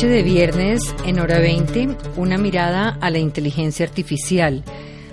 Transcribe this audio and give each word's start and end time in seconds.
Noche 0.00 0.14
de 0.14 0.22
viernes, 0.22 0.94
en 1.04 1.20
hora 1.20 1.40
20, 1.40 1.88
una 2.16 2.38
mirada 2.38 2.96
a 3.02 3.10
la 3.10 3.18
inteligencia 3.18 3.84
artificial, 3.84 4.64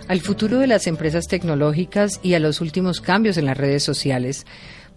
al 0.07 0.21
futuro 0.21 0.59
de 0.59 0.67
las 0.67 0.87
empresas 0.87 1.27
tecnológicas 1.27 2.21
y 2.23 2.35
a 2.35 2.39
los 2.39 2.61
últimos 2.61 3.01
cambios 3.01 3.35
en 3.35 3.47
las 3.47 3.57
redes 3.57 3.83
sociales. 3.83 4.45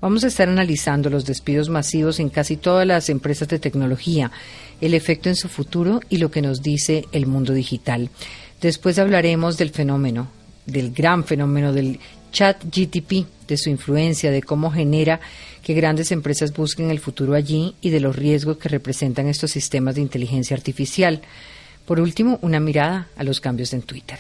Vamos 0.01 0.23
a 0.23 0.29
estar 0.29 0.49
analizando 0.49 1.11
los 1.11 1.25
despidos 1.25 1.71
masivos 1.71 2.21
en 2.21 2.29
casi 2.29 2.57
todas 2.57 2.87
las 2.87 3.09
empresas 3.09 3.49
de 3.49 3.59
tecnología, 3.59 4.31
el 4.81 4.95
efecto 4.95 5.29
en 5.29 5.35
su 5.35 5.49
futuro 5.49 5.99
y 6.09 6.19
lo 6.19 6.31
que 6.31 6.41
nos 6.41 6.63
dice 6.63 7.07
el 7.11 7.27
mundo 7.27 7.53
digital. 7.53 8.11
Después 8.61 8.97
hablaremos 8.97 9.59
del 9.59 9.71
fenómeno, 9.71 10.29
del 10.67 10.93
gran 10.93 11.25
fenómeno 11.25 11.73
del 11.73 11.99
chat 12.31 12.63
GTP, 12.65 13.27
de 13.47 13.57
su 13.57 13.71
influencia, 13.71 14.31
de 14.31 14.43
cómo 14.43 14.71
genera 14.71 15.21
que 15.63 15.75
grandes 15.75 16.13
empresas 16.13 16.55
busquen 16.55 16.91
el 16.91 17.01
futuro 17.01 17.35
allí 17.35 17.75
y 17.81 17.91
de 17.91 18.01
los 18.01 18.17
riesgos 18.17 18.59
que 18.59 18.69
representan 18.69 19.29
estos 19.29 19.51
sistemas 19.51 19.97
de 19.97 20.01
inteligencia 20.01 20.57
artificial. 20.57 21.21
Por 21.87 22.01
último, 22.01 22.39
una 22.43 22.61
mirada 22.61 23.09
a 23.17 23.25
los 23.25 23.41
cambios 23.41 23.73
en 23.73 23.83
Twitter. 23.83 24.19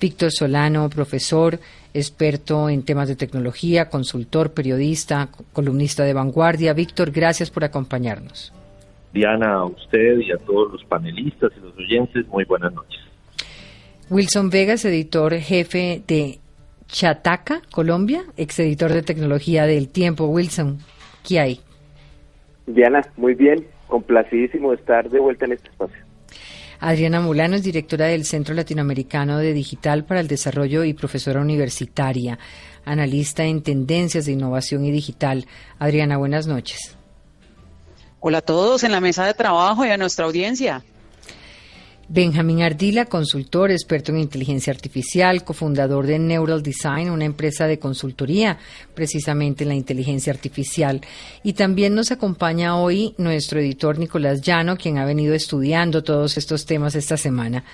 Víctor 0.00 0.30
Solano, 0.30 0.90
profesor, 0.90 1.58
experto 1.94 2.68
en 2.68 2.82
temas 2.82 3.08
de 3.08 3.16
tecnología, 3.16 3.88
consultor, 3.88 4.52
periodista, 4.52 5.28
columnista 5.52 6.04
de 6.04 6.12
vanguardia. 6.12 6.74
Víctor, 6.74 7.10
gracias 7.10 7.50
por 7.50 7.64
acompañarnos. 7.64 8.52
Diana, 9.14 9.54
a 9.54 9.64
usted 9.64 10.18
y 10.18 10.30
a 10.32 10.36
todos 10.36 10.72
los 10.72 10.84
panelistas 10.84 11.50
y 11.56 11.60
los 11.60 11.74
oyentes, 11.78 12.26
muy 12.26 12.44
buenas 12.44 12.74
noches. 12.74 13.00
Wilson 14.10 14.50
Vegas, 14.50 14.84
editor 14.84 15.34
jefe 15.38 16.02
de 16.06 16.38
Chataca, 16.88 17.62
Colombia, 17.70 18.24
ex 18.36 18.58
editor 18.58 18.92
de 18.92 19.02
tecnología 19.02 19.66
del 19.66 19.88
Tiempo. 19.88 20.26
Wilson, 20.26 20.78
¿qué 21.26 21.40
hay? 21.40 21.60
Diana, 22.66 23.02
muy 23.16 23.34
bien, 23.34 23.66
complacidísimo 23.86 24.70
de 24.70 24.76
estar 24.76 25.08
de 25.08 25.20
vuelta 25.20 25.44
en 25.44 25.52
este 25.52 25.68
espacio. 25.68 26.06
Adriana 26.78 27.20
Mulano 27.20 27.56
es 27.56 27.62
directora 27.62 28.06
del 28.06 28.24
Centro 28.24 28.54
Latinoamericano 28.54 29.38
de 29.38 29.52
Digital 29.52 30.04
para 30.04 30.20
el 30.20 30.28
Desarrollo 30.28 30.84
y 30.84 30.92
profesora 30.92 31.40
universitaria, 31.40 32.38
analista 32.84 33.44
en 33.44 33.62
tendencias 33.62 34.26
de 34.26 34.32
innovación 34.32 34.84
y 34.84 34.90
digital. 34.90 35.46
Adriana, 35.78 36.18
buenas 36.18 36.46
noches. 36.46 36.96
Hola 38.20 38.38
a 38.38 38.42
todos 38.42 38.84
en 38.84 38.92
la 38.92 39.00
mesa 39.00 39.24
de 39.24 39.34
trabajo 39.34 39.86
y 39.86 39.90
a 39.90 39.96
nuestra 39.96 40.26
audiencia. 40.26 40.82
Benjamín 42.08 42.62
Ardila, 42.62 43.06
consultor, 43.06 43.72
experto 43.72 44.12
en 44.12 44.18
inteligencia 44.18 44.72
artificial, 44.72 45.42
cofundador 45.42 46.06
de 46.06 46.20
Neural 46.20 46.62
Design, 46.62 47.10
una 47.10 47.24
empresa 47.24 47.66
de 47.66 47.80
consultoría 47.80 48.58
precisamente 48.94 49.64
en 49.64 49.70
la 49.70 49.74
inteligencia 49.74 50.32
artificial. 50.32 51.00
Y 51.42 51.54
también 51.54 51.96
nos 51.96 52.12
acompaña 52.12 52.76
hoy 52.76 53.12
nuestro 53.18 53.58
editor 53.58 53.98
Nicolás 53.98 54.40
Llano, 54.40 54.76
quien 54.76 54.98
ha 54.98 55.04
venido 55.04 55.34
estudiando 55.34 56.04
todos 56.04 56.38
estos 56.38 56.64
temas 56.64 56.94
esta 56.94 57.16
semana. 57.16 57.64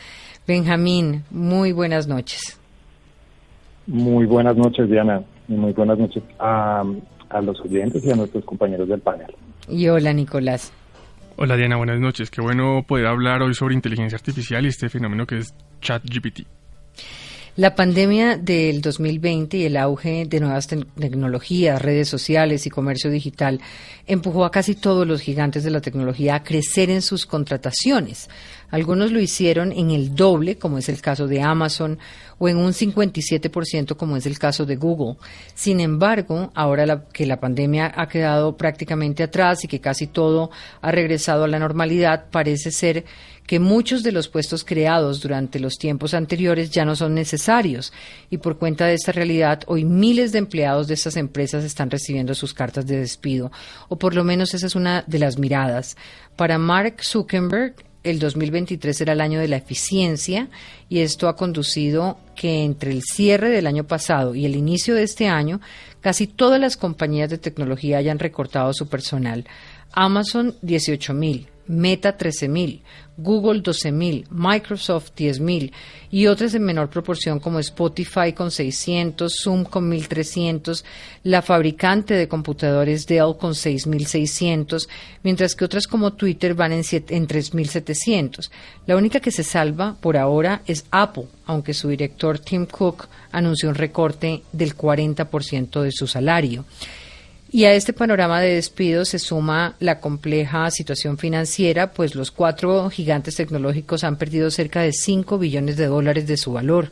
Benjamín, 0.46 1.24
muy 1.30 1.72
buenas 1.72 2.08
noches. 2.08 2.58
Muy 3.86 4.24
buenas 4.24 4.56
noches, 4.56 4.88
Diana, 4.88 5.22
y 5.46 5.52
muy 5.52 5.72
buenas 5.72 5.98
noches 5.98 6.22
a, 6.38 6.82
a 7.28 7.42
los 7.42 7.60
oyentes 7.60 8.02
y 8.02 8.10
a 8.10 8.16
nuestros 8.16 8.46
compañeros 8.46 8.88
del 8.88 9.00
panel. 9.00 9.34
Y 9.68 9.88
hola, 9.88 10.14
Nicolás. 10.14 10.72
Hola 11.36 11.56
Diana, 11.56 11.76
buenas 11.76 11.98
noches. 11.98 12.30
Qué 12.30 12.42
bueno 12.42 12.84
poder 12.86 13.06
hablar 13.06 13.42
hoy 13.42 13.54
sobre 13.54 13.74
inteligencia 13.74 14.16
artificial 14.16 14.64
y 14.66 14.68
este 14.68 14.88
fenómeno 14.90 15.26
que 15.26 15.38
es 15.38 15.54
ChatGPT. 15.80 16.40
La 17.56 17.74
pandemia 17.74 18.36
del 18.38 18.80
2020 18.80 19.58
y 19.58 19.64
el 19.64 19.76
auge 19.76 20.24
de 20.26 20.40
nuevas 20.40 20.68
tecnologías, 20.68 21.82
redes 21.82 22.08
sociales 22.08 22.66
y 22.66 22.70
comercio 22.70 23.10
digital 23.10 23.60
empujó 24.06 24.46
a 24.46 24.50
casi 24.50 24.74
todos 24.74 25.06
los 25.06 25.20
gigantes 25.20 25.62
de 25.62 25.70
la 25.70 25.82
tecnología 25.82 26.34
a 26.34 26.42
crecer 26.42 26.88
en 26.88 27.02
sus 27.02 27.26
contrataciones. 27.26 28.30
Algunos 28.72 29.12
lo 29.12 29.20
hicieron 29.20 29.70
en 29.70 29.90
el 29.90 30.16
doble, 30.16 30.56
como 30.56 30.78
es 30.78 30.88
el 30.88 31.00
caso 31.02 31.28
de 31.28 31.42
Amazon, 31.42 31.98
o 32.38 32.48
en 32.48 32.56
un 32.56 32.72
57%, 32.72 33.96
como 33.96 34.16
es 34.16 34.24
el 34.24 34.38
caso 34.38 34.64
de 34.64 34.76
Google. 34.76 35.18
Sin 35.54 35.78
embargo, 35.78 36.50
ahora 36.54 37.04
que 37.12 37.26
la 37.26 37.38
pandemia 37.38 37.92
ha 37.94 38.08
quedado 38.08 38.56
prácticamente 38.56 39.22
atrás 39.22 39.62
y 39.62 39.68
que 39.68 39.80
casi 39.80 40.06
todo 40.06 40.50
ha 40.80 40.90
regresado 40.90 41.44
a 41.44 41.48
la 41.48 41.58
normalidad, 41.58 42.30
parece 42.30 42.70
ser 42.70 43.04
que 43.46 43.58
muchos 43.58 44.02
de 44.02 44.12
los 44.12 44.28
puestos 44.28 44.64
creados 44.64 45.20
durante 45.20 45.60
los 45.60 45.76
tiempos 45.76 46.14
anteriores 46.14 46.70
ya 46.70 46.86
no 46.86 46.96
son 46.96 47.14
necesarios 47.14 47.92
y 48.30 48.38
por 48.38 48.56
cuenta 48.56 48.86
de 48.86 48.94
esta 48.94 49.12
realidad 49.12 49.62
hoy 49.66 49.84
miles 49.84 50.32
de 50.32 50.38
empleados 50.38 50.86
de 50.86 50.94
estas 50.94 51.16
empresas 51.16 51.64
están 51.64 51.90
recibiendo 51.90 52.34
sus 52.34 52.54
cartas 52.54 52.86
de 52.86 52.98
despido 52.98 53.50
o 53.88 53.98
por 53.98 54.14
lo 54.14 54.24
menos 54.24 54.54
esa 54.54 54.66
es 54.66 54.74
una 54.74 55.04
de 55.06 55.18
las 55.18 55.38
miradas. 55.38 55.96
Para 56.36 56.56
Mark 56.56 57.02
Zuckerberg, 57.02 57.74
el 58.02 58.18
2023 58.18 59.00
era 59.00 59.12
el 59.12 59.20
año 59.20 59.40
de 59.40 59.48
la 59.48 59.56
eficiencia 59.56 60.48
y 60.88 61.00
esto 61.00 61.28
ha 61.28 61.36
conducido 61.36 62.18
que 62.34 62.64
entre 62.64 62.90
el 62.90 63.02
cierre 63.02 63.50
del 63.50 63.66
año 63.66 63.84
pasado 63.84 64.34
y 64.34 64.44
el 64.44 64.56
inicio 64.56 64.94
de 64.94 65.04
este 65.04 65.28
año, 65.28 65.60
casi 66.00 66.26
todas 66.26 66.60
las 66.60 66.76
compañías 66.76 67.30
de 67.30 67.38
tecnología 67.38 67.98
hayan 67.98 68.18
recortado 68.18 68.72
su 68.72 68.88
personal. 68.88 69.46
Amazon 69.92 70.56
18 70.62 71.14
mil, 71.14 71.48
Meta 71.66 72.16
13.000, 72.16 72.82
Google 73.16 73.62
12.000, 73.62 74.26
Microsoft 74.30 75.12
10.000 75.16 75.70
y 76.10 76.26
otras 76.26 76.54
en 76.54 76.64
menor 76.64 76.90
proporción 76.90 77.40
como 77.40 77.58
Spotify 77.58 78.32
con 78.34 78.50
600, 78.50 79.32
Zoom 79.42 79.64
con 79.64 79.90
1.300, 79.90 80.84
la 81.22 81.42
fabricante 81.42 82.14
de 82.14 82.28
computadores 82.28 83.06
Dell 83.06 83.36
con 83.38 83.52
6.600, 83.52 84.88
mientras 85.22 85.54
que 85.54 85.64
otras 85.64 85.86
como 85.86 86.14
Twitter 86.14 86.54
van 86.54 86.72
en, 86.72 86.84
en 86.90 87.28
3.700. 87.28 88.50
La 88.86 88.96
única 88.96 89.20
que 89.20 89.30
se 89.30 89.44
salva 89.44 89.96
por 90.00 90.16
ahora 90.16 90.62
es 90.66 90.84
Apple, 90.90 91.26
aunque 91.46 91.74
su 91.74 91.88
director 91.88 92.38
Tim 92.38 92.66
Cook 92.66 93.08
anunció 93.30 93.68
un 93.68 93.74
recorte 93.74 94.42
del 94.52 94.76
40% 94.76 95.82
de 95.82 95.92
su 95.92 96.06
salario. 96.06 96.64
Y 97.54 97.66
a 97.66 97.74
este 97.74 97.92
panorama 97.92 98.40
de 98.40 98.54
despidos 98.54 99.10
se 99.10 99.18
suma 99.18 99.76
la 99.78 100.00
compleja 100.00 100.70
situación 100.70 101.18
financiera, 101.18 101.92
pues 101.92 102.14
los 102.14 102.30
cuatro 102.30 102.88
gigantes 102.88 103.36
tecnológicos 103.36 104.04
han 104.04 104.16
perdido 104.16 104.50
cerca 104.50 104.80
de 104.80 104.94
5 104.94 105.36
billones 105.36 105.76
de 105.76 105.84
dólares 105.84 106.26
de 106.26 106.38
su 106.38 106.54
valor, 106.54 106.90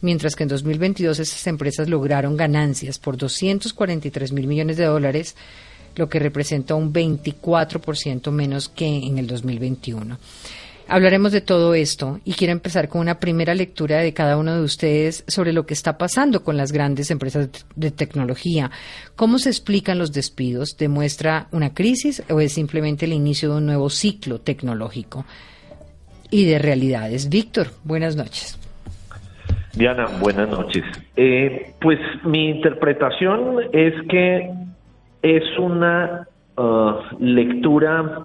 mientras 0.00 0.34
que 0.34 0.42
en 0.42 0.48
2022 0.48 1.20
esas 1.20 1.46
empresas 1.46 1.88
lograron 1.88 2.36
ganancias 2.36 2.98
por 2.98 3.16
243 3.16 4.32
mil 4.32 4.48
millones 4.48 4.78
de 4.78 4.86
dólares, 4.86 5.36
lo 5.94 6.08
que 6.08 6.18
representa 6.18 6.74
un 6.74 6.92
24% 6.92 8.32
menos 8.32 8.68
que 8.68 8.88
en 8.88 9.16
el 9.16 9.28
2021. 9.28 10.18
Hablaremos 10.92 11.30
de 11.30 11.40
todo 11.40 11.74
esto 11.74 12.18
y 12.24 12.32
quiero 12.32 12.50
empezar 12.50 12.88
con 12.88 13.00
una 13.00 13.20
primera 13.20 13.54
lectura 13.54 13.98
de 13.98 14.12
cada 14.12 14.36
uno 14.36 14.56
de 14.56 14.62
ustedes 14.62 15.22
sobre 15.28 15.52
lo 15.52 15.64
que 15.64 15.72
está 15.72 15.96
pasando 15.96 16.42
con 16.42 16.56
las 16.56 16.72
grandes 16.72 17.12
empresas 17.12 17.48
de 17.76 17.90
tecnología. 17.92 18.72
¿Cómo 19.14 19.38
se 19.38 19.50
explican 19.50 20.00
los 20.00 20.12
despidos? 20.12 20.76
¿Demuestra 20.76 21.46
una 21.52 21.74
crisis 21.74 22.24
o 22.28 22.40
es 22.40 22.54
simplemente 22.54 23.04
el 23.04 23.12
inicio 23.12 23.52
de 23.52 23.58
un 23.58 23.66
nuevo 23.66 23.88
ciclo 23.88 24.40
tecnológico 24.40 25.24
y 26.28 26.46
de 26.46 26.58
realidades? 26.58 27.28
Víctor, 27.28 27.68
buenas 27.84 28.16
noches. 28.16 28.58
Diana, 29.72 30.06
buenas 30.20 30.48
noches. 30.48 30.82
Eh, 31.14 31.72
pues 31.80 32.00
mi 32.24 32.50
interpretación 32.50 33.58
es 33.72 33.94
que 34.08 34.50
es 35.22 35.44
una 35.56 36.26
uh, 36.56 36.94
lectura 37.20 38.24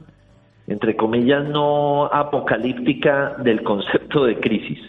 entre 0.68 0.96
comillas, 0.96 1.48
no 1.48 2.06
apocalíptica 2.06 3.36
del 3.44 3.62
concepto 3.64 4.26
de 4.26 4.40
crisis. 4.40 4.80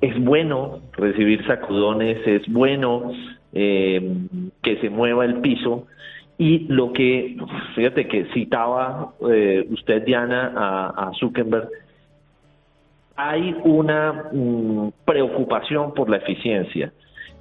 Es 0.00 0.16
bueno 0.22 0.80
recibir 0.92 1.44
sacudones, 1.46 2.24
es 2.26 2.46
bueno 2.48 3.12
eh, 3.52 4.16
que 4.62 4.76
se 4.78 4.90
mueva 4.90 5.24
el 5.24 5.40
piso 5.40 5.86
y 6.38 6.66
lo 6.68 6.92
que, 6.92 7.36
fíjate 7.74 8.06
que 8.08 8.26
citaba 8.32 9.12
eh, 9.30 9.66
usted, 9.70 10.04
Diana, 10.04 10.92
a, 10.96 11.12
Zuckerberg, 11.18 11.68
hay 13.14 13.54
una 13.64 14.30
mm, 14.32 14.88
preocupación 15.04 15.92
por 15.94 16.08
la 16.08 16.16
eficiencia. 16.16 16.92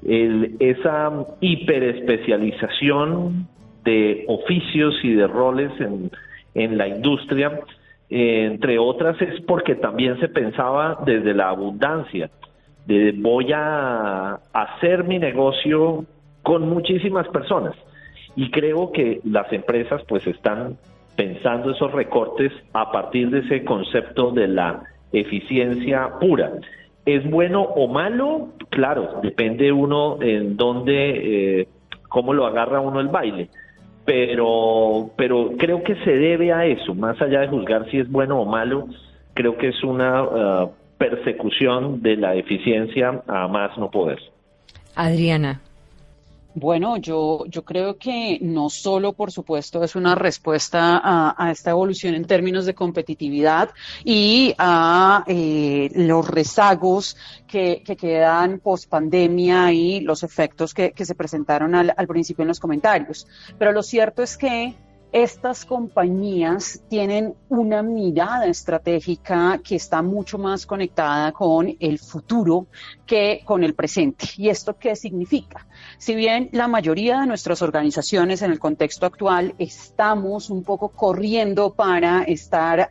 El, 0.05 0.57
esa 0.59 1.11
hiperespecialización 1.39 3.47
de 3.83 4.25
oficios 4.27 4.93
y 5.03 5.13
de 5.13 5.27
roles 5.27 5.71
en, 5.79 6.11
en 6.53 6.77
la 6.77 6.87
industria, 6.87 7.59
eh, 8.09 8.45
entre 8.45 8.77
otras 8.77 9.21
es 9.21 9.41
porque 9.41 9.75
también 9.75 10.19
se 10.19 10.27
pensaba 10.27 10.99
desde 11.05 11.33
la 11.33 11.49
abundancia, 11.49 12.29
de 12.85 13.13
voy 13.15 13.51
a 13.53 14.39
hacer 14.53 15.03
mi 15.03 15.19
negocio 15.19 16.05
con 16.43 16.67
muchísimas 16.67 17.27
personas. 17.29 17.75
Y 18.35 18.49
creo 18.49 18.91
que 18.91 19.19
las 19.23 19.51
empresas 19.51 20.01
pues 20.07 20.25
están 20.25 20.77
pensando 21.15 21.71
esos 21.71 21.91
recortes 21.91 22.51
a 22.73 22.91
partir 22.91 23.29
de 23.29 23.39
ese 23.39 23.63
concepto 23.63 24.31
de 24.31 24.47
la 24.47 24.83
eficiencia 25.11 26.13
pura. 26.19 26.51
¿Es 27.05 27.29
bueno 27.29 27.61
o 27.61 27.87
malo? 27.87 28.49
Claro, 28.69 29.19
depende 29.21 29.71
uno 29.71 30.21
en 30.21 30.55
dónde, 30.55 31.61
eh, 31.61 31.67
cómo 32.09 32.33
lo 32.33 32.45
agarra 32.45 32.79
uno 32.79 32.99
el 32.99 33.07
baile. 33.07 33.49
Pero, 34.05 35.11
pero 35.15 35.51
creo 35.57 35.83
que 35.83 35.95
se 36.03 36.11
debe 36.11 36.51
a 36.51 36.65
eso, 36.65 36.95
más 36.95 37.21
allá 37.21 37.41
de 37.41 37.47
juzgar 37.47 37.89
si 37.89 37.99
es 37.99 38.09
bueno 38.09 38.39
o 38.39 38.45
malo, 38.45 38.87
creo 39.33 39.57
que 39.57 39.69
es 39.69 39.83
una 39.83 40.23
uh, 40.23 40.71
persecución 40.97 42.01
de 42.01 42.17
la 42.17 42.35
eficiencia 42.35 43.21
a 43.27 43.47
más 43.47 43.77
no 43.77 43.89
poder. 43.91 44.19
Adriana, 44.95 45.61
bueno, 46.53 46.97
yo, 46.97 47.45
yo 47.47 47.63
creo 47.63 47.97
que 47.97 48.37
no 48.41 48.69
solo, 48.69 49.13
por 49.13 49.31
supuesto, 49.31 49.83
es 49.83 49.95
una 49.95 50.15
respuesta 50.15 51.01
a, 51.03 51.51
esta 51.51 51.71
evolución 51.71 52.13
en 52.15 52.25
términos 52.25 52.65
de 52.65 52.73
competitividad 52.73 53.69
y 54.03 54.53
a 54.57 55.23
eh, 55.27 55.89
los 55.95 56.27
rezagos 56.27 57.15
que, 57.47 57.83
quedan 57.97 58.59
post 58.59 58.89
pandemia 58.89 59.71
y 59.71 59.99
los 60.01 60.23
efectos 60.23 60.73
que, 60.73 60.93
se 60.95 61.15
presentaron 61.15 61.75
al 61.75 62.07
principio 62.07 62.43
en 62.43 62.49
los 62.49 62.59
comentarios. 62.59 63.27
Pero 63.57 63.71
lo 63.71 63.83
cierto 63.83 64.23
es 64.23 64.37
que 64.37 64.75
estas 65.11 65.65
compañías 65.65 66.81
tienen 66.89 67.35
una 67.49 67.83
mirada 67.83 68.45
estratégica 68.45 69.59
que 69.61 69.75
está 69.75 70.01
mucho 70.01 70.37
más 70.37 70.65
conectada 70.65 71.33
con 71.33 71.75
el 71.79 71.99
futuro 71.99 72.67
que 73.05 73.41
con 73.43 73.63
el 73.65 73.73
presente. 73.73 74.25
¿Y 74.37 74.47
esto 74.47 74.77
qué 74.77 74.95
significa? 74.95 75.67
Si 75.97 76.15
bien 76.15 76.49
la 76.53 76.69
mayoría 76.69 77.19
de 77.19 77.27
nuestras 77.27 77.61
organizaciones 77.61 78.41
en 78.41 78.51
el 78.51 78.59
contexto 78.59 79.05
actual 79.05 79.53
estamos 79.57 80.49
un 80.49 80.63
poco 80.63 80.89
corriendo 80.89 81.73
para 81.73 82.23
estar 82.23 82.89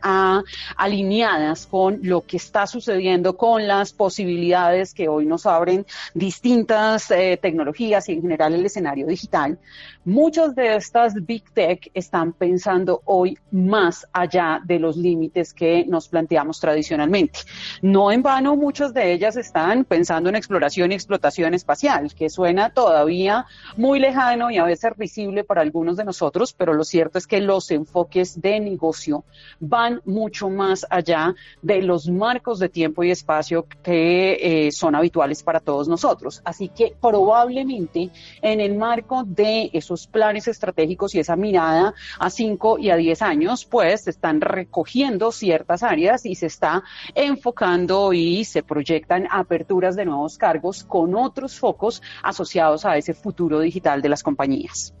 alineadas 0.77 1.65
con 1.65 2.01
lo 2.03 2.21
que 2.21 2.37
está 2.37 2.67
sucediendo, 2.67 3.35
con 3.35 3.67
las 3.67 3.93
posibilidades 3.93 4.93
que 4.93 5.07
hoy 5.07 5.25
nos 5.25 5.47
abren 5.47 5.87
distintas 6.13 7.09
eh, 7.09 7.39
tecnologías 7.41 8.07
y 8.09 8.13
en 8.13 8.21
general 8.21 8.53
el 8.53 8.65
escenario 8.65 9.07
digital, 9.07 9.57
muchas 10.05 10.53
de 10.55 10.75
estas 10.75 11.13
big 11.25 11.49
tech 11.51 11.89
pensando 12.37 13.01
hoy 13.05 13.37
más 13.51 14.07
allá 14.11 14.61
de 14.65 14.79
los 14.79 14.97
límites 14.97 15.53
que 15.53 15.85
nos 15.87 16.09
planteamos 16.09 16.59
tradicionalmente. 16.59 17.39
No 17.81 18.11
en 18.11 18.21
vano, 18.21 18.55
muchas 18.55 18.93
de 18.93 19.13
ellas 19.13 19.37
están 19.37 19.85
pensando 19.85 20.29
en 20.29 20.35
exploración 20.35 20.91
y 20.91 20.95
explotación 20.95 21.53
espacial, 21.53 22.13
que 22.13 22.29
suena 22.29 22.71
todavía 22.71 23.45
muy 23.77 23.99
lejano 23.99 24.51
y 24.51 24.57
a 24.57 24.63
veces 24.63 24.81
visible 24.97 25.43
para 25.43 25.61
algunos 25.61 25.97
de 25.97 26.03
nosotros, 26.03 26.53
pero 26.53 26.73
lo 26.73 26.83
cierto 26.83 27.17
es 27.17 27.27
que 27.27 27.39
los 27.39 27.69
enfoques 27.71 28.41
de 28.41 28.59
negocio 28.59 29.23
van 29.59 30.01
mucho 30.05 30.49
más 30.49 30.85
allá 30.89 31.35
de 31.61 31.81
los 31.81 32.09
marcos 32.09 32.59
de 32.59 32.69
tiempo 32.69 33.03
y 33.03 33.11
espacio 33.11 33.67
que 33.83 34.67
eh, 34.67 34.71
son 34.71 34.95
habituales 34.95 35.43
para 35.43 35.59
todos 35.59 35.87
nosotros. 35.87 36.41
Así 36.43 36.69
que 36.69 36.95
probablemente 36.99 38.09
en 38.41 38.59
el 38.59 38.75
marco 38.75 39.23
de 39.23 39.69
esos 39.73 40.07
planes 40.07 40.47
estratégicos 40.47 41.13
y 41.15 41.19
esa 41.19 41.35
mirada 41.35 41.93
a 42.19 42.29
5 42.29 42.79
y 42.79 42.89
a 42.89 42.95
10 42.95 43.21
años, 43.21 43.65
pues 43.65 44.01
se 44.01 44.09
están 44.09 44.41
recogiendo 44.41 45.31
ciertas 45.31 45.83
áreas 45.83 46.25
y 46.25 46.35
se 46.35 46.47
está 46.47 46.83
enfocando 47.15 48.13
y 48.13 48.45
se 48.45 48.63
proyectan 48.63 49.27
aperturas 49.29 49.95
de 49.95 50.05
nuevos 50.05 50.37
cargos 50.37 50.83
con 50.83 51.15
otros 51.15 51.59
focos 51.59 52.01
asociados 52.23 52.85
a 52.85 52.97
ese 52.97 53.13
futuro 53.13 53.59
digital 53.59 54.01
de 54.01 54.09
las 54.09 54.23
compañías. 54.23 54.93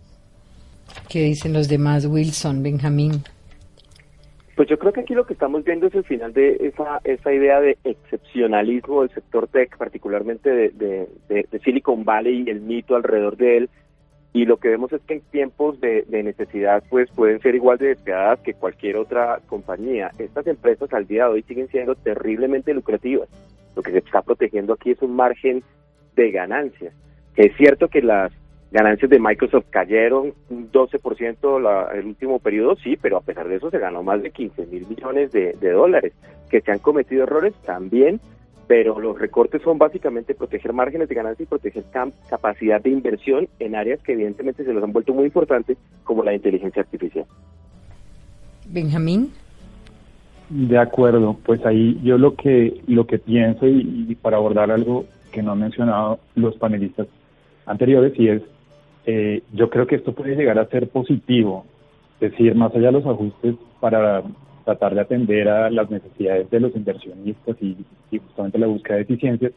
¿Qué 1.07 1.23
dicen 1.23 1.53
los 1.53 1.67
demás, 1.67 2.05
Wilson, 2.05 2.63
Benjamín? 2.63 3.23
Pues 4.55 4.69
yo 4.69 4.77
creo 4.77 4.93
que 4.93 4.99
aquí 4.99 5.13
lo 5.13 5.25
que 5.25 5.33
estamos 5.33 5.63
viendo 5.63 5.87
es 5.87 5.95
el 5.95 6.03
final 6.03 6.33
de 6.33 6.57
esa, 6.59 6.99
esa 7.03 7.33
idea 7.33 7.59
de 7.61 7.77
excepcionalismo 7.83 9.01
del 9.01 9.09
sector 9.11 9.47
tech, 9.47 9.77
particularmente 9.77 10.49
de, 10.49 11.07
de 11.27 11.59
Silicon 11.63 12.03
Valley 12.03 12.43
y 12.45 12.49
el 12.49 12.61
mito 12.61 12.95
alrededor 12.95 13.37
de 13.37 13.57
él, 13.57 13.69
y 14.33 14.45
lo 14.45 14.57
que 14.57 14.69
vemos 14.69 14.93
es 14.93 15.01
que 15.01 15.15
en 15.15 15.21
tiempos 15.21 15.79
de, 15.81 16.05
necesidad 16.09 16.83
pues 16.89 17.09
pueden 17.11 17.41
ser 17.41 17.55
igual 17.55 17.77
de 17.77 17.87
despiadadas 17.87 18.39
que 18.39 18.53
cualquier 18.53 18.95
otra 18.95 19.41
compañía. 19.47 20.11
Estas 20.17 20.47
empresas 20.47 20.93
al 20.93 21.05
día 21.05 21.25
de 21.25 21.31
hoy 21.31 21.43
siguen 21.43 21.67
siendo 21.67 21.95
terriblemente 21.95 22.73
lucrativas. 22.73 23.27
Lo 23.75 23.81
que 23.81 23.91
se 23.91 23.97
está 23.97 24.21
protegiendo 24.21 24.73
aquí 24.73 24.91
es 24.91 25.01
un 25.01 25.15
margen 25.15 25.63
de 26.15 26.31
ganancias. 26.31 26.93
Es 27.35 27.55
cierto 27.57 27.89
que 27.89 28.01
las 28.01 28.31
ganancias 28.71 29.09
de 29.09 29.19
Microsoft 29.19 29.65
cayeron 29.69 30.33
un 30.49 30.71
12% 30.71 31.59
la, 31.61 31.91
el 31.93 32.05
último 32.05 32.39
periodo, 32.39 32.77
sí, 32.77 32.97
pero 33.01 33.17
a 33.17 33.21
pesar 33.21 33.49
de 33.49 33.57
eso 33.57 33.69
se 33.69 33.79
ganó 33.79 34.01
más 34.01 34.23
de 34.23 34.31
15 34.31 34.65
mil 34.67 34.87
millones 34.87 35.33
de, 35.33 35.57
de 35.59 35.71
dólares. 35.71 36.13
Que 36.49 36.61
se 36.61 36.71
han 36.71 36.79
cometido 36.79 37.23
errores 37.23 37.53
también, 37.65 38.21
pero 38.71 39.01
los 39.01 39.19
recortes 39.19 39.61
son 39.63 39.77
básicamente 39.77 40.33
proteger 40.33 40.71
márgenes 40.71 41.09
de 41.09 41.15
ganancia 41.15 41.43
y 41.43 41.45
proteger 41.45 41.83
capacidad 42.29 42.81
de 42.81 42.89
inversión 42.89 43.49
en 43.59 43.75
áreas 43.75 43.99
que 44.01 44.13
evidentemente 44.13 44.63
se 44.63 44.71
los 44.71 44.81
han 44.81 44.93
vuelto 44.93 45.13
muy 45.13 45.25
importantes, 45.25 45.77
como 46.05 46.23
la 46.23 46.33
inteligencia 46.33 46.81
artificial. 46.81 47.25
Benjamín. 48.69 49.33
De 50.47 50.77
acuerdo, 50.77 51.37
pues 51.45 51.65
ahí 51.65 51.99
yo 52.01 52.17
lo 52.17 52.37
que 52.37 52.81
lo 52.87 53.05
que 53.05 53.19
pienso 53.19 53.67
y, 53.67 54.17
para 54.21 54.37
abordar 54.37 54.71
algo 54.71 55.03
que 55.33 55.43
no 55.43 55.51
han 55.51 55.59
mencionado 55.59 56.19
los 56.35 56.55
panelistas 56.55 57.07
anteriores 57.65 58.17
y 58.17 58.29
es 58.29 58.41
eh, 59.05 59.43
yo 59.51 59.69
creo 59.69 59.85
que 59.85 59.95
esto 59.95 60.13
puede 60.13 60.37
llegar 60.37 60.57
a 60.57 60.67
ser 60.67 60.87
positivo, 60.87 61.65
es 62.21 62.31
decir, 62.31 62.55
más 62.55 62.73
allá 62.73 62.85
de 62.85 62.93
los 62.93 63.05
ajustes 63.05 63.55
para 63.81 64.23
tratar 64.63 64.95
de 64.95 65.01
atender 65.01 65.49
a 65.49 65.69
las 65.69 65.89
necesidades 65.89 66.49
de 66.49 66.59
los 66.59 66.75
inversionistas 66.75 67.55
y, 67.61 67.77
justamente 68.11 68.57
la 68.57 68.67
búsqueda 68.67 68.97
de 68.97 69.03
eficiencias, 69.03 69.51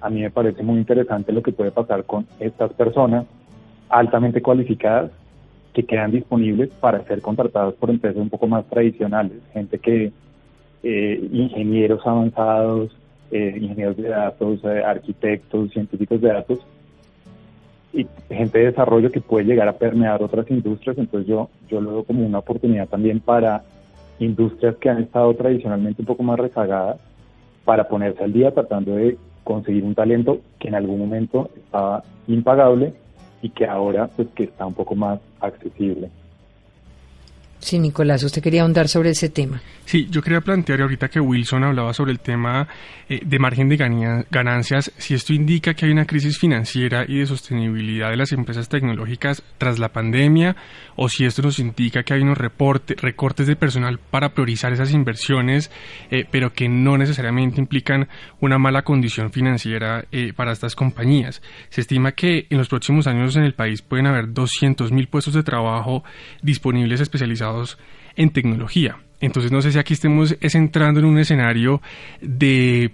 a 0.00 0.10
mí 0.10 0.22
me 0.22 0.30
parece 0.30 0.62
muy 0.62 0.78
interesante 0.78 1.32
lo 1.32 1.42
que 1.42 1.52
puede 1.52 1.70
pasar 1.70 2.04
con 2.04 2.26
estas 2.38 2.72
personas 2.72 3.26
altamente 3.88 4.40
cualificadas 4.40 5.10
que 5.72 5.84
quedan 5.84 6.10
disponibles 6.10 6.70
para 6.80 7.04
ser 7.04 7.20
contratadas 7.20 7.74
por 7.74 7.90
empresas 7.90 8.20
un 8.20 8.30
poco 8.30 8.46
más 8.46 8.64
tradicionales, 8.66 9.38
gente 9.52 9.78
que, 9.78 10.12
eh, 10.82 11.28
ingenieros 11.32 12.06
avanzados, 12.06 12.96
eh, 13.30 13.56
ingenieros 13.60 13.96
de 13.96 14.08
datos, 14.08 14.60
eh, 14.64 14.82
arquitectos, 14.84 15.70
científicos 15.70 16.20
de 16.20 16.28
datos, 16.28 16.58
y 17.92 18.06
gente 18.28 18.58
de 18.58 18.66
desarrollo 18.66 19.10
que 19.10 19.20
puede 19.20 19.46
llegar 19.46 19.68
a 19.68 19.76
permear 19.76 20.22
otras 20.22 20.48
industrias, 20.50 20.96
entonces 20.98 21.28
yo, 21.28 21.50
yo 21.68 21.80
lo 21.80 21.92
veo 21.92 22.04
como 22.04 22.24
una 22.24 22.38
oportunidad 22.38 22.88
también 22.88 23.20
para 23.20 23.64
industrias 24.20 24.76
que 24.76 24.88
han 24.88 25.02
estado 25.02 25.34
tradicionalmente 25.34 26.02
un 26.02 26.06
poco 26.06 26.22
más 26.22 26.38
rezagadas 26.38 26.98
para 27.64 27.88
ponerse 27.88 28.22
al 28.22 28.32
día 28.32 28.52
tratando 28.52 28.94
de 28.94 29.18
conseguir 29.44 29.84
un 29.84 29.94
talento 29.94 30.40
que 30.58 30.68
en 30.68 30.74
algún 30.74 30.98
momento 30.98 31.50
estaba 31.56 32.04
impagable 32.28 32.94
y 33.42 33.48
que 33.50 33.66
ahora 33.66 34.08
pues 34.14 34.28
que 34.34 34.44
está 34.44 34.66
un 34.66 34.74
poco 34.74 34.94
más 34.94 35.18
accesible. 35.40 36.10
Sí, 37.60 37.78
Nicolás, 37.78 38.22
usted 38.22 38.42
quería 38.42 38.62
ahondar 38.62 38.88
sobre 38.88 39.10
ese 39.10 39.28
tema. 39.28 39.60
Sí, 39.84 40.06
yo 40.10 40.22
quería 40.22 40.40
plantear 40.40 40.80
ahorita 40.80 41.08
que 41.08 41.20
Wilson 41.20 41.64
hablaba 41.64 41.92
sobre 41.92 42.12
el 42.12 42.20
tema 42.20 42.66
eh, 43.08 43.20
de 43.24 43.38
margen 43.38 43.68
de 43.68 43.76
ganancias, 44.30 44.92
si 44.96 45.14
esto 45.14 45.34
indica 45.34 45.74
que 45.74 45.84
hay 45.84 45.92
una 45.92 46.06
crisis 46.06 46.38
financiera 46.38 47.04
y 47.06 47.18
de 47.18 47.26
sostenibilidad 47.26 48.10
de 48.10 48.16
las 48.16 48.32
empresas 48.32 48.68
tecnológicas 48.68 49.42
tras 49.58 49.78
la 49.78 49.90
pandemia, 49.90 50.56
o 50.96 51.08
si 51.08 51.24
esto 51.24 51.42
nos 51.42 51.58
indica 51.58 52.02
que 52.02 52.14
hay 52.14 52.22
unos 52.22 52.38
recortes 52.38 53.46
de 53.46 53.56
personal 53.56 53.98
para 53.98 54.32
priorizar 54.32 54.72
esas 54.72 54.92
inversiones, 54.92 55.70
eh, 56.10 56.24
pero 56.30 56.52
que 56.52 56.68
no 56.68 56.96
necesariamente 56.96 57.60
implican 57.60 58.08
una 58.40 58.58
mala 58.58 58.82
condición 58.82 59.32
financiera 59.32 60.04
eh, 60.12 60.32
para 60.34 60.52
estas 60.52 60.76
compañías. 60.76 61.42
Se 61.68 61.80
estima 61.80 62.12
que 62.12 62.46
en 62.48 62.58
los 62.58 62.68
próximos 62.68 63.06
años 63.06 63.36
en 63.36 63.42
el 63.42 63.54
país 63.54 63.82
pueden 63.82 64.06
haber 64.06 64.28
200.000 64.28 65.08
puestos 65.08 65.34
de 65.34 65.42
trabajo 65.42 66.04
disponibles 66.42 67.00
especializados 67.00 67.49
en 68.16 68.30
tecnología. 68.30 68.96
Entonces 69.20 69.52
no 69.52 69.60
sé 69.60 69.72
si 69.72 69.78
aquí 69.78 69.94
estemos 69.94 70.36
entrando 70.40 71.00
en 71.00 71.06
un 71.06 71.18
escenario 71.18 71.80
de 72.20 72.90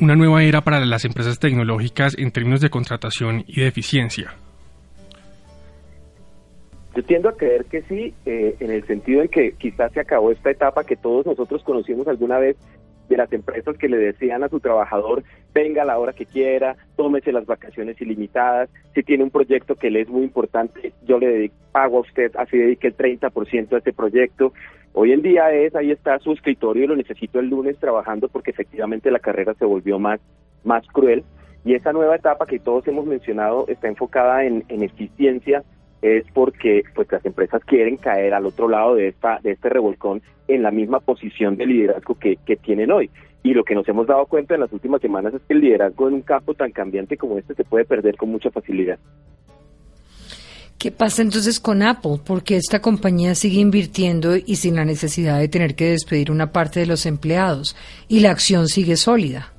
una 0.00 0.14
nueva 0.14 0.42
era 0.42 0.62
para 0.62 0.84
las 0.84 1.04
empresas 1.04 1.38
tecnológicas 1.38 2.16
en 2.16 2.30
términos 2.30 2.60
de 2.60 2.70
contratación 2.70 3.44
y 3.46 3.60
de 3.60 3.66
eficiencia. 3.66 4.34
Yo 6.94 7.02
tiendo 7.02 7.28
a 7.28 7.36
creer 7.36 7.64
que 7.64 7.82
sí, 7.82 8.14
eh, 8.24 8.54
en 8.60 8.70
el 8.70 8.86
sentido 8.86 9.22
en 9.22 9.28
que 9.28 9.52
quizás 9.58 9.92
se 9.92 10.00
acabó 10.00 10.30
esta 10.30 10.50
etapa 10.50 10.84
que 10.84 10.94
todos 10.94 11.26
nosotros 11.26 11.62
conocimos 11.64 12.06
alguna 12.06 12.38
vez 12.38 12.56
de 13.08 13.16
las 13.16 13.32
empresas 13.32 13.76
que 13.76 13.88
le 13.88 13.98
decían 13.98 14.42
a 14.42 14.48
su 14.48 14.60
trabajador, 14.60 15.22
venga 15.52 15.82
a 15.82 15.84
la 15.84 15.98
hora 15.98 16.12
que 16.12 16.26
quiera, 16.26 16.76
tómese 16.96 17.32
las 17.32 17.46
vacaciones 17.46 18.00
ilimitadas, 18.00 18.68
si 18.94 19.02
tiene 19.02 19.24
un 19.24 19.30
proyecto 19.30 19.76
que 19.76 19.90
le 19.90 20.02
es 20.02 20.08
muy 20.08 20.22
importante, 20.22 20.92
yo 21.06 21.18
le 21.18 21.50
pago 21.72 21.98
a 21.98 22.00
usted, 22.02 22.32
así 22.36 22.56
dedique 22.56 22.88
el 22.88 22.96
30% 22.96 23.72
a 23.72 23.78
este 23.78 23.92
proyecto. 23.92 24.52
Hoy 24.92 25.12
en 25.12 25.22
día 25.22 25.52
es, 25.52 25.74
ahí 25.74 25.90
está 25.90 26.18
su 26.20 26.32
escritorio, 26.32 26.86
lo 26.86 26.96
necesito 26.96 27.40
el 27.40 27.48
lunes 27.48 27.78
trabajando 27.78 28.28
porque 28.28 28.52
efectivamente 28.52 29.10
la 29.10 29.18
carrera 29.18 29.54
se 29.54 29.64
volvió 29.64 29.98
más, 29.98 30.20
más 30.64 30.86
cruel. 30.88 31.24
Y 31.64 31.74
esa 31.74 31.92
nueva 31.92 32.16
etapa 32.16 32.46
que 32.46 32.58
todos 32.58 32.86
hemos 32.86 33.06
mencionado 33.06 33.66
está 33.68 33.88
enfocada 33.88 34.44
en, 34.44 34.64
en 34.68 34.82
eficiencia, 34.82 35.64
es 36.02 36.24
porque 36.32 36.82
pues 36.94 37.10
las 37.10 37.24
empresas 37.24 37.62
quieren 37.64 37.96
caer 37.96 38.34
al 38.34 38.46
otro 38.46 38.68
lado 38.68 38.94
de 38.94 39.08
esta 39.08 39.38
de 39.42 39.52
este 39.52 39.68
revolcón 39.68 40.22
en 40.48 40.62
la 40.62 40.70
misma 40.70 41.00
posición 41.00 41.56
de 41.56 41.66
liderazgo 41.66 42.14
que, 42.18 42.36
que 42.44 42.56
tienen 42.56 42.90
hoy. 42.90 43.10
Y 43.42 43.52
lo 43.52 43.64
que 43.64 43.74
nos 43.74 43.86
hemos 43.88 44.06
dado 44.06 44.26
cuenta 44.26 44.54
en 44.54 44.60
las 44.60 44.72
últimas 44.72 45.00
semanas 45.00 45.34
es 45.34 45.42
que 45.42 45.54
el 45.54 45.60
liderazgo 45.60 46.08
en 46.08 46.14
un 46.14 46.22
campo 46.22 46.54
tan 46.54 46.70
cambiante 46.72 47.16
como 47.16 47.38
este 47.38 47.54
se 47.54 47.64
puede 47.64 47.84
perder 47.84 48.16
con 48.16 48.30
mucha 48.30 48.50
facilidad. 48.50 48.98
¿Qué 50.78 50.90
pasa 50.90 51.22
entonces 51.22 51.60
con 51.60 51.82
Apple? 51.82 52.18
Porque 52.26 52.56
esta 52.56 52.80
compañía 52.80 53.34
sigue 53.34 53.60
invirtiendo 53.60 54.36
y 54.36 54.56
sin 54.56 54.76
la 54.76 54.84
necesidad 54.84 55.38
de 55.38 55.48
tener 55.48 55.76
que 55.76 55.90
despedir 55.90 56.30
una 56.30 56.52
parte 56.52 56.80
de 56.80 56.86
los 56.86 57.06
empleados 57.06 57.74
y 58.06 58.20
la 58.20 58.30
acción 58.30 58.68
sigue 58.68 58.96
sólida. 58.96 59.52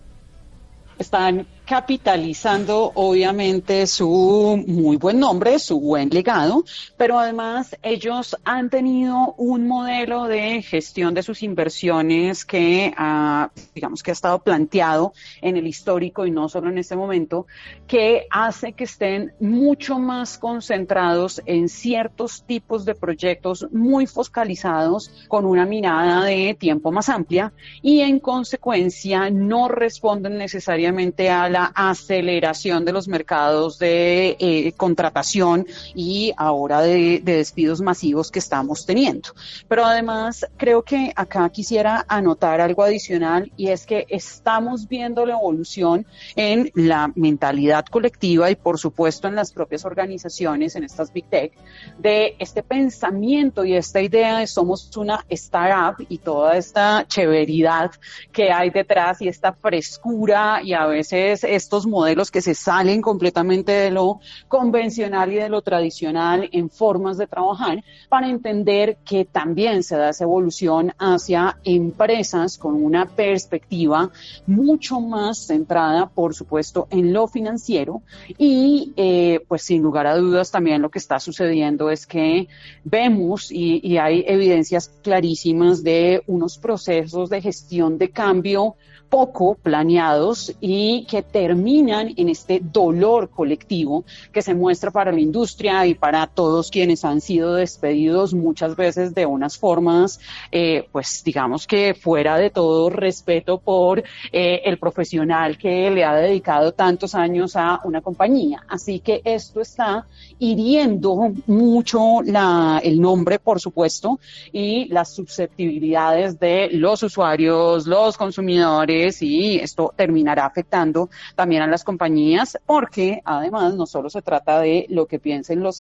Están 1.00 1.48
capitalizando 1.65 2.91
obviamente 2.93 3.88
su 3.88 4.63
muy 4.67 4.98
buen 4.98 5.19
nombre, 5.19 5.57
su 5.60 5.79
buen 5.79 6.10
legado, 6.10 6.63
pero 6.95 7.19
además 7.19 7.75
ellos 7.81 8.38
han 8.45 8.69
tenido 8.69 9.34
un 9.38 9.67
modelo 9.67 10.25
de 10.25 10.62
gestión 10.62 11.13
de 11.13 11.24
sus 11.24 11.41
inversiones 11.43 12.45
que 12.45 12.93
ha, 12.95 13.50
digamos 13.74 14.03
que 14.03 14.12
ha 14.12 14.13
estado 14.13 14.39
planteado 14.39 15.13
en 15.41 15.57
el 15.57 15.67
histórico 15.67 16.25
y 16.25 16.31
no 16.31 16.50
solo 16.50 16.69
en 16.69 16.77
este 16.77 16.95
momento, 16.95 17.48
que 17.88 18.27
hace 18.29 18.74
que 18.74 18.84
estén 18.84 19.34
mucho 19.39 19.98
más 19.98 20.38
concentrados 20.38 21.41
en 21.45 21.67
ciertos 21.67 22.43
tipos 22.43 22.86
de 22.86 22.95
proyectos 22.95 23.67
muy 23.72 24.05
focalizados 24.05 25.12
con 25.27 25.45
una 25.45 25.65
mirada 25.65 26.24
de 26.24 26.55
tiempo 26.60 26.91
más 26.91 27.10
amplia 27.10 27.53
y 27.81 28.01
en 28.01 28.19
consecuencia 28.19 29.29
no 29.31 29.67
responden 29.67 30.38
necesariamente 30.38 31.29
a 31.29 31.50
la 31.56 31.72
aceleración 31.74 32.84
de 32.84 32.92
los 32.92 33.08
mercados 33.08 33.80
de 33.80 34.36
eh, 34.42 34.74
contratación 34.74 35.66
y 35.94 36.34
ahora 36.36 36.82
de, 36.82 37.22
despidos 37.24 37.80
masivos 37.80 38.30
que 38.30 38.40
estamos 38.40 38.86
teniendo. 38.86 39.30
Pero 39.70 39.86
además 39.86 40.46
creo 40.58 40.84
que 40.84 41.14
acá 41.16 41.50
quisiera 41.50 42.04
anotar 42.10 42.60
algo 42.60 42.84
adicional 42.84 43.54
y 43.56 43.70
es 43.70 43.86
que 43.86 44.06
estamos 44.10 44.90
viendo 44.90 45.26
la 45.26 45.36
evolución 45.36 46.06
en 46.36 46.72
la 46.76 47.14
mentalidad 47.16 47.86
colectiva 47.86 48.52
y 48.52 48.58
por 48.58 48.78
supuesto 48.78 49.30
en 49.30 49.36
las 49.36 49.54
propias 49.54 49.86
organizaciones, 49.86 50.76
en 50.76 50.84
estas 50.84 51.14
Big 51.14 51.30
Tech, 51.30 51.54
de 51.98 52.36
este 52.38 52.64
pensamiento 52.64 53.64
y 53.64 53.76
esta 53.76 54.02
idea 54.02 54.40
de 54.40 54.48
somos 54.48 54.92
una 54.98 55.24
startup 55.30 56.06
y 56.10 56.18
toda 56.18 56.58
esta 56.58 57.06
chéveridad 57.08 57.92
que 58.34 58.52
hay 58.52 58.72
detrás 58.72 59.22
y 59.22 59.30
esta 59.30 59.54
frescura 59.54 60.60
y 60.62 60.74
a 60.74 60.86
veces 60.88 61.45
estos 61.46 61.86
modelos 61.86 62.32
que 62.32 62.42
se 62.42 62.56
salen 62.56 63.02
completamente 63.02 63.72
de 63.72 63.92
lo 63.92 64.20
convencional 64.48 65.32
y 65.32 65.36
de 65.36 65.50
lo 65.50 65.62
tradicional 65.62 66.50
en 66.52 66.70
formas 66.70 67.18
de 67.18 67.28
trabajar 67.28 67.84
para 68.10 68.30
entender 68.30 68.98
que 69.06 69.25
también 69.25 69.84
se 69.84 69.96
da 69.96 70.10
esa 70.10 70.24
evolución 70.24 70.94
hacia 70.98 71.58
empresas 71.64 72.58
con 72.58 72.84
una 72.84 73.06
perspectiva 73.06 74.10
mucho 74.48 75.00
más 75.00 75.46
centrada, 75.46 76.08
por 76.08 76.34
supuesto, 76.34 76.88
en 76.90 77.14
lo 77.14 77.28
financiero. 77.28 78.02
Y 78.38 78.94
eh, 78.96 79.42
pues 79.48 79.64
sin 79.64 79.82
lugar 79.82 80.08
a 80.08 80.18
dudas 80.18 80.52
también 80.52 80.82
lo 80.82 80.90
que 80.90 81.00
está 81.00 81.20
sucediendo 81.20 81.90
es 81.90 82.06
que 82.06 82.48
vemos 82.84 83.52
y, 83.52 83.80
y 83.84 83.98
hay 83.98 84.24
evidencias 84.28 84.90
clarísimas 85.02 85.84
de 85.84 86.24
unos 86.28 86.58
procesos 86.58 87.30
de 87.30 87.42
gestión 87.42 87.98
de 87.98 88.10
cambio 88.10 88.75
poco 89.15 89.55
planeados 89.55 90.53
y 90.60 91.05
que 91.05 91.22
terminan 91.22 92.13
en 92.17 92.27
este 92.27 92.60
dolor 92.62 93.29
colectivo 93.29 94.03
que 94.34 94.41
se 94.41 94.53
muestra 94.53 94.91
para 94.91 95.13
la 95.13 95.22
industria 95.22 95.86
y 95.86 95.93
para 95.93 96.27
todos 96.27 96.69
quienes 96.69 97.05
han 97.05 97.22
sido 97.22 97.53
despedidos 97.53 98.34
muchas 98.34 98.75
veces 98.75 99.15
de 99.15 99.25
unas 99.25 99.57
formas, 99.57 100.19
eh, 100.51 100.89
pues 100.91 101.24
digamos 101.24 101.65
que 101.65 101.93
fuera 101.93 102.36
de 102.36 102.50
todo 102.50 102.89
respeto 102.89 103.57
por 103.57 104.03
eh, 104.34 104.62
el 104.65 104.77
profesional 104.79 105.57
que 105.57 105.89
le 105.91 106.03
ha 106.03 106.13
dedicado 106.15 106.74
tantos 106.74 107.15
años 107.15 107.55
a 107.55 107.79
una 107.86 108.01
compañía. 108.01 108.65
Así 108.67 109.00
que 109.00 109.22
esto 109.24 109.62
está 109.62 110.05
hiriendo 110.39 111.31
mucho 111.48 112.22
la, 112.22 112.81
el 112.84 113.00
nombre, 113.00 113.39
por 113.39 113.62
supuesto, 113.62 114.19
y 114.51 114.89
las 114.89 115.15
susceptibilidades 115.15 116.38
de 116.38 116.67
los 116.74 117.01
usuarios, 117.01 117.88
los 117.88 118.17
consumidores, 118.17 119.05
y 119.22 119.60
esto 119.60 119.94
terminará 119.96 120.46
afectando 120.46 121.10
también 121.36 121.62
a 121.62 121.68
las 121.68 121.84
compañías 121.84 122.58
porque 122.66 123.22
además 123.24 123.76
no 123.76 123.86
solo 123.86 124.10
se 124.10 124.22
trata 124.22 124.60
de 124.60 124.86
lo 124.90 125.06
que 125.06 125.20
piensen 125.20 125.62
los 125.62 125.82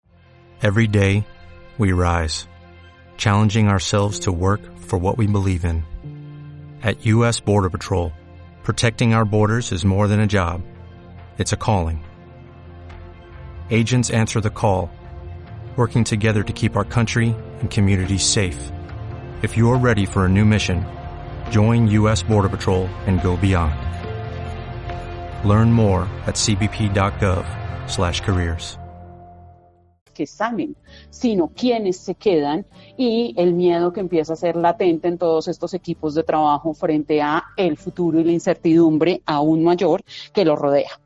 Every 0.62 0.86
day 0.86 1.24
we 1.78 1.92
rise, 1.92 2.46
challenging 3.16 3.68
ourselves 3.68 4.20
to 4.20 4.32
work 4.32 4.60
for 4.78 4.98
what 4.98 5.18
we 5.18 5.26
believe 5.26 5.64
in. 5.64 5.84
At 6.82 7.04
US 7.06 7.40
Border 7.40 7.70
Patrol, 7.70 8.12
protecting 8.62 9.14
our 9.14 9.24
borders 9.24 9.72
is 9.72 9.84
more 9.84 10.06
than 10.06 10.20
a 10.20 10.26
job. 10.26 10.62
It's 11.38 11.52
a 11.52 11.56
calling. 11.56 12.04
Agents 13.70 14.10
answer 14.10 14.40
the 14.40 14.50
call, 14.50 14.90
working 15.76 16.04
together 16.04 16.42
to 16.42 16.52
keep 16.52 16.76
our 16.76 16.84
country 16.84 17.34
and 17.60 17.70
communities 17.70 18.24
safe. 18.24 18.70
If 19.42 19.56
you're 19.56 19.78
ready 19.78 20.06
for 20.06 20.24
a 20.24 20.28
new 20.28 20.44
mission, 20.44 20.84
Join 21.52 21.88
U.S. 21.98 22.22
Border 22.22 22.48
Patrol 22.48 22.86
and 23.06 23.20
go 23.20 23.36
beyond. 23.36 23.74
Learn 25.48 25.72
more 25.72 26.02
at 26.26 26.36
cbp.gov/careers. 26.36 28.78
que 30.12 30.26
salen, 30.26 30.76
sino 31.10 31.48
quienes 31.48 31.96
se 31.96 32.14
quedan 32.14 32.66
y 32.96 33.34
el 33.36 33.54
miedo 33.54 33.92
que 33.92 34.00
empieza 34.00 34.34
a 34.34 34.36
ser 34.36 34.56
latente 34.56 35.08
en 35.08 35.18
todos 35.18 35.48
estos 35.48 35.74
equipos 35.74 36.14
de 36.14 36.22
trabajo 36.22 36.74
frente 36.74 37.20
a 37.22 37.44
el 37.56 37.76
futuro 37.76 38.20
y 38.20 38.24
la 38.24 38.32
incertidumbre 38.32 39.22
aún 39.26 39.64
mayor 39.64 40.02
que 40.32 40.44
lo 40.44 40.56
rodea. 40.56 41.01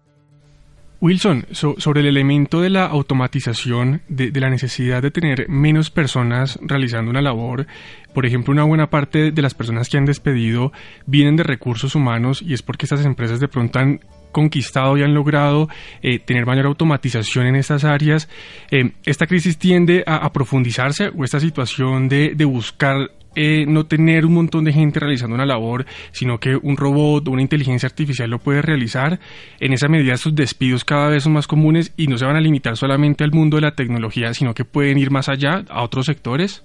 Wilson, 1.01 1.47
sobre 1.53 2.01
el 2.01 2.07
elemento 2.07 2.61
de 2.61 2.71
la 2.71 2.87
automatización, 2.87 4.03
de, 4.09 4.31
la 4.41 4.49
necesidad 4.49 5.03
de 5.03 5.11
tener 5.11 5.49
menos 5.49 5.91
personas 5.91 6.59
realizando 6.63 7.11
una 7.11 7.21
labor, 7.21 7.67
por 8.15 8.25
ejemplo, 8.25 8.53
una 8.53 8.65
buena 8.65 8.89
parte 8.89 9.31
de 9.31 9.43
las 9.43 9.55
personas 9.55 9.91
que 9.91 9.99
han 9.99 10.07
despedido 10.07 10.73
vienen 11.05 11.37
de 11.37 11.43
recursos 11.43 11.95
humanos 11.95 12.41
y 12.41 12.55
es 12.55 12.63
porque 12.63 12.87
estas 12.87 13.05
empresas 13.05 13.41
de 13.41 13.49
pronto 13.49 13.79
han 13.79 14.01
conquistado 14.33 14.97
y 14.97 15.03
han 15.03 15.15
logrado 15.15 15.69
eh, 16.03 16.19
tener 16.19 16.47
mayor 16.47 16.67
automatización 16.67 17.47
en 17.47 17.57
estas 17.57 17.85
áreas. 17.85 18.29
Eh, 18.71 18.93
¿Esta 19.05 19.27
crisis 19.27 19.59
tiende 19.59 20.03
a, 20.07 20.31
profundizarse 20.33 21.11
o 21.15 21.25
esta 21.25 21.41
situación 21.41 22.09
de, 22.09 22.35
de 22.35 22.45
buscar 22.45 23.11
eh, 23.37 23.67
no 23.67 23.87
tener 23.87 24.25
un 24.25 24.33
montón 24.33 24.65
de 24.65 24.73
gente 24.73 24.99
realizando 24.99 25.35
una 25.35 25.45
labor, 25.45 25.85
sino 26.11 26.39
que 26.39 26.57
un 26.57 26.77
robot 26.77 27.29
o 27.29 27.31
una 27.31 27.43
inteligencia 27.43 27.87
artificial 27.87 28.31
lo 28.31 28.39
puede 28.39 28.63
realizar. 28.63 29.19
En 29.61 29.75
esa 29.75 29.89
medida 29.89 30.15
estos 30.15 30.35
despidos 30.35 30.85
cada 30.87 31.11
vez 31.11 31.25
son 31.25 31.35
más 31.35 31.47
comunes 31.47 31.93
y 31.99 32.07
no 32.07 32.17
se 32.17 32.25
van 32.25 32.37
a 32.37 32.41
limitar 32.41 32.77
solamente 32.77 33.25
al 33.25 33.33
mundo 33.33 33.59
de 33.59 33.63
la 33.63 33.73
tecnología, 33.73 34.33
sino 34.33 34.55
que 34.55 34.65
pueden 34.65 34.97
ir 34.97 35.11
más 35.11 35.29
allá 35.29 35.65
a 35.69 35.85
otros 35.85 36.07
sectores. 36.07 36.65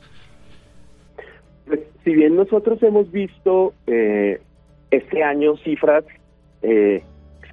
Pues, 1.65 1.81
si 2.05 2.13
bien 2.13 2.37
nosotros 2.37 2.81
hemos 2.83 3.11
visto 3.11 3.73
eh, 3.87 4.39
este 4.91 5.23
año 5.23 5.57
cifras 5.57 6.05
eh, 6.61 7.03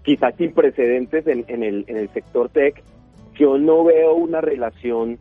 quizás 0.05 0.37
sin 0.37 0.53
precedentes 0.53 1.27
en, 1.27 1.45
el, 1.65 1.85
en 1.89 1.97
el 1.97 2.09
sector 2.11 2.51
tech, 2.51 2.83
yo 3.35 3.59
no 3.59 3.83
veo 3.83 4.15
una 4.15 4.41
relación 4.41 5.19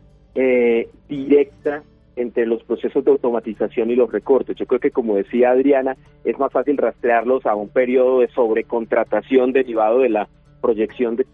directa 1.10 1.82
entre 2.18 2.46
los 2.46 2.64
procesos 2.64 3.06
de 3.06 3.12
automatización 3.12 3.92
y 3.92 3.96
los 3.96 4.12
recortes. 4.12 4.58
Yo 4.58 4.66
creo 4.66 4.80
que, 4.80 4.92
como 4.92 5.16
decía 5.16 5.52
Adriana, 5.52 5.96
es 6.26 6.38
más 6.38 6.52
fácil 6.52 6.78
rastrearlos 6.78 7.46
a 7.46 7.56
un 7.56 7.70
periodo 7.70 8.20
de 8.20 8.28
sobrecontratación 8.30 9.54
derivado 9.54 10.00
de 10.00 10.10
la 10.10 10.28
proyección 10.62 11.16
de 11.16 11.26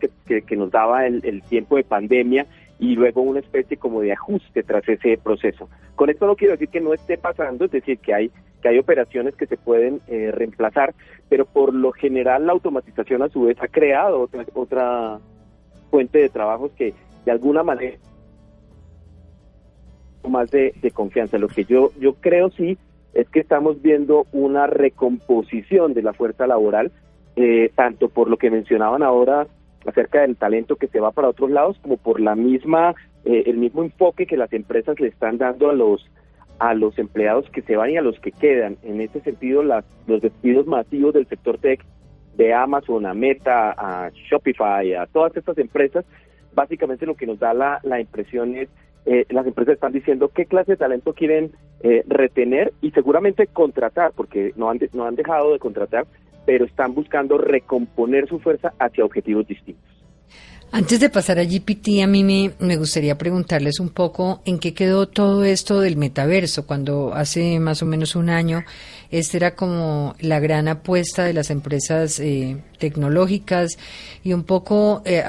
que, 0.46 0.56
nos 0.56 0.70
daba 0.70 1.08
el, 1.08 1.42
tiempo 1.44 1.78
de 1.78 1.84
pandemia 1.84 2.46
y 2.78 2.96
luego 2.96 3.22
una 3.22 3.40
especie 3.40 3.78
como 3.78 4.02
de 4.02 4.12
ajuste 4.12 4.62
tras 4.64 4.88
ese 4.88 5.18
proceso. 5.18 5.70
Con 5.96 6.10
esto 6.10 6.28
no 6.28 6.36
quiero 6.36 6.54
decir 6.54 6.68
que 6.68 6.82
no 6.82 6.94
esté 6.94 7.18
pasando, 7.18 7.66
es 7.66 7.72
decir, 7.72 7.98
que 8.00 8.14
hay 8.14 8.32
que 8.62 8.70
hay 8.70 8.80
operaciones 8.80 9.36
que 9.36 9.46
se 9.46 9.58
pueden 9.58 10.00
eh, 10.08 10.32
reemplazar, 10.32 10.96
pero 11.28 11.46
por 11.46 11.74
lo 11.74 11.92
general 11.92 12.46
la 12.46 12.54
automatización 12.54 13.22
a 13.22 13.28
su 13.28 13.44
vez 13.44 13.58
ha 13.62 13.68
creado 13.68 14.22
otra, 14.22 14.46
otra 14.54 15.20
fuente 15.92 16.20
de 16.20 16.30
trabajos 16.30 16.72
que 16.72 16.94
de 17.26 17.32
alguna 17.32 17.62
manera 17.62 17.98
más 20.30 20.52
de, 20.52 20.74
confianza. 20.94 21.38
Lo 21.38 21.48
que 21.48 21.66
yo, 21.66 21.92
yo 22.00 22.16
creo 22.16 22.50
sí 22.52 22.78
es 23.14 23.30
que 23.30 23.40
estamos 23.40 23.82
viendo 23.82 24.26
una 24.32 24.68
recomposición 24.68 25.94
de 25.94 26.02
la 26.02 26.14
fuerza 26.14 26.48
laboral, 26.48 26.92
eh, 27.36 27.72
tanto 27.76 28.10
por 28.10 28.30
lo 28.30 28.38
que 28.38 28.50
mencionaban 28.50 29.04
ahora 29.04 29.48
acerca 29.86 30.22
del 30.22 30.38
talento 30.38 30.78
que 30.78 30.88
se 30.88 31.00
va 31.00 31.12
para 31.12 31.30
otros 31.30 31.52
lados, 31.52 31.78
como 31.82 31.98
por 31.98 32.20
la 32.20 32.36
misma, 32.36 32.96
eh, 33.26 33.44
el 33.48 33.58
mismo 33.58 33.84
enfoque 33.84 34.26
que 34.26 34.38
las 34.38 34.54
empresas 34.54 35.00
le 35.00 35.08
están 35.08 35.38
dando 35.38 35.70
a 35.70 35.74
los 35.74 36.10
a 36.60 36.74
los 36.76 36.98
empleados 36.98 37.50
que 37.50 37.62
se 37.62 37.76
van 37.76 37.90
y 37.90 37.98
a 37.98 38.02
los 38.02 38.18
que 38.20 38.32
quedan. 38.32 38.78
En 38.84 39.02
ese 39.02 39.20
sentido, 39.22 39.64
las, 39.64 39.84
los 40.08 40.22
despidos 40.22 40.66
masivos 40.66 41.14
del 41.14 41.28
sector 41.28 41.58
tech, 41.58 41.84
de 42.38 42.54
Amazon 42.54 43.06
a 43.06 43.14
Meta, 43.14 43.72
a 43.72 44.10
Shopify, 44.12 44.94
a 44.94 45.06
todas 45.08 45.36
estas 45.36 45.58
empresas, 45.58 46.06
básicamente 46.54 47.06
lo 47.06 47.16
que 47.16 47.28
nos 47.28 47.40
da 47.40 47.54
la, 47.54 47.80
la 47.84 48.00
impresión 48.00 48.56
es 48.56 48.70
eh, 49.06 49.26
las 49.30 49.46
empresas 49.46 49.76
están 49.76 49.92
diciendo 49.92 50.30
qué 50.30 50.46
clase 50.46 50.74
de 50.74 50.78
talento 50.78 51.14
quieren 51.14 51.52
eh, 51.82 52.04
retener 52.08 52.74
y 52.82 52.92
seguramente 52.92 53.48
contratar, 53.48 54.14
porque 54.16 54.54
no 54.56 54.70
han, 54.70 54.80
no 54.94 55.06
han 55.06 55.16
dejado 55.16 55.54
de 55.54 55.60
contratar, 55.60 56.06
pero 56.46 56.66
están 56.66 56.94
buscando 56.94 57.38
recomponer 57.38 58.28
su 58.28 58.40
fuerza 58.40 58.74
hacia 58.80 59.06
objetivos 59.06 59.48
distintos. 59.48 59.94
Antes 60.76 61.00
de 61.00 61.12
pasar 61.12 61.38
a 61.38 61.44
GPT, 61.44 62.02
a 62.04 62.08
mí 62.08 62.24
me, 62.24 62.78
gustaría 62.78 63.16
preguntarles 63.16 63.80
un 63.80 63.90
poco 63.90 64.42
en 64.44 64.58
qué 64.58 64.74
quedó 64.74 65.08
todo 65.08 65.44
esto 65.44 65.80
del 65.80 65.98
metaverso, 65.98 66.66
cuando 66.66 67.14
hace 67.14 67.60
más 67.60 67.84
o 67.84 67.86
menos 67.86 68.16
un 68.16 68.32
año 68.32 68.64
este 69.12 69.38
era 69.38 69.54
como 69.54 70.16
la 70.20 70.40
gran 70.40 70.68
apuesta 70.68 71.26
de 71.26 71.34
las 71.34 71.52
empresas 71.52 72.20
eh, 72.20 72.58
tecnológicas 72.80 73.78
y 74.24 74.34
un 74.34 74.46
poco 74.46 75.04
eh, 75.06 75.24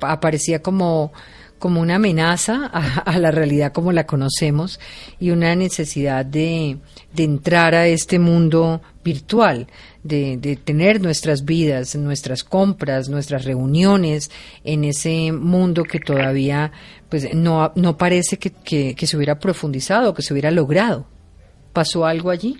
aparecía 0.00 0.60
como 0.60 1.12
como 1.60 1.80
una 1.80 1.96
amenaza 1.96 2.66
a, 2.66 3.18
la 3.18 3.30
realidad 3.30 3.72
como 3.72 3.92
la 3.92 4.06
conocemos 4.06 4.80
y 5.20 5.30
una 5.30 5.54
necesidad 5.54 6.24
de, 6.24 6.78
entrar 7.16 7.74
a 7.74 7.86
este 7.86 8.18
mundo 8.18 8.80
virtual, 9.04 9.68
de, 10.02 10.38
de, 10.38 10.56
tener 10.56 11.00
nuestras 11.00 11.44
vidas, 11.44 11.94
nuestras 11.94 12.42
compras, 12.42 13.08
nuestras 13.08 13.44
reuniones 13.44 14.30
en 14.64 14.84
ese 14.84 15.30
mundo 15.32 15.84
que 15.84 16.00
todavía 16.00 16.72
pues 17.08 17.32
no, 17.34 17.72
no 17.76 17.96
parece 17.96 18.38
que, 18.38 18.50
que, 18.50 18.94
que 18.96 19.06
se 19.06 19.16
hubiera 19.16 19.38
profundizado, 19.38 20.14
que 20.14 20.22
se 20.22 20.32
hubiera 20.32 20.50
logrado. 20.50 21.06
¿Pasó 21.72 22.06
algo 22.06 22.30
allí? 22.30 22.58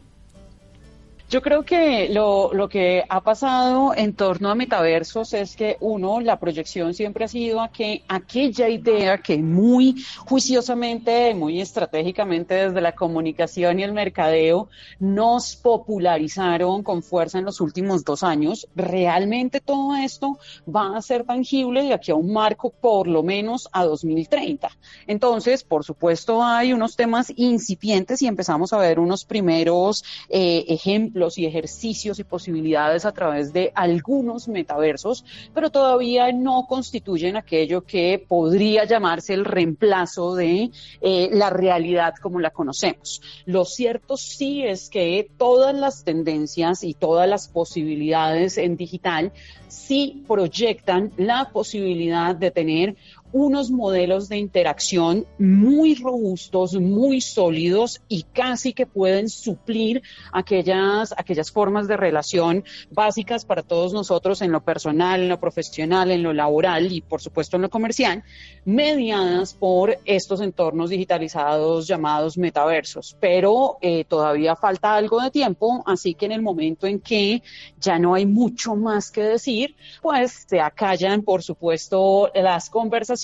Yo 1.31 1.43
creo 1.43 1.63
que 1.63 2.09
lo, 2.09 2.53
lo, 2.53 2.69
que 2.69 3.05
ha 3.09 3.21
pasado 3.21 3.95
en 3.95 4.15
torno 4.15 4.51
a 4.51 4.57
metaversos 4.57 5.33
es 5.33 5.55
que 5.55 5.77
uno, 5.79 6.21
la 6.21 6.41
proyección 6.41 6.93
siempre 6.93 7.25
ha 7.25 7.29
sido 7.29 7.61
a 7.61 7.71
que 7.71 8.03
aquella 8.09 8.69
idea 8.69 9.19
que 9.19 9.39
muy 9.39 10.05
juiciosamente, 10.27 11.33
muy 11.37 11.61
estratégicamente 11.61 12.55
desde 12.55 12.81
la 12.81 12.97
comunicación 12.97 13.79
y 13.79 13.85
el 13.85 13.93
mercadeo 13.93 14.71
nos 14.99 15.55
popularizaron 15.55 16.83
con 16.83 17.01
fuerza 17.01 17.39
en 17.39 17.45
los 17.45 17.61
últimos 17.61 18.03
dos 18.03 18.25
años, 18.25 18.67
realmente 18.75 19.61
todo 19.61 19.95
esto 19.95 20.37
va 20.69 20.97
a 20.97 21.03
ser 21.03 21.23
tangible 21.23 21.85
de 21.85 21.95
aquí 21.95 22.11
a 22.11 22.17
un 22.17 22.33
marco 22.33 22.71
por 22.71 23.07
lo 23.07 23.23
menos 23.23 23.69
a 23.71 23.85
2030. 23.85 24.69
Entonces, 25.07 25.63
por 25.63 25.85
supuesto, 25.85 26.43
hay 26.43 26.73
unos 26.73 26.97
temas 26.97 27.33
incipientes 27.37 28.21
y 28.21 28.27
empezamos 28.27 28.73
a 28.73 28.79
ver 28.79 28.99
unos 28.99 29.25
primeros 29.25 30.03
eh, 30.29 30.65
ejemplos 30.67 31.20
y 31.37 31.47
ejercicios 31.47 32.19
y 32.19 32.25
posibilidades 32.25 33.05
a 33.05 33.13
través 33.13 33.53
de 33.53 33.73
algunos 33.75 34.49
metaversos, 34.49 35.25
pero 35.53 35.71
todavía 35.71 36.33
no 36.33 36.67
constituyen 36.67 37.37
aquello 37.37 37.83
que 37.83 38.25
podría 38.27 38.85
llamarse 38.85 39.35
el 39.35 39.45
reemplazo 39.45 40.35
de 40.35 40.71
eh, 41.01 41.29
la 41.33 41.51
realidad 41.51 42.15
como 42.21 42.41
la 42.41 42.51
conocemos. 42.51 43.21
Lo 43.45 43.65
cierto 43.65 44.17
sí 44.17 44.63
es 44.63 44.89
que 44.89 45.31
todas 45.37 45.75
las 45.75 46.05
tendencias 46.05 46.85
y 46.85 46.95
todas 46.95 47.29
las 47.29 47.49
posibilidades 47.49 48.59
en 48.59 48.77
digital 48.77 49.33
sí 49.69 50.25
proyectan 50.27 51.13
la 51.17 51.51
posibilidad 51.53 52.35
de 52.35 52.51
tener 52.51 52.97
unos 53.33 53.71
modelos 53.71 54.29
de 54.29 54.39
interacción 54.39 55.27
muy 55.39 55.95
robustos, 55.95 56.75
muy 56.75 57.21
sólidos 57.21 58.01
y 58.09 58.25
casi 58.25 58.73
que 58.73 58.87
pueden 58.87 59.29
suplir 59.29 60.03
aquellas, 60.33 61.15
aquellas 61.17 61.51
formas 61.51 61.87
de 61.87 61.97
relación 61.97 62.65
básicas 62.91 63.45
para 63.45 63.63
todos 63.63 63.93
nosotros 63.93 64.43
en 64.43 64.53
lo 64.53 64.65
personal, 64.65 65.21
en 65.21 65.29
lo 65.29 65.39
profesional, 65.39 66.11
en 66.11 66.23
lo 66.23 66.33
laboral 66.33 66.91
y 66.91 67.01
por 67.01 67.21
supuesto 67.21 67.57
en 67.57 67.63
lo 67.63 67.71
comercial, 67.71 68.25
mediadas 68.65 69.55
por 69.55 69.99
estos 70.05 70.41
entornos 70.41 70.91
digitalizados 70.91 71.87
llamados 71.87 72.37
metaversos. 72.37 73.17
Pero 73.21 73.79
eh, 73.81 74.05
todavía 74.05 74.57
falta 74.57 74.95
algo 74.95 75.21
de 75.21 75.31
tiempo, 75.31 75.85
así 75.87 76.15
que 76.15 76.27
en 76.27 76.33
el 76.33 76.43
momento 76.43 76.87
en 76.87 77.01
que 77.01 77.43
ya 77.79 77.99
no 77.99 78.15
hay 78.15 78.27
mucho 78.27 78.75
más 78.75 79.11
que 79.11 79.23
decir, 79.23 79.77
pues 80.03 80.47
se 80.49 80.61
acallan, 80.61 81.23
por 81.23 81.43
supuesto, 81.43 82.31
las 82.35 82.71
conversaciones 82.71 83.20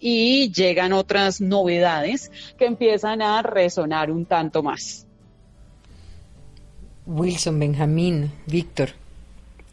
y 0.00 0.50
llegan 0.52 0.92
otras 0.92 1.40
novedades 1.40 2.30
que 2.58 2.66
empiezan 2.66 3.22
a 3.22 3.42
resonar 3.42 4.10
un 4.10 4.24
tanto 4.24 4.62
más. 4.62 5.06
Wilson, 7.06 7.58
Benjamín, 7.58 8.30
Víctor. 8.46 8.90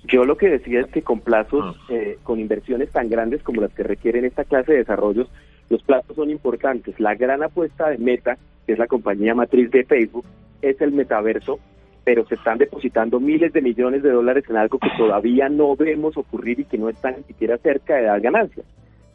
Yo 0.08 0.24
lo 0.24 0.38
que 0.38 0.50
decía 0.50 0.82
es 0.82 0.88
que 0.88 1.02
con 1.02 1.20
plazos, 1.20 1.76
ah. 1.76 1.94
eh, 1.94 2.18
con 2.24 2.40
inversiones 2.40 2.92
tan 2.92 3.10
grandes 3.10 3.42
como 3.44 3.62
las 3.62 3.74
que 3.74 3.84
requieren 3.84 4.24
esta 4.24 4.44
clase 4.44 4.74
de 4.74 4.78
desarrollos, 4.80 5.28
los 5.70 5.82
plazos 5.82 6.16
son 6.16 6.30
importantes. 6.30 7.00
La 7.00 7.16
gran 7.16 7.42
apuesta 7.44 7.90
de 7.90 7.98
Meta, 7.98 8.38
que 8.66 8.74
es 8.74 8.80
la 8.80 8.88
compañía 8.88 9.34
matriz 9.34 9.72
de 9.72 9.84
Facebook, 9.84 10.26
es 10.62 10.80
el 10.80 10.92
metaverso, 10.92 11.60
pero 12.04 12.26
se 12.28 12.36
están 12.36 12.60
depositando 12.60 13.20
miles 13.20 13.52
de 13.52 13.62
millones 13.62 14.04
de 14.04 14.12
dólares 14.12 14.46
en 14.48 14.58
algo 14.58 14.78
que 14.78 14.90
todavía 14.96 15.50
no 15.50 15.76
vemos 15.76 16.16
ocurrir 16.18 16.60
y 16.60 16.66
que 16.66 16.78
no 16.78 16.88
está 16.88 17.12
ni 17.12 17.24
siquiera 17.24 17.58
cerca 17.58 17.96
de 17.96 18.04
dar 18.04 18.22
ganancias. 18.22 18.66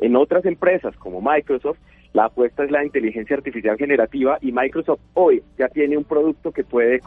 En 0.00 0.16
otras 0.16 0.46
empresas 0.46 0.96
como 0.96 1.20
Microsoft, 1.20 1.78
la 2.14 2.24
apuesta 2.24 2.64
es 2.64 2.70
la 2.70 2.84
inteligencia 2.84 3.36
artificial 3.36 3.76
generativa 3.76 4.38
y 4.40 4.50
Microsoft 4.50 5.00
hoy 5.12 5.42
ya 5.58 5.68
tiene 5.68 5.96
un 5.96 6.04
producto 6.04 6.52
que 6.52 6.64
puede 6.64 7.00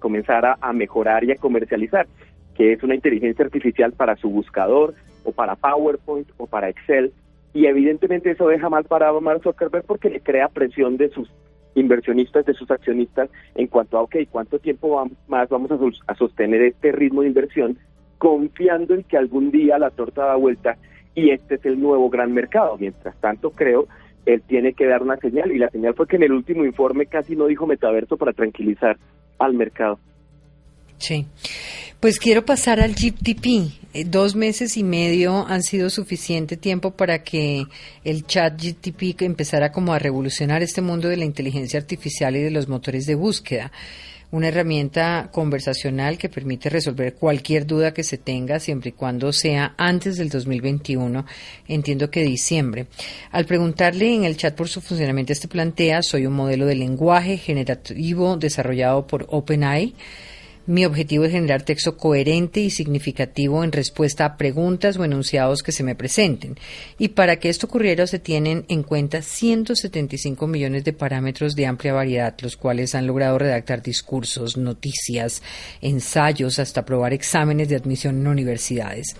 comenzar 0.00 0.56
a, 0.60 0.72
mejorar 0.72 1.22
y 1.24 1.30
a 1.30 1.36
comercializar, 1.36 2.08
que 2.56 2.72
es 2.72 2.82
una 2.82 2.96
inteligencia 2.96 3.44
artificial 3.44 3.92
para 3.92 4.16
su 4.16 4.28
buscador 4.28 4.94
o 5.24 5.30
para 5.30 5.54
PowerPoint 5.54 6.28
o 6.38 6.46
para 6.46 6.68
Excel. 6.68 7.12
Y 7.54 7.66
evidentemente 7.66 8.32
eso 8.32 8.48
deja 8.48 8.68
mal 8.68 8.84
parado 8.84 9.18
a 9.18 9.20
Mark 9.20 9.42
Zuckerberg 9.44 9.84
porque 9.84 10.10
le 10.10 10.20
crea 10.20 10.48
presión 10.48 10.96
de 10.96 11.08
sus 11.10 11.30
inversionistas, 11.76 12.44
de 12.44 12.54
sus 12.54 12.68
accionistas, 12.70 13.30
en 13.54 13.68
cuanto 13.68 13.96
a, 13.96 14.02
ok, 14.02 14.16
¿cuánto 14.28 14.58
tiempo 14.58 15.08
más 15.28 15.48
vamos 15.48 15.70
a 16.06 16.14
sostener 16.16 16.62
este 16.62 16.90
ritmo 16.90 17.22
de 17.22 17.28
inversión? 17.28 17.78
Confiando 18.18 18.94
en 18.94 19.04
que 19.04 19.16
algún 19.16 19.52
día 19.52 19.78
la 19.78 19.90
torta 19.90 20.26
da 20.26 20.34
vuelta 20.34 20.76
y 21.14 21.30
este 21.30 21.56
es 21.56 21.64
el 21.64 21.80
nuevo 21.80 22.08
gran 22.10 22.32
mercado. 22.32 22.76
Mientras 22.78 23.16
tanto, 23.20 23.50
creo, 23.50 23.86
él 24.26 24.42
tiene 24.46 24.72
que 24.72 24.86
dar 24.86 25.02
una 25.02 25.16
señal 25.16 25.50
y 25.52 25.58
la 25.58 25.70
señal 25.70 25.94
fue 25.94 26.06
que 26.06 26.16
en 26.16 26.24
el 26.24 26.32
último 26.32 26.64
informe 26.64 27.06
casi 27.06 27.36
no 27.36 27.46
dijo 27.46 27.66
metaverso 27.66 28.16
para 28.16 28.32
tranquilizar 28.32 28.96
al 29.38 29.54
mercado. 29.54 29.98
Sí. 30.98 31.26
Pues 31.98 32.18
quiero 32.18 32.44
pasar 32.44 32.80
al 32.80 32.92
GTP. 32.92 33.72
Eh, 33.92 34.04
dos 34.04 34.36
meses 34.36 34.76
y 34.76 34.84
medio 34.84 35.46
han 35.46 35.62
sido 35.62 35.90
suficiente 35.90 36.56
tiempo 36.56 36.92
para 36.92 37.22
que 37.22 37.64
el 38.04 38.26
chat 38.26 38.54
GTP 38.60 39.20
empezara 39.22 39.72
como 39.72 39.92
a 39.92 39.98
revolucionar 39.98 40.62
este 40.62 40.80
mundo 40.80 41.08
de 41.08 41.16
la 41.16 41.24
inteligencia 41.24 41.80
artificial 41.80 42.36
y 42.36 42.40
de 42.40 42.50
los 42.50 42.68
motores 42.68 43.06
de 43.06 43.16
búsqueda 43.16 43.72
una 44.30 44.48
herramienta 44.48 45.28
conversacional 45.32 46.18
que 46.18 46.28
permite 46.28 46.68
resolver 46.68 47.14
cualquier 47.14 47.66
duda 47.66 47.92
que 47.92 48.04
se 48.04 48.18
tenga 48.18 48.60
siempre 48.60 48.90
y 48.90 48.92
cuando 48.92 49.32
sea 49.32 49.74
antes 49.76 50.16
del 50.16 50.28
2021, 50.28 51.26
entiendo 51.66 52.10
que 52.10 52.22
diciembre. 52.22 52.86
Al 53.32 53.46
preguntarle 53.46 54.14
en 54.14 54.24
el 54.24 54.36
chat 54.36 54.54
por 54.54 54.68
su 54.68 54.80
funcionamiento, 54.80 55.32
este 55.32 55.48
plantea, 55.48 56.02
soy 56.02 56.26
un 56.26 56.34
modelo 56.34 56.66
de 56.66 56.76
lenguaje 56.76 57.36
generativo 57.36 58.36
desarrollado 58.36 59.06
por 59.06 59.26
OpenAI 59.28 59.94
mi 60.66 60.84
objetivo 60.84 61.24
es 61.24 61.32
generar 61.32 61.62
texto 61.62 61.96
coherente 61.96 62.60
y 62.60 62.70
significativo 62.70 63.64
en 63.64 63.72
respuesta 63.72 64.24
a 64.24 64.36
preguntas 64.36 64.96
o 64.96 65.04
enunciados 65.04 65.62
que 65.62 65.72
se 65.72 65.82
me 65.82 65.94
presenten. 65.94 66.56
Y 66.98 67.08
para 67.08 67.36
que 67.36 67.48
esto 67.48 67.66
ocurriera 67.66 68.06
se 68.06 68.18
tienen 68.18 68.64
en 68.68 68.82
cuenta 68.82 69.22
175 69.22 70.46
millones 70.46 70.84
de 70.84 70.92
parámetros 70.92 71.54
de 71.54 71.66
amplia 71.66 71.92
variedad, 71.92 72.34
los 72.40 72.56
cuales 72.56 72.94
han 72.94 73.06
logrado 73.06 73.38
redactar 73.38 73.82
discursos, 73.82 74.56
noticias, 74.56 75.42
ensayos, 75.80 76.58
hasta 76.58 76.80
aprobar 76.80 77.12
exámenes 77.12 77.68
de 77.68 77.76
admisión 77.76 78.20
en 78.20 78.26
universidades. 78.26 79.16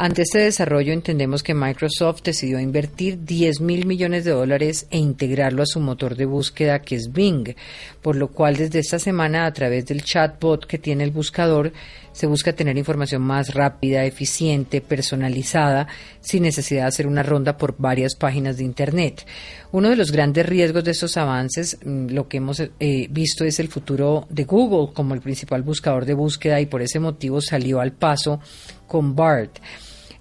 Ante 0.00 0.22
este 0.22 0.38
desarrollo 0.38 0.92
entendemos 0.92 1.42
que 1.42 1.54
Microsoft 1.54 2.22
decidió 2.22 2.60
invertir 2.60 3.24
10 3.24 3.60
mil 3.60 3.84
millones 3.84 4.24
de 4.24 4.30
dólares 4.30 4.86
e 4.92 4.98
integrarlo 4.98 5.64
a 5.64 5.66
su 5.66 5.80
motor 5.80 6.14
de 6.14 6.24
búsqueda 6.24 6.82
que 6.82 6.94
es 6.94 7.10
Bing, 7.10 7.56
por 8.00 8.14
lo 8.14 8.28
cual 8.28 8.56
desde 8.56 8.78
esta 8.78 9.00
semana 9.00 9.44
a 9.44 9.52
través 9.52 9.86
del 9.86 10.04
chatbot 10.04 10.66
que 10.66 10.78
tiene 10.78 11.02
el 11.02 11.10
buscador 11.10 11.72
se 12.12 12.28
busca 12.28 12.52
tener 12.52 12.78
información 12.78 13.22
más 13.22 13.52
rápida, 13.54 14.04
eficiente, 14.04 14.80
personalizada, 14.80 15.88
sin 16.20 16.44
necesidad 16.44 16.82
de 16.82 16.88
hacer 16.88 17.08
una 17.08 17.24
ronda 17.24 17.56
por 17.56 17.74
varias 17.76 18.14
páginas 18.14 18.56
de 18.56 18.64
Internet. 18.64 19.26
Uno 19.72 19.90
de 19.90 19.96
los 19.96 20.12
grandes 20.12 20.46
riesgos 20.46 20.84
de 20.84 20.92
estos 20.92 21.16
avances, 21.16 21.76
mm, 21.84 22.10
lo 22.10 22.28
que 22.28 22.36
hemos 22.36 22.60
eh, 22.60 23.08
visto 23.10 23.44
es 23.44 23.58
el 23.58 23.66
futuro 23.66 24.28
de 24.30 24.44
Google 24.44 24.94
como 24.94 25.14
el 25.14 25.20
principal 25.20 25.62
buscador 25.62 26.04
de 26.04 26.14
búsqueda 26.14 26.60
y 26.60 26.66
por 26.66 26.82
ese 26.82 27.00
motivo 27.00 27.40
salió 27.40 27.80
al 27.80 27.90
paso 27.90 28.38
con 28.86 29.16
BART 29.16 29.58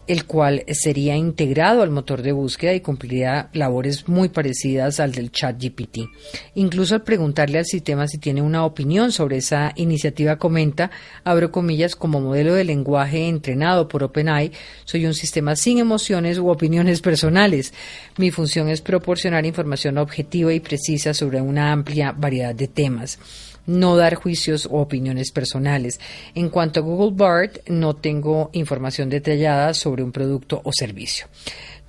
el 0.08 0.26
cual 0.26 0.64
sería 0.72 1.16
integrado 1.16 1.82
al 1.82 1.90
motor 1.90 2.22
de 2.22 2.32
búsqueda 2.32 2.74
y 2.74 2.82
cumpliría 2.82 3.50
labores 3.54 4.08
muy 4.08 4.30
parecidas 4.30 5.00
al 5.00 5.12
del 5.12 5.32
chat 5.32 5.62
GPT. 5.62 6.10
Incluso 6.56 6.96
al 6.96 7.04
preguntarle 7.04 7.60
al 7.60 7.66
sistema 7.66 8.08
si 8.08 8.18
tiene 8.18 8.42
una 8.42 8.66
opinión 8.66 9.12
sobre 9.12 9.38
esa 9.38 9.74
iniciativa, 9.76 10.38
comenta, 10.38 10.92
abro 11.24 11.52
comillas, 11.52 11.96
como 11.96 12.22
modelo 12.22 12.54
de 12.54 12.64
lenguaje 12.64 13.28
entrenado 13.28 13.88
por 13.88 14.04
OpenAI, 14.04 14.52
soy 14.86 15.06
un 15.06 15.14
sistema 15.14 15.56
sin 15.56 15.80
emociones 15.80 16.38
u 16.38 16.50
opiniones 16.50 17.02
personales. 17.02 17.74
Mi 18.18 18.32
función 18.32 18.70
es 18.70 18.82
proporcionar 18.82 19.46
información 19.46 19.98
objetiva 19.98 20.54
y 20.54 20.60
precisa 20.60 21.14
sobre 21.14 21.42
una 21.42 21.72
amplia 21.72 22.14
variedad 22.14 22.56
de 22.56 22.68
temas 22.68 23.20
no 23.68 23.98
dar 23.98 24.16
juicios 24.16 24.66
o 24.66 24.80
opiniones 24.80 25.32
personales. 25.32 26.00
En 26.34 26.50
cuanto 26.50 26.80
a 26.80 26.84
Google 26.84 27.16
Bard, 27.16 27.60
no 27.68 27.96
tengo 27.96 28.50
información 28.54 29.10
detallada 29.10 29.74
sobre 29.74 29.97
un 30.04 30.12
producto 30.12 30.62
o 30.64 30.72
servicio. 30.74 31.28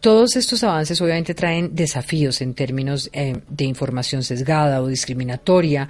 Todos 0.01 0.37
estos 0.37 0.63
avances 0.63 1.01
obviamente 1.01 1.35
traen 1.35 1.75
desafíos 1.75 2.41
en 2.41 2.55
términos 2.55 3.11
eh, 3.13 3.37
de 3.49 3.65
información 3.65 4.23
sesgada 4.23 4.81
o 4.81 4.87
discriminatoria, 4.87 5.89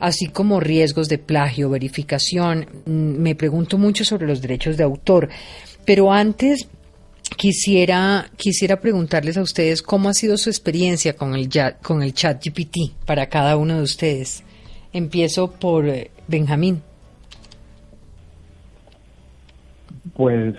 así 0.00 0.26
como 0.26 0.58
riesgos 0.58 1.08
de 1.08 1.18
plagio, 1.18 1.70
verificación. 1.70 2.66
Mm, 2.84 3.22
me 3.22 3.34
pregunto 3.36 3.78
mucho 3.78 4.04
sobre 4.04 4.26
los 4.26 4.40
derechos 4.40 4.76
de 4.76 4.82
autor, 4.82 5.28
pero 5.84 6.12
antes 6.12 6.66
quisiera 7.36 8.30
quisiera 8.36 8.80
preguntarles 8.80 9.36
a 9.36 9.42
ustedes 9.42 9.82
cómo 9.82 10.08
ha 10.08 10.14
sido 10.14 10.36
su 10.36 10.50
experiencia 10.50 11.14
con 11.16 11.34
el 11.34 11.48
con 11.82 12.02
el 12.02 12.12
Chat 12.12 12.44
GPT 12.44 13.06
para 13.06 13.28
cada 13.28 13.56
uno 13.56 13.76
de 13.76 13.82
ustedes. 13.82 14.42
Empiezo 14.92 15.50
por 15.52 15.88
eh, 15.88 16.10
Benjamín. 16.26 16.82
Pues 20.12 20.54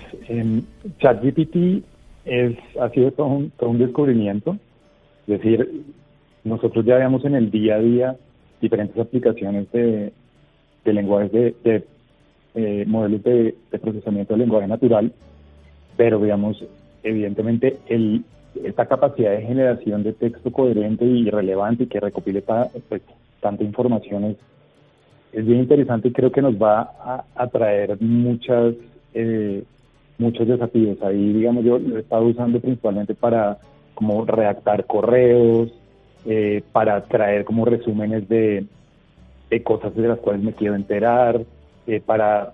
ChatGPT 0.99 1.83
es, 2.25 2.57
ha 2.79 2.89
sido 2.89 3.11
todo 3.11 3.27
un, 3.27 3.77
descubrimiento. 3.77 4.57
Es 5.27 5.39
decir, 5.39 5.83
nosotros 6.43 6.83
ya 6.85 6.95
veamos 6.95 7.23
en 7.25 7.35
el 7.35 7.51
día 7.51 7.75
a 7.75 7.79
día 7.79 8.15
diferentes 8.59 8.97
aplicaciones 8.97 9.71
de, 9.71 10.11
de 10.83 10.93
lenguajes 10.93 11.31
de, 11.31 11.83
eh, 12.55 12.85
modelos 12.87 13.23
de, 13.23 13.55
procesamiento 13.81 14.33
de 14.33 14.39
lenguaje 14.39 14.67
natural, 14.67 15.11
pero 15.97 16.19
veamos, 16.19 16.63
evidentemente, 17.03 17.77
el, 17.87 18.23
esta 18.63 18.85
capacidad 18.85 19.31
de 19.31 19.41
generación 19.41 20.03
de 20.03 20.13
texto 20.13 20.51
coherente 20.51 21.05
y 21.05 21.29
relevante 21.29 21.83
y 21.83 21.87
que 21.87 21.99
recopile 21.99 22.41
pues, 22.41 23.01
tanta 23.41 23.63
información 23.63 24.23
es, 25.33 25.45
bien 25.45 25.59
interesante 25.59 26.07
y 26.07 26.11
creo 26.13 26.31
que 26.31 26.41
nos 26.41 26.55
va 26.55 27.25
a, 27.35 27.47
traer 27.47 28.01
muchas 28.01 28.73
eh, 29.15 29.63
muchos 30.17 30.47
desafíos. 30.47 31.01
Ahí, 31.01 31.33
digamos, 31.33 31.63
yo 31.63 31.79
lo 31.79 31.97
he 31.97 32.01
estado 32.01 32.25
usando 32.25 32.59
principalmente 32.59 33.15
para 33.15 33.57
como 33.93 34.25
redactar 34.25 34.85
correos, 34.85 35.71
eh, 36.25 36.61
para 36.71 37.01
traer 37.03 37.45
como 37.45 37.65
resúmenes 37.65 38.27
de, 38.27 38.65
de, 39.49 39.63
cosas 39.63 39.95
de 39.95 40.07
las 40.07 40.19
cuales 40.19 40.43
me 40.43 40.53
quiero 40.53 40.75
enterar, 40.75 41.41
eh, 41.87 42.01
para, 42.05 42.53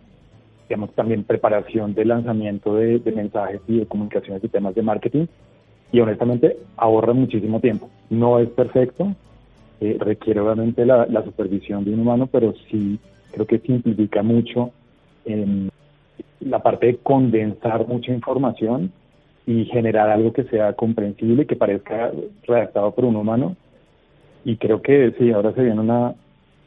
digamos, 0.70 0.92
también 0.94 1.24
preparación 1.24 1.94
de 1.94 2.06
lanzamiento 2.06 2.76
de, 2.76 3.02
mensajes 3.16 3.62
y 3.68 3.80
de 3.80 3.86
comunicaciones 3.86 4.44
y 4.44 4.48
temas 4.48 4.76
de 4.76 4.84
marketing. 4.84 5.26
Y 5.92 6.00
honestamente 6.00 6.58
ahorra 6.78 7.14
muchísimo 7.14 7.60
tiempo. 7.60 7.90
No 8.10 8.40
es 8.40 8.50
perfecto, 8.50 9.14
eh, 9.82 9.98
requiere 10.00 10.40
obviamente 10.40 10.86
la, 10.86 11.24
supervisión 11.24 11.84
de 11.84 11.94
un 11.94 12.02
humano, 12.02 12.28
pero 12.28 12.54
sí 12.70 13.00
creo 13.32 13.46
que 13.46 13.60
simplifica 13.60 14.22
mucho 14.22 14.72
la 16.42 16.60
parte 16.60 16.88
de 16.88 16.98
condensar 16.98 17.88
mucha 17.88 18.12
información 18.12 18.92
y 19.46 19.66
generar 19.66 20.10
algo 20.10 20.34
que 20.34 20.44
sea 20.44 20.74
comprensible, 20.74 21.46
que 21.46 21.56
parezca 21.56 22.12
redactado 22.44 22.92
por 22.92 23.06
un 23.06 23.16
humano. 23.16 23.56
Y 24.44 24.58
creo 24.58 24.82
que 24.82 25.14
sí, 25.18 25.32
ahora 25.32 25.54
se 25.54 25.62
vienen 25.62 25.80
una, 25.80 26.14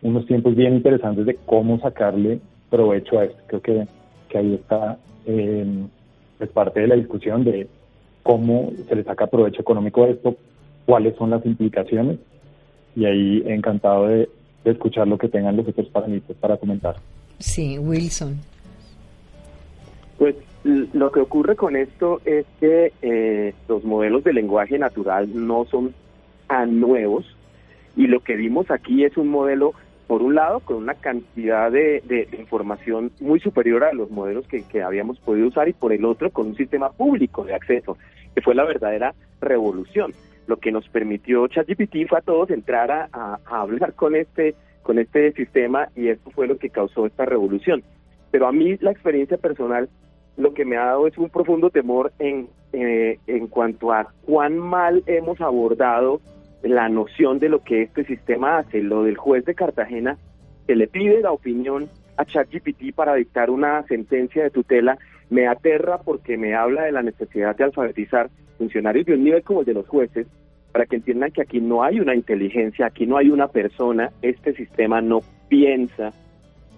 unos 0.03 0.27
tiempos 0.27 0.55
bien 0.55 0.75
interesantes 0.75 1.27
de 1.27 1.37
cómo 1.47 1.79
sacarle 1.81 2.41
provecho 2.71 3.19
a 3.19 3.25
esto. 3.25 3.39
Creo 3.47 3.63
que, 3.63 3.87
que 4.29 4.39
ahí 4.39 4.55
está 4.55 4.99
eh, 5.27 5.87
parte 6.53 6.81
de 6.81 6.89
la 6.89 6.97
discusión 6.97 7.45
de 7.45 7.69
cómo 8.23 8.73
se 8.89 8.97
le 8.97 9.05
saca 9.05 9.27
provecho 9.27 9.61
económico 9.61 10.05
a 10.05 10.09
esto, 10.09 10.37
cuáles 10.87 11.17
son 11.17 11.31
las 11.31 11.45
implicaciones 11.47 12.19
y 12.97 13.05
ahí 13.05 13.43
encantado 13.47 14.09
de, 14.09 14.29
escuchar 14.65 15.07
lo 15.07 15.19
que 15.19 15.29
tengan 15.29 15.59
los 15.59 15.69
otros 15.69 15.89
panelistas 15.89 16.37
para 16.39 16.57
comentar. 16.57 16.97
Sí, 17.39 17.79
Wilson. 17.79 18.41
Lo 20.65 21.13
que 21.13 21.21
ocurre 21.21 21.57
con 21.57 21.77
esto 21.77 22.21
es 22.25 22.47
que 22.59 22.93
eh, 23.03 23.55
los 23.69 23.85
modelos 23.85 24.25
de 24.25 24.33
lenguaje 24.33 24.79
natural 24.79 25.29
no 25.35 25.67
son 25.67 25.95
tan 26.47 26.81
nuevos 26.81 27.25
y 27.97 28.07
lo 28.07 28.21
que 28.21 28.35
vimos 28.35 28.71
aquí 28.71 29.05
es 29.05 29.17
un 29.17 29.29
modelo, 29.29 29.73
por 30.07 30.23
un 30.23 30.35
lado, 30.35 30.61
con 30.61 30.79
una 30.79 30.95
cantidad 30.95 31.71
de, 31.71 32.29
información 32.39 33.13
muy 33.21 33.41
superior 33.41 33.85
a 33.85 33.93
los 33.93 34.11
modelos 34.11 34.47
que, 34.47 34.63
que, 34.63 34.83
habíamos 34.83 35.19
podido 35.21 35.49
usar 35.49 35.69
y 35.69 35.75
por 35.75 35.93
el 35.93 36.05
otro, 36.05 36.31
con 36.31 36.49
un 36.49 36.57
sistema 36.57 36.91
público 36.91 37.45
de 37.45 37.55
acceso, 37.55 37.99
que 38.35 38.41
fue 38.41 38.55
la 38.55 38.65
verdadera 38.65 39.15
revolución 39.41 40.15
lo 40.47 40.59
que 40.59 40.73
nos 40.73 40.89
permitió 40.89 41.47
ChatGPT 41.47 42.09
fue 42.09 42.19
a 42.19 42.23
todos 42.23 42.51
entrar 42.51 42.91
a, 42.91 43.39
hablar 43.47 43.95
con 43.95 44.15
este, 44.15 44.55
con 44.83 44.99
este 44.99 45.33
sistema 45.33 45.89
y 45.97 46.09
esto 46.09 46.31
fue 46.31 46.47
lo 46.47 46.59
que 46.59 46.71
causó 46.71 47.07
esta 47.07 47.25
revolución. 47.25 47.83
Pero 48.31 48.47
a 48.47 48.53
mí 48.53 48.77
la 48.81 48.91
experiencia 48.91 49.39
personal 49.39 49.89
lo 50.37 50.55
que 50.55 50.65
me 50.65 50.77
ha 50.77 50.87
dado 50.87 51.07
es 51.07 51.17
un 51.19 51.31
profundo 51.31 51.71
temor 51.71 52.13
en, 52.19 52.49
eh, 52.73 53.19
en 53.27 53.47
cuanto 53.49 53.93
a 53.93 54.09
cuán 54.25 54.59
mal 54.59 55.03
hemos 55.07 55.41
abordado 55.41 56.21
la 56.63 56.89
noción 56.89 57.39
de 57.39 57.49
lo 57.49 57.63
que 57.63 57.83
este 57.83 58.05
sistema 58.05 58.59
hace. 58.59 58.83
Lo 58.83 59.05
del 59.05 59.17
juez 59.17 59.45
de 59.45 59.55
Cartagena 59.55 60.19
que 60.67 60.77
le 60.77 60.87
pide 60.87 61.21
la 61.21 61.33
opinión 61.33 61.89
a 62.17 62.25
ChatGPT 62.25 62.95
para 62.95 63.15
dictar 63.15 63.51
una 63.51 63.83
sentencia 63.85 64.43
de 64.43 64.51
tutela 64.51 64.99
me 65.31 65.47
aterra 65.47 65.99
porque 65.99 66.37
me 66.37 66.55
habla 66.55 66.85
de 66.85 66.93
la 66.93 67.03
necesidad 67.03 67.57
de 67.57 67.65
alfabetizar 67.65 68.31
funcionarios 68.59 69.07
de 69.07 69.15
un 69.15 69.25
nivel 69.25 69.43
como 69.43 69.61
el 69.61 69.67
de 69.67 69.75
los 69.75 69.89
jueces, 69.89 70.27
para 70.73 70.87
que 70.87 70.97
entiendan 70.97 71.31
que 71.31 71.43
aquí 71.43 71.61
no 71.61 71.83
hay 71.83 72.01
una 72.01 72.15
inteligencia, 72.15 72.87
aquí 72.87 73.07
no 73.07 73.17
hay 73.17 73.31
una 73.31 73.49
persona, 73.49 74.11
este 74.23 74.55
sistema 74.55 75.01
no 75.01 75.21
piensa, 75.49 76.13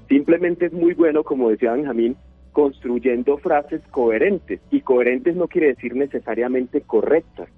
simplemente 0.08 0.66
es 0.66 0.72
muy 0.72 0.94
bueno, 0.94 1.22
como 1.22 1.50
decía 1.50 1.72
Benjamín, 1.72 2.16
construyendo 2.56 3.36
frases 3.36 3.82
coherentes, 3.90 4.60
y 4.70 4.80
coherentes 4.80 5.36
no 5.36 5.46
quiere 5.46 5.66
decir 5.66 5.94
necesariamente 5.94 6.80
correctas. 6.80 7.50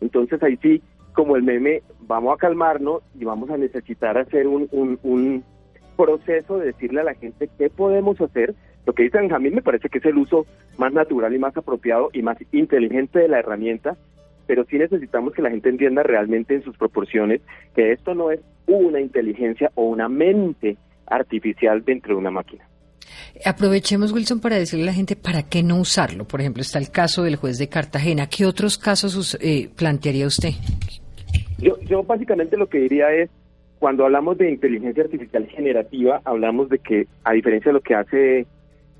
Entonces 0.00 0.42
ahí 0.42 0.56
sí, 0.62 0.80
como 1.12 1.36
el 1.36 1.42
meme, 1.42 1.82
vamos 2.06 2.32
a 2.32 2.38
calmarnos 2.38 3.02
y 3.20 3.26
vamos 3.26 3.50
a 3.50 3.58
necesitar 3.58 4.16
hacer 4.16 4.46
un, 4.46 4.66
un, 4.72 5.44
proceso 5.94 6.56
de 6.56 6.68
decirle 6.68 7.02
a 7.02 7.04
la 7.04 7.14
gente 7.14 7.50
qué 7.58 7.68
podemos 7.68 8.18
hacer. 8.18 8.54
Lo 8.86 8.94
que 8.94 9.02
dice 9.02 9.18
Benjamín 9.18 9.56
me 9.56 9.60
parece 9.60 9.90
que 9.90 9.98
es 9.98 10.04
el 10.06 10.16
uso 10.16 10.46
más 10.78 10.90
natural 10.94 11.34
y 11.34 11.38
más 11.38 11.54
apropiado 11.54 12.08
y 12.14 12.22
más 12.22 12.38
inteligente 12.50 13.18
de 13.18 13.28
la 13.28 13.40
herramienta, 13.40 13.98
pero 14.46 14.64
sí 14.64 14.78
necesitamos 14.78 15.34
que 15.34 15.42
la 15.42 15.50
gente 15.50 15.68
entienda 15.68 16.02
realmente 16.02 16.54
en 16.54 16.62
sus 16.62 16.78
proporciones 16.78 17.42
que 17.74 17.92
esto 17.92 18.14
no 18.14 18.30
es 18.30 18.40
una 18.66 19.00
inteligencia 19.00 19.70
o 19.74 19.84
una 19.84 20.08
mente 20.08 20.78
artificial 21.06 21.84
dentro 21.84 22.14
de 22.14 22.20
una 22.20 22.30
máquina. 22.30 22.66
Aprovechemos, 23.44 24.12
Wilson, 24.12 24.40
para 24.40 24.56
decirle 24.56 24.84
a 24.84 24.86
la 24.86 24.92
gente 24.92 25.16
para 25.16 25.42
qué 25.42 25.62
no 25.62 25.76
usarlo. 25.76 26.24
Por 26.24 26.40
ejemplo, 26.40 26.62
está 26.62 26.78
el 26.78 26.90
caso 26.90 27.22
del 27.22 27.36
juez 27.36 27.58
de 27.58 27.68
Cartagena. 27.68 28.28
¿Qué 28.28 28.46
otros 28.46 28.78
casos 28.78 29.36
eh, 29.40 29.68
plantearía 29.76 30.26
usted? 30.26 30.50
Yo, 31.58 31.78
yo 31.80 32.02
básicamente 32.02 32.56
lo 32.56 32.68
que 32.68 32.78
diría 32.78 33.12
es, 33.12 33.30
cuando 33.78 34.04
hablamos 34.04 34.38
de 34.38 34.50
inteligencia 34.50 35.04
artificial 35.04 35.46
generativa, 35.46 36.20
hablamos 36.24 36.68
de 36.68 36.78
que, 36.78 37.06
a 37.24 37.32
diferencia 37.32 37.70
de 37.70 37.74
lo 37.74 37.80
que 37.80 37.94
hace 37.94 38.46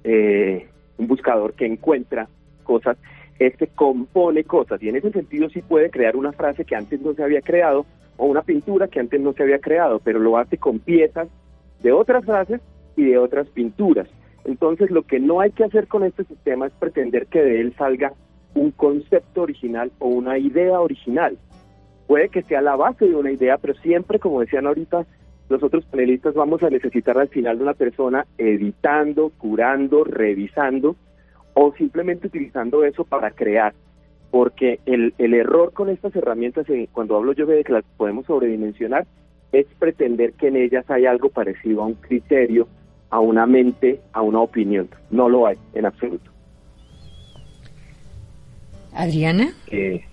eh, 0.05 0.67
un 0.99 1.07
buscador 1.07 1.55
que 1.55 1.67
encuentra 1.67 2.29
cosas, 2.63 2.97
este 3.39 3.67
compone 3.67 4.45
cosas 4.45 4.83
y 4.83 4.89
en 4.89 4.97
ese 4.97 5.11
sentido 5.13 5.49
sí 5.51 5.61
puede 5.61 5.91
crear 5.91 6.17
una 6.17 6.33
frase 6.33 6.65
que 6.65 6.75
antes 6.75 7.01
no 7.01 7.15
se 7.15 7.23
había 7.23 7.43
creado 7.43 7.85
o 8.17 8.27
una 8.27 8.43
pintura 8.43 8.89
que 8.89 9.01
antes 9.01 9.21
no 9.21 9.33
se 9.35 9.43
había 9.43 9.59
creado, 9.59 9.99
pero 9.99 10.19
lo 10.19 10.39
hace 10.39 10.57
con 10.57 10.79
piezas 10.79 11.29
de 11.83 11.93
otras 11.93 12.25
frases 12.25 12.61
y 12.97 13.05
de 13.05 13.19
otras 13.19 13.47
pinturas. 13.49 14.09
Entonces, 14.47 14.91
lo 14.91 15.03
que 15.03 15.19
no 15.19 15.41
hay 15.41 15.51
que 15.51 15.65
hacer 15.65 15.89
con 15.89 16.05
este 16.05 16.25
sistema 16.25 16.69
es 16.69 16.73
pretender 16.75 17.27
que 17.27 17.43
de 17.43 17.61
él 17.61 17.75
salga 17.77 18.13
un 18.55 18.71
concepto 18.71 19.43
original 19.43 19.91
o 19.99 20.09
una 20.09 20.39
idea 20.39 20.81
original. 20.81 21.37
Puede 22.07 22.29
que 22.29 22.43
sea 22.45 22.63
la 22.63 22.77
base 22.77 23.07
de 23.07 23.17
una 23.17 23.33
idea, 23.33 23.59
pero 23.59 23.75
siempre, 23.75 24.21
como 24.21 24.41
decían 24.41 24.67
ahorita 24.67 25.05
los 25.49 25.63
otros 25.63 25.85
panelistas, 25.87 26.35
vamos 26.35 26.63
a 26.63 26.71
necesitar 26.71 27.19
al 27.19 27.29
final 27.29 27.59
de 27.59 27.65
una 27.65 27.75
persona 27.75 28.25
editando, 28.39 29.31
curando, 29.37 30.05
revisando 30.05 30.95
o 31.55 31.73
simplemente 31.77 32.29
utilizando 32.29 32.85
eso 32.85 33.05
para 33.05 33.33
crear. 33.33 33.75
Porque 34.31 34.79
el, 34.87 35.13
el 35.19 35.35
error 35.35 35.73
con 35.73 35.89
estas 35.89 36.15
herramientas, 36.15 36.67
cuando 36.93 37.17
hablo 37.17 37.33
yo 37.33 37.47
de 37.47 37.65
que 37.65 37.73
las 37.73 37.85
podemos 37.97 38.27
sobredimensionar, 38.27 39.07
es 39.51 39.67
pretender 39.79 40.35
que 40.35 40.49
en 40.49 40.57
ellas 40.57 40.89
hay 40.89 41.07
algo 41.07 41.31
parecido 41.31 41.83
a 41.83 41.87
un 41.87 41.95
criterio, 41.95 42.69
a 43.11 43.21
una 43.21 43.47
mente, 43.47 44.01
a 44.13 44.23
una 44.23 44.41
opinión. 44.41 44.89
No 45.11 45.29
lo 45.29 45.47
hay, 45.47 45.57
en 45.75 45.87
absoluto. 45.87 46.31
Adriana. 48.93 49.53
Eh, 49.71 50.05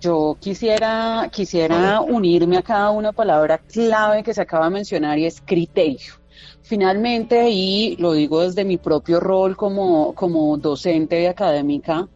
yo 0.00 0.36
quisiera, 0.40 1.28
quisiera 1.30 2.00
unirme 2.00 2.56
a 2.56 2.62
cada 2.62 2.90
una 2.90 3.12
palabra 3.12 3.58
clave 3.58 4.22
que 4.22 4.34
se 4.34 4.40
acaba 4.40 4.66
de 4.66 4.72
mencionar 4.72 5.18
y 5.18 5.26
es 5.26 5.40
criterio. 5.40 6.14
Finalmente, 6.62 7.50
y 7.50 7.96
lo 7.96 8.12
digo 8.12 8.40
desde 8.42 8.64
mi 8.64 8.78
propio 8.78 9.20
rol 9.20 9.56
como, 9.56 10.14
como 10.14 10.56
docente 10.56 11.28
académica, 11.28 12.08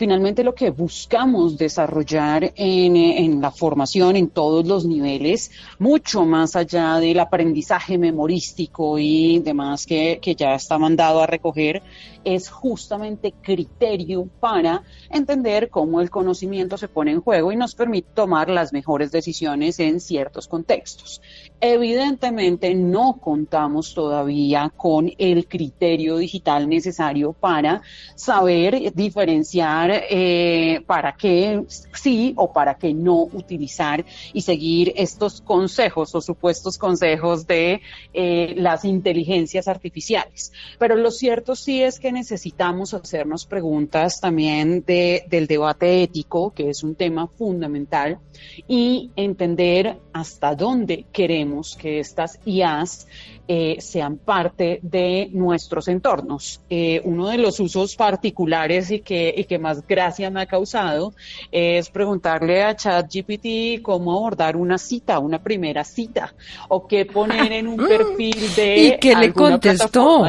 finalmente 0.00 0.42
lo 0.42 0.54
que 0.54 0.70
buscamos 0.70 1.58
desarrollar 1.58 2.54
en, 2.56 3.38
la 3.38 3.50
formación 3.50 4.16
en 4.16 4.30
todos 4.30 4.66
los 4.66 4.86
niveles, 4.86 5.50
mucho 5.78 6.24
más 6.24 6.56
allá 6.56 6.94
del 6.96 7.20
aprendizaje 7.20 7.98
memorístico 7.98 8.98
y 8.98 9.40
demás 9.40 9.84
que, 9.84 10.18
que 10.22 10.34
ya 10.34 10.54
está 10.54 10.78
mandado 10.78 11.20
a 11.20 11.26
recoger, 11.26 11.82
es 12.24 12.48
justamente 12.48 13.34
criterio 13.42 14.26
para 14.40 14.82
entender 15.10 15.68
cómo 15.68 16.00
el 16.00 16.08
conocimiento 16.08 16.78
se 16.78 16.88
pone 16.88 17.10
en 17.10 17.20
juego 17.20 17.52
y 17.52 17.56
nos 17.56 17.74
permite 17.74 18.08
tomar 18.14 18.48
las 18.48 18.72
mejores 18.72 19.12
decisiones 19.12 19.78
en 19.80 20.00
ciertos 20.00 20.48
contextos. 20.48 21.20
Evidentemente 21.62 22.74
no 22.74 23.18
contamos 23.20 23.92
todavía 23.92 24.72
con 24.74 25.12
el 25.18 25.46
criterio 25.46 26.16
digital 26.16 26.66
necesario 26.66 27.34
para 27.34 27.82
saber 28.14 28.94
diferenciar 28.94 29.90
eh, 30.08 30.82
para 30.86 31.14
qué 31.16 31.62
sí 31.92 32.32
o 32.36 32.50
para 32.50 32.76
qué 32.76 32.94
no 32.94 33.24
utilizar 33.24 34.06
y 34.32 34.40
seguir 34.40 34.94
estos 34.96 35.42
consejos 35.42 36.14
o 36.14 36.22
supuestos 36.22 36.78
consejos 36.78 37.46
de 37.46 37.82
eh, 38.14 38.54
las 38.56 38.86
inteligencias 38.86 39.68
artificiales. 39.68 40.52
Pero 40.78 40.96
lo 40.96 41.10
cierto 41.10 41.56
sí 41.56 41.82
es 41.82 42.00
que 42.00 42.10
necesitamos 42.10 42.94
hacernos 42.94 43.44
preguntas 43.44 44.18
también 44.18 44.82
de, 44.86 45.24
del 45.28 45.46
debate 45.46 46.02
ético, 46.02 46.54
que 46.54 46.70
es 46.70 46.82
un 46.82 46.94
tema 46.94 47.26
fundamental, 47.26 48.18
y 48.66 49.10
entender 49.16 49.98
hasta 50.14 50.54
dónde 50.54 51.04
queremos 51.12 51.49
que 51.78 52.00
estas 52.00 52.38
IAs 52.44 53.06
eh, 53.48 53.76
sean 53.80 54.16
parte 54.16 54.78
de 54.82 55.28
nuestros 55.32 55.88
entornos. 55.88 56.60
Eh, 56.70 57.00
uno 57.04 57.28
de 57.28 57.38
los 57.38 57.58
usos 57.58 57.96
particulares 57.96 58.90
y 58.90 59.00
que, 59.00 59.34
y 59.36 59.44
que 59.44 59.58
más 59.58 59.86
gracia 59.86 60.30
me 60.30 60.42
ha 60.42 60.46
causado 60.46 61.14
es 61.50 61.90
preguntarle 61.90 62.62
a 62.62 62.76
ChatGPT 62.76 63.82
cómo 63.82 64.12
abordar 64.12 64.56
una 64.56 64.78
cita, 64.78 65.18
una 65.18 65.42
primera 65.42 65.82
cita, 65.84 66.32
o 66.68 66.86
qué 66.86 67.06
poner 67.06 67.52
en 67.52 67.66
un 67.66 67.76
perfil 67.88 68.54
de. 68.54 68.76
¿Y 68.76 68.98
qué 68.98 69.16
le 69.16 69.32
contestó? 69.32 70.26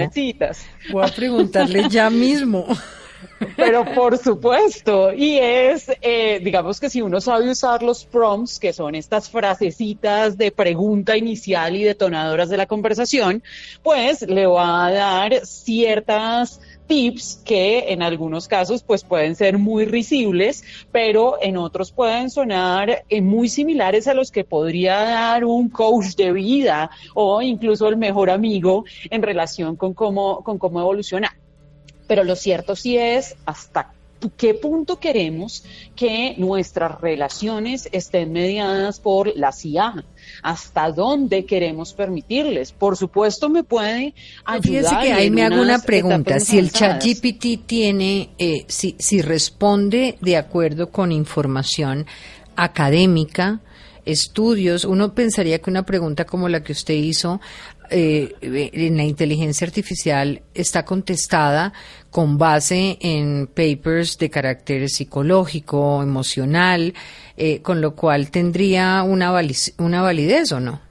Voy 0.92 1.04
a 1.04 1.08
preguntarle 1.08 1.90
ya 1.90 2.10
mismo. 2.10 2.66
Pero 3.56 3.86
por 3.94 4.18
supuesto, 4.18 5.14
y 5.14 5.38
es, 5.38 5.92
eh, 6.02 6.40
digamos 6.44 6.80
que 6.80 6.90
si 6.90 7.02
uno 7.02 7.22
sabe 7.22 7.50
usar 7.50 7.84
los 7.84 8.06
prompts, 8.06 8.60
que 8.60 8.74
son 8.74 8.96
estas 8.96 9.30
frasecitas 9.30 10.38
de 10.38 10.52
pregunta 10.52 11.18
inicial 11.18 11.76
y 11.76 11.84
detonadoras 11.84 12.50
de 12.50 12.58
la 12.58 12.66
conversación, 12.66 13.44
pues 13.84 14.22
le 14.22 14.46
va 14.46 14.86
a 14.86 14.92
dar 14.92 15.46
ciertas 15.46 16.60
tips 16.88 17.42
que 17.46 17.94
en 17.94 18.04
algunos 18.04 18.48
casos 18.48 18.84
pues 18.84 19.04
pueden 19.04 19.36
ser 19.36 19.58
muy 19.58 19.86
risibles, 19.86 20.64
pero 20.92 21.38
en 21.42 21.58
otros 21.58 21.92
pueden 21.92 22.30
sonar 22.30 23.06
eh, 23.08 23.22
muy 23.22 23.48
similares 23.48 24.08
a 24.08 24.14
los 24.14 24.32
que 24.32 24.44
podría 24.44 25.00
dar 25.00 25.46
un 25.46 25.70
coach 25.70 26.16
de 26.16 26.34
vida 26.34 26.92
o 27.14 27.42
incluso 27.42 27.88
el 27.88 27.98
mejor 27.98 28.30
amigo 28.30 28.84
en 29.10 29.22
relación 29.22 29.76
con 29.76 29.94
cómo, 29.94 30.44
con 30.44 30.58
cómo 30.58 30.82
evolucionar. 30.82 31.41
Pero 32.12 32.26
lo 32.26 32.36
cierto 32.36 32.76
sí 32.76 32.97
es 32.97 33.38
hasta 33.45 33.93
qué 34.36 34.54
punto 34.54 35.00
queremos 35.00 35.63
que 35.95 36.36
nuestras 36.38 37.00
relaciones 37.00 37.88
estén 37.93 38.34
mediadas 38.34 39.00
por 39.00 39.32
la 39.38 39.54
CIA, 39.54 40.04
hasta 40.43 40.91
dónde 40.91 41.45
queremos 41.45 41.93
permitirles. 41.93 42.74
Por 42.74 42.97
supuesto, 42.97 43.47
me 43.47 43.63
puede 43.63 44.13
ayudar. 44.43 44.62
Fíjese 44.62 44.95
que 45.04 45.13
ahí 45.13 45.32
me 45.32 45.45
hago 45.45 45.62
una 45.62 45.80
pregunta. 45.80 46.41
Si 46.41 46.60
el 46.60 46.74
chat 46.74 47.02
GPT 47.02 47.65
tiene, 47.65 48.32
eh, 48.38 48.65
si, 48.67 48.97
si 49.00 49.21
responde 49.21 50.17
de 50.19 50.36
acuerdo 50.36 50.91
con 50.91 51.13
información 51.13 52.08
académica, 52.58 53.62
estudios, 54.04 54.84
uno 54.84 55.13
pensaría 55.13 55.60
que 55.60 55.69
una 55.69 55.84
pregunta 55.84 56.26
como 56.26 56.50
la 56.50 56.62
que 56.62 56.74
usted 56.74 56.93
hizo 56.93 57.39
eh, 57.93 58.36
en 58.41 58.95
la 58.95 59.04
inteligencia 59.04 59.67
artificial 59.67 60.41
está 60.54 60.86
contestada 60.86 61.74
con 62.12 62.38
base 62.38 62.97
en 63.02 63.47
papers 63.47 64.17
de 64.19 64.30
carácter 64.30 64.89
psicológico, 64.89 66.04
emocional, 66.04 66.93
eh, 67.38 67.62
con 67.62 67.82
lo 67.82 67.95
cual 67.95 68.30
tendría 68.30 69.02
una, 69.02 69.32
una 69.78 70.02
validez 70.02 70.52
o 70.52 70.60
no 70.60 70.91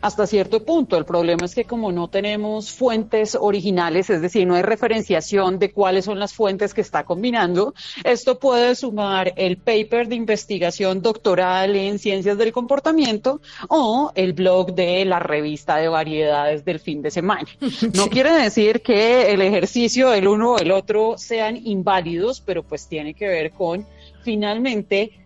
hasta 0.00 0.26
cierto 0.26 0.64
punto. 0.64 0.96
El 0.96 1.04
problema 1.04 1.44
es 1.44 1.54
que 1.54 1.64
como 1.64 1.92
no 1.92 2.08
tenemos 2.08 2.70
fuentes 2.72 3.36
originales, 3.38 4.10
es 4.10 4.22
decir, 4.22 4.46
no 4.46 4.54
hay 4.54 4.62
referenciación 4.62 5.58
de 5.58 5.72
cuáles 5.72 6.04
son 6.04 6.18
las 6.18 6.32
fuentes 6.32 6.74
que 6.74 6.80
está 6.80 7.04
combinando, 7.04 7.74
esto 8.04 8.38
puede 8.38 8.74
sumar 8.74 9.32
el 9.36 9.58
paper 9.58 10.08
de 10.08 10.16
investigación 10.16 11.02
doctoral 11.02 11.76
en 11.76 11.98
ciencias 11.98 12.38
del 12.38 12.52
comportamiento 12.52 13.40
o 13.68 14.12
el 14.14 14.32
blog 14.32 14.74
de 14.74 15.04
la 15.04 15.18
revista 15.18 15.76
de 15.76 15.88
variedades 15.88 16.64
del 16.64 16.80
fin 16.80 17.02
de 17.02 17.10
semana. 17.10 17.48
No 18.00 18.08
quiere 18.08 18.32
decir 18.32 18.82
que 18.82 19.32
el 19.32 19.42
ejercicio 19.42 20.10
del 20.10 20.28
uno 20.28 20.52
o 20.52 20.58
el 20.58 20.70
otro 20.70 21.18
sean 21.18 21.56
inválidos, 21.56 22.40
pero 22.40 22.62
pues 22.62 22.86
tiene 22.86 23.14
que 23.14 23.26
ver 23.26 23.50
con 23.50 23.86
finalmente 24.22 25.19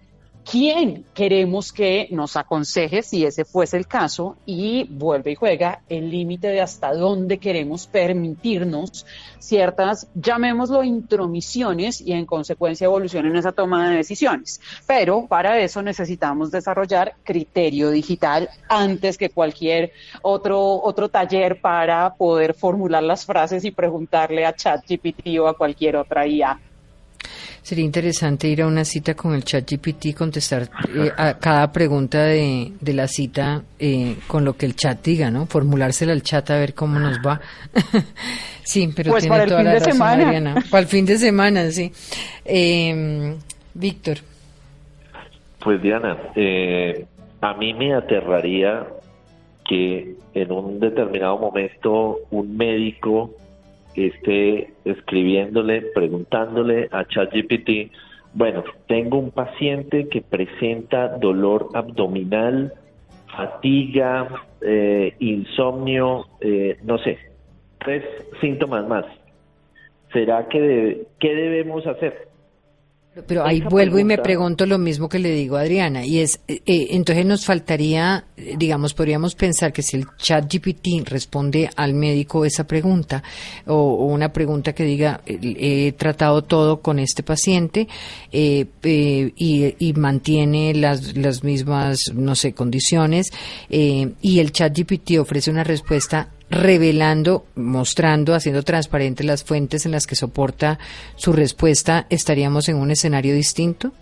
quién 0.48 1.04
queremos 1.14 1.72
que 1.72 2.09
nos 2.11 2.37
aconseje 2.37 3.02
si 3.02 3.24
ese 3.24 3.44
fuese 3.44 3.76
el 3.76 3.87
caso 3.87 4.37
y 4.46 4.85
vuelve 4.85 5.33
y 5.33 5.35
juega 5.35 5.83
el 5.88 6.11
límite 6.11 6.48
de 6.48 6.61
hasta 6.61 6.92
dónde 6.92 7.38
queremos 7.38 7.87
permitirnos 7.87 9.07
ciertas, 9.38 10.09
llamémoslo 10.14 10.85
intromisiones 10.85 12.00
y 12.00 12.12
en 12.12 12.26
consecuencia 12.26 12.85
evolución 12.85 13.26
en 13.26 13.37
esa 13.37 13.52
toma 13.52 13.90
de 13.90 13.96
decisiones. 13.96 14.61
Pero 14.87 15.26
para 15.26 15.59
eso 15.59 15.83
necesitamos 15.83 16.50
desarrollar 16.50 17.14
criterio 17.24 17.90
digital 17.90 18.48
antes 18.68 19.18
que 19.18 19.30
cualquier 19.30 19.92
otro, 20.22 20.83
otro 20.83 21.09
taller 21.09 21.61
para 21.61 22.14
poder 22.14 22.54
formular 22.54 23.02
las 23.02 23.24
frases 23.24 23.64
y 23.64 23.70
preguntarle 23.70 24.44
a 24.46 24.54
ChatGPT 24.54 25.38
o 25.40 25.48
a 25.48 25.57
cualquier 25.57 25.96
otra 25.96 26.26
IA. 26.26 26.61
Sería 27.64 27.87
interesante 27.87 28.46
ir 28.46 28.61
a 28.61 28.66
una 28.66 28.85
cita 28.85 29.14
con 29.14 29.33
el 29.33 29.42
chat 29.42 29.64
GPT 29.66 30.05
y 30.05 30.12
contestar 30.12 30.68
eh, 30.94 31.11
a 31.16 31.38
cada 31.38 31.72
pregunta 31.72 32.22
de, 32.22 32.72
de 32.79 32.92
la 32.92 33.09
cita 33.09 33.62
eh, 33.79 34.16
con 34.27 34.44
lo 34.44 34.55
que 34.55 34.66
el 34.66 34.77
chat 34.77 35.03
diga, 35.03 35.31
¿no? 35.31 35.46
Formulársela 35.46 36.12
al 36.12 36.22
chat 36.22 36.50
a 36.50 36.59
ver 36.59 36.74
cómo 36.74 36.98
nos 36.98 37.20
va. 37.20 37.40
sí, 38.62 38.90
pero 38.94 39.12
pues 39.12 39.24
tiene 39.24 39.46
toda 39.46 39.62
la 39.62 39.79
razón, 39.79 39.96
Mariana. 39.96 40.62
Para 40.70 40.83
el 40.83 40.88
fin 40.88 41.07
de 41.07 41.16
semana, 41.16 41.70
sí. 41.70 41.90
Eh, 42.44 43.35
Víctor. 43.72 44.18
Pues 45.61 45.81
Diana, 45.81 46.18
eh, 46.37 47.07
a 47.40 47.55
mí 47.55 47.72
me 47.72 47.94
aterraría 47.94 48.87
que 49.66 50.16
en 50.35 50.53
un 50.53 50.81
determinado 50.81 51.38
momento 51.38 52.18
un 52.31 52.59
médico 52.59 53.31
esté 53.94 54.72
escribiéndole, 54.85 55.83
preguntándole 55.94 56.88
a 56.90 57.04
ChatGPT, 57.04 57.92
bueno, 58.35 58.64
tengo 58.88 59.18
un 59.18 59.30
paciente 59.30 60.09
que 60.09 60.20
presenta 60.20 61.09
dolor 61.18 61.68
abdominal, 61.74 62.72
fatiga, 63.37 64.28
eh, 64.61 65.14
insomnio, 65.20 66.26
eh, 66.40 66.78
no 66.83 66.98
sé, 66.98 67.18
tres 67.78 68.02
síntomas 68.40 68.87
más. 68.88 69.04
¿Será 70.12 70.48
que 70.48 71.07
qué 71.18 71.35
debemos 71.35 71.87
hacer? 71.87 72.34
Pero 73.29 73.44
ahí 73.44 73.61
vuelvo 73.61 73.98
y 74.00 74.05
me 74.05 74.18
pregunto 74.18 74.66
lo 74.66 74.77
mismo 74.77 75.09
que 75.09 75.20
le 75.20 75.31
digo 75.31 75.57
a 75.57 75.61
Adriana, 75.61 76.05
y 76.05 76.18
es, 76.18 76.40
eh, 76.48 76.62
eh, 76.66 76.88
entonces 76.90 77.24
nos 77.24 77.44
faltaría, 77.44 78.24
eh, 78.37 78.57
digamos, 78.59 78.92
podríamos 78.92 79.37
pensar 79.37 79.72
que 79.72 79.83
si 79.83 79.96
el 79.98 80.07
chat 80.18 80.53
GPT 80.53 81.09
responde 81.09 81.70
al 81.77 81.94
médico 81.94 82.44
esa 82.44 82.66
pregunta, 82.66 83.22
o, 83.66 84.07
una 84.07 84.33
pregunta 84.33 84.72
que 84.72 84.85
diga, 84.85 85.20
he 85.27 85.92
tratado 85.92 86.42
todo 86.42 86.81
con 86.81 86.98
este 86.98 87.22
paciente, 87.22 87.87
y, 88.33 88.66
y, 88.83 89.92
mantiene 89.92 90.74
las, 90.74 91.16
las 91.16 91.44
mismas, 91.44 91.98
no 92.12 92.35
sé, 92.35 92.53
condiciones, 92.53 93.31
y 93.68 94.38
el 94.40 94.50
chat 94.50 94.77
GPT 94.77 95.18
ofrece 95.20 95.53
una 95.53 95.62
respuesta 95.62 96.31
revelando, 96.55 97.45
mostrando, 97.57 98.35
haciendo 98.35 98.62
transparentes 98.62 99.27
las 99.27 99.45
fuentes 99.45 99.87
en 99.87 99.93
las 99.93 100.07
que 100.07 100.14
soporta 100.14 100.79
su 101.17 101.33
respuesta, 101.33 102.07
¿estaríamos 102.11 102.69
en 102.69 102.77
un 102.77 102.90
escenario 102.90 103.35
distinto? 103.35 103.93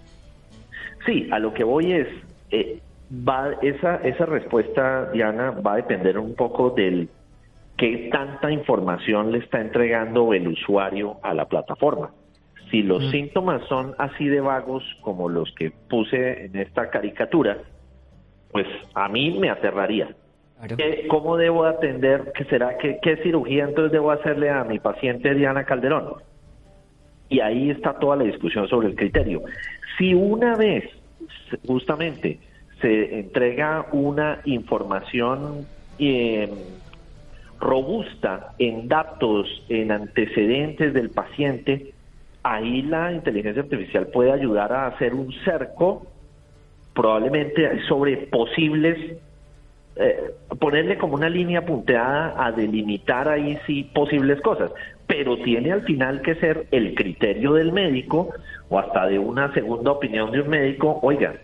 Sí, 1.06 1.28
a 1.32 1.38
lo 1.38 1.52
que 1.52 1.64
voy 1.64 1.92
es, 1.92 2.08
eh, 2.50 2.80
va 3.12 3.54
esa, 3.62 3.96
esa 3.96 4.26
respuesta, 4.26 5.10
Diana, 5.12 5.50
va 5.50 5.74
a 5.74 5.76
depender 5.76 6.18
un 6.18 6.34
poco 6.34 6.70
del 6.70 7.08
qué 7.76 8.08
tanta 8.12 8.50
información 8.52 9.32
le 9.32 9.38
está 9.38 9.60
entregando 9.60 10.32
el 10.32 10.48
usuario 10.48 11.16
a 11.22 11.34
la 11.34 11.46
plataforma. 11.46 12.10
Si 12.70 12.82
los 12.82 13.10
síntomas 13.10 13.62
son 13.68 13.94
así 13.98 14.26
de 14.26 14.40
vagos 14.40 14.82
como 15.02 15.28
los 15.28 15.52
que 15.54 15.72
puse 15.90 16.46
en 16.46 16.56
esta 16.56 16.88
caricatura, 16.88 17.58
pues 18.50 18.66
a 18.94 19.08
mí 19.08 19.36
me 19.38 19.50
aterraría 19.50 20.14
¿Cómo 21.08 21.36
debo 21.36 21.64
atender? 21.64 22.32
¿Qué 22.36 22.44
será? 22.44 22.78
¿Qué, 22.78 22.98
¿Qué 23.02 23.16
cirugía 23.18 23.64
entonces 23.64 23.92
debo 23.92 24.12
hacerle 24.12 24.50
a 24.50 24.62
mi 24.64 24.78
paciente 24.78 25.34
Diana 25.34 25.64
Calderón? 25.64 26.14
Y 27.28 27.40
ahí 27.40 27.70
está 27.70 27.94
toda 27.94 28.16
la 28.16 28.24
discusión 28.24 28.68
sobre 28.68 28.88
el 28.88 28.94
criterio. 28.94 29.42
Si 29.98 30.14
una 30.14 30.54
vez, 30.56 30.84
justamente, 31.66 32.38
se 32.80 33.18
entrega 33.18 33.86
una 33.92 34.40
información 34.44 35.66
eh, 35.98 36.48
robusta 37.58 38.54
en 38.58 38.88
datos, 38.88 39.64
en 39.68 39.90
antecedentes 39.90 40.94
del 40.94 41.10
paciente, 41.10 41.92
ahí 42.42 42.82
la 42.82 43.12
inteligencia 43.12 43.62
artificial 43.62 44.08
puede 44.08 44.32
ayudar 44.32 44.72
a 44.72 44.86
hacer 44.86 45.14
un 45.14 45.32
cerco, 45.44 46.06
probablemente 46.94 47.82
sobre 47.88 48.16
posibles 48.28 49.16
eh, 49.96 50.30
ponerle 50.58 50.96
como 50.96 51.14
una 51.14 51.28
línea 51.28 51.66
punteada 51.66 52.34
a 52.42 52.52
delimitar 52.52 53.28
ahí 53.28 53.58
sí 53.66 53.90
posibles 53.94 54.40
cosas, 54.40 54.70
pero 55.06 55.36
tiene 55.38 55.72
al 55.72 55.82
final 55.82 56.22
que 56.22 56.34
ser 56.36 56.66
el 56.70 56.94
criterio 56.94 57.54
del 57.54 57.72
médico 57.72 58.30
o 58.68 58.78
hasta 58.78 59.06
de 59.06 59.18
una 59.18 59.52
segunda 59.52 59.92
opinión 59.92 60.30
de 60.30 60.40
un 60.40 60.48
médico, 60.48 60.98
oiga, 61.02 61.34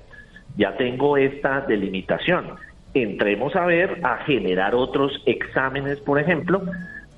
ya 0.56 0.76
tengo 0.76 1.16
esta 1.16 1.61
delimitación, 1.61 2.54
entremos 2.94 3.54
a 3.54 3.66
ver, 3.66 4.00
a 4.02 4.18
generar 4.24 4.74
otros 4.74 5.22
exámenes, 5.26 6.00
por 6.00 6.18
ejemplo, 6.18 6.62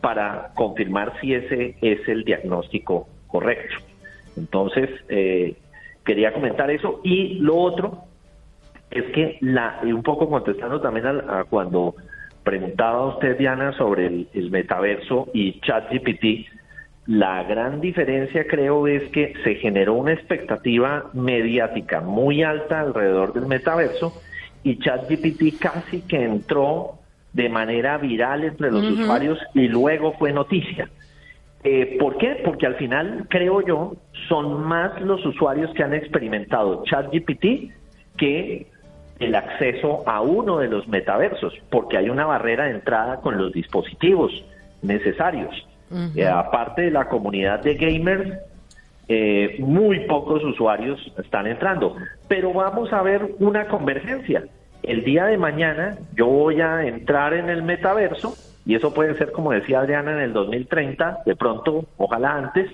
para 0.00 0.50
confirmar 0.54 1.12
si 1.20 1.34
ese 1.34 1.76
es 1.80 2.08
el 2.08 2.24
diagnóstico 2.24 3.08
correcto. 3.28 3.76
Entonces, 4.36 4.90
eh, 5.08 5.54
quería 6.04 6.32
comentar 6.32 6.70
eso. 6.70 7.00
Y 7.04 7.34
lo 7.34 7.56
otro 7.56 8.04
es 8.90 9.05
que 9.12 9.38
la, 9.40 9.81
y 9.85 9.92
un 9.92 10.03
poco 10.03 10.29
contestando 10.29 10.81
también 10.81 11.07
a, 11.07 11.44
cuando 11.48 11.94
preguntaba 12.42 13.07
usted, 13.07 13.38
Diana, 13.38 13.72
sobre 13.72 14.07
el, 14.07 14.50
metaverso 14.50 15.29
y 15.33 15.61
ChatGPT, 15.61 16.48
la 17.07 17.44
gran 17.44 17.81
diferencia 17.81 18.46
creo 18.46 18.87
es 18.87 19.09
que 19.11 19.35
se 19.44 19.57
generó 19.57 19.94
una 19.94 20.12
expectativa 20.12 21.11
mediática 21.12 22.00
muy 22.00 22.42
alta 22.42 22.81
alrededor 22.81 23.33
del 23.33 23.46
metaverso 23.46 24.20
y 24.62 24.79
ChatGPT 24.79 25.59
casi 25.61 26.03
que 26.03 26.22
entró 26.22 26.98
de 27.33 27.48
manera 27.48 27.96
viral 27.98 28.44
entre 28.44 28.70
los 28.70 28.85
usuarios 28.90 29.38
y 29.55 29.68
luego 29.68 30.14
fue 30.18 30.33
noticia. 30.33 30.88
Eh, 31.62 31.96
¿Por 32.00 32.16
qué? 32.16 32.40
Porque 32.44 32.66
al 32.66 32.76
final, 32.76 33.26
creo 33.29 33.64
yo, 33.64 33.96
son 34.29 34.64
más 34.64 35.00
los 35.00 35.24
usuarios 35.26 35.72
que 35.74 35.83
han 35.83 35.94
experimentado 35.94 36.83
ChatGPT 36.85 37.72
que 38.16 38.66
el 39.20 39.35
acceso 39.35 40.02
a 40.06 40.22
uno 40.22 40.59
de 40.59 40.68
los 40.68 40.88
metaversos, 40.88 41.54
porque 41.70 41.98
hay 41.98 42.09
una 42.09 42.24
barrera 42.24 42.64
de 42.64 42.72
entrada 42.72 43.20
con 43.20 43.37
los 43.37 43.52
dispositivos 43.52 44.33
necesarios. 44.83 45.66
Eh, 46.14 46.26
aparte 46.26 46.83
de 46.83 46.90
la 46.90 47.09
comunidad 47.09 47.61
de 47.62 47.74
gamers, 47.74 48.33
eh, 49.09 49.56
muy 49.59 50.00
pocos 50.06 50.42
usuarios 50.44 51.00
están 51.18 51.46
entrando. 51.46 51.96
Pero 52.28 52.52
vamos 52.52 52.92
a 52.92 53.02
ver 53.02 53.35
una 53.40 53.66
convergencia. 53.66 54.44
El 54.83 55.04
día 55.04 55.26
de 55.26 55.37
mañana 55.37 55.98
yo 56.16 56.26
voy 56.26 56.61
a 56.61 56.87
entrar 56.87 57.35
en 57.35 57.50
el 57.50 57.62
metaverso, 57.62 58.35
y 58.64 58.74
eso 58.76 58.94
puede 58.94 59.14
ser, 59.16 59.33
como 59.33 59.52
decía 59.52 59.80
Adriana, 59.80 60.12
en 60.12 60.20
el 60.20 60.33
2030, 60.33 61.22
de 61.26 61.37
pronto, 61.37 61.85
ojalá 61.98 62.37
antes, 62.37 62.70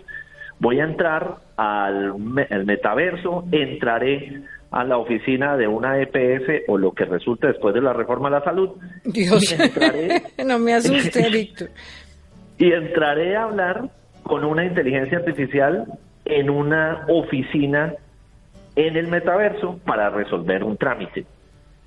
voy 0.61 0.79
a 0.79 0.85
entrar 0.85 1.37
al 1.57 2.19
metaverso, 2.19 3.45
entraré 3.51 4.43
a 4.71 4.85
la 4.85 4.99
oficina 4.99 5.57
de 5.57 5.69
una 5.69 6.01
EPS 6.01 6.65
o 6.69 6.77
lo 6.79 6.93
que 6.93 7.05
resulte 7.05 7.49
después 7.49 7.75
de 7.75 7.81
la 7.81 7.93
reforma 7.93 8.29
a 8.29 8.33
la 8.33 8.45
salud. 8.45 8.71
Dios, 9.05 9.57
no 10.45 10.59
me 10.59 10.75
asuste, 10.75 11.29
Víctor. 11.33 11.71
y 12.59 12.73
entraré 12.73 13.37
a 13.37 13.45
hablar 13.45 13.91
con 14.23 14.45
una 14.45 14.65
inteligencia 14.65 15.19
artificial 15.19 15.87
en 16.25 16.51
una 16.51 17.07
oficina 17.09 17.95
en 18.75 18.97
el 18.97 19.09
metaverso 19.09 19.79
para 19.85 20.11
resolver 20.11 20.63
un 20.65 20.77
trámite. 20.77 21.25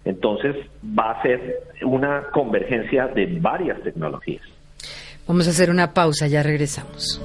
Entonces 0.06 0.56
va 0.84 1.12
a 1.12 1.22
ser 1.22 1.60
una 1.84 2.24
convergencia 2.32 3.08
de 3.08 3.38
varias 3.40 3.82
tecnologías. 3.84 4.42
Vamos 5.28 5.46
a 5.48 5.52
hacer 5.52 5.70
una 5.70 5.94
pausa, 5.94 6.28
ya 6.28 6.42
regresamos. 6.42 7.22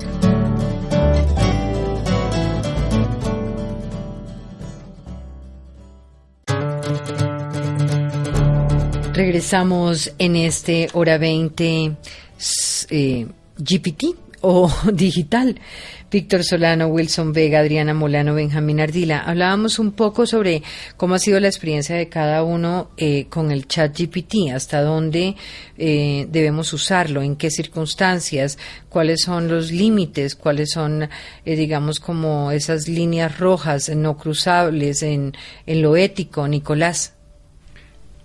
Regresamos 9.14 10.12
en 10.18 10.34
este 10.34 10.88
hora 10.92 11.18
20 11.18 11.96
eh, 12.90 13.26
GPT 13.56 14.04
o 14.40 14.68
digital. 14.92 15.54
Víctor 16.10 16.42
Solano, 16.42 16.88
Wilson 16.88 17.32
Vega, 17.32 17.60
Adriana 17.60 17.94
Molano, 17.94 18.34
Benjamín 18.34 18.80
Ardila. 18.80 19.20
Hablábamos 19.20 19.78
un 19.78 19.92
poco 19.92 20.26
sobre 20.26 20.64
cómo 20.96 21.14
ha 21.14 21.20
sido 21.20 21.38
la 21.38 21.46
experiencia 21.46 21.94
de 21.94 22.08
cada 22.08 22.42
uno 22.42 22.90
eh, 22.96 23.26
con 23.26 23.52
el 23.52 23.68
chat 23.68 23.96
GPT, 23.96 24.52
hasta 24.52 24.82
dónde 24.82 25.36
eh, 25.78 26.26
debemos 26.28 26.72
usarlo, 26.72 27.22
en 27.22 27.36
qué 27.36 27.52
circunstancias, 27.52 28.58
cuáles 28.88 29.22
son 29.22 29.46
los 29.46 29.70
límites, 29.70 30.34
cuáles 30.34 30.72
son, 30.72 31.08
digamos, 31.44 32.00
como 32.00 32.50
esas 32.50 32.88
líneas 32.88 33.38
rojas 33.38 33.88
no 33.90 34.16
cruzables 34.16 35.04
en, 35.04 35.34
en 35.66 35.82
lo 35.82 35.96
ético. 35.96 36.48
Nicolás. 36.48 37.13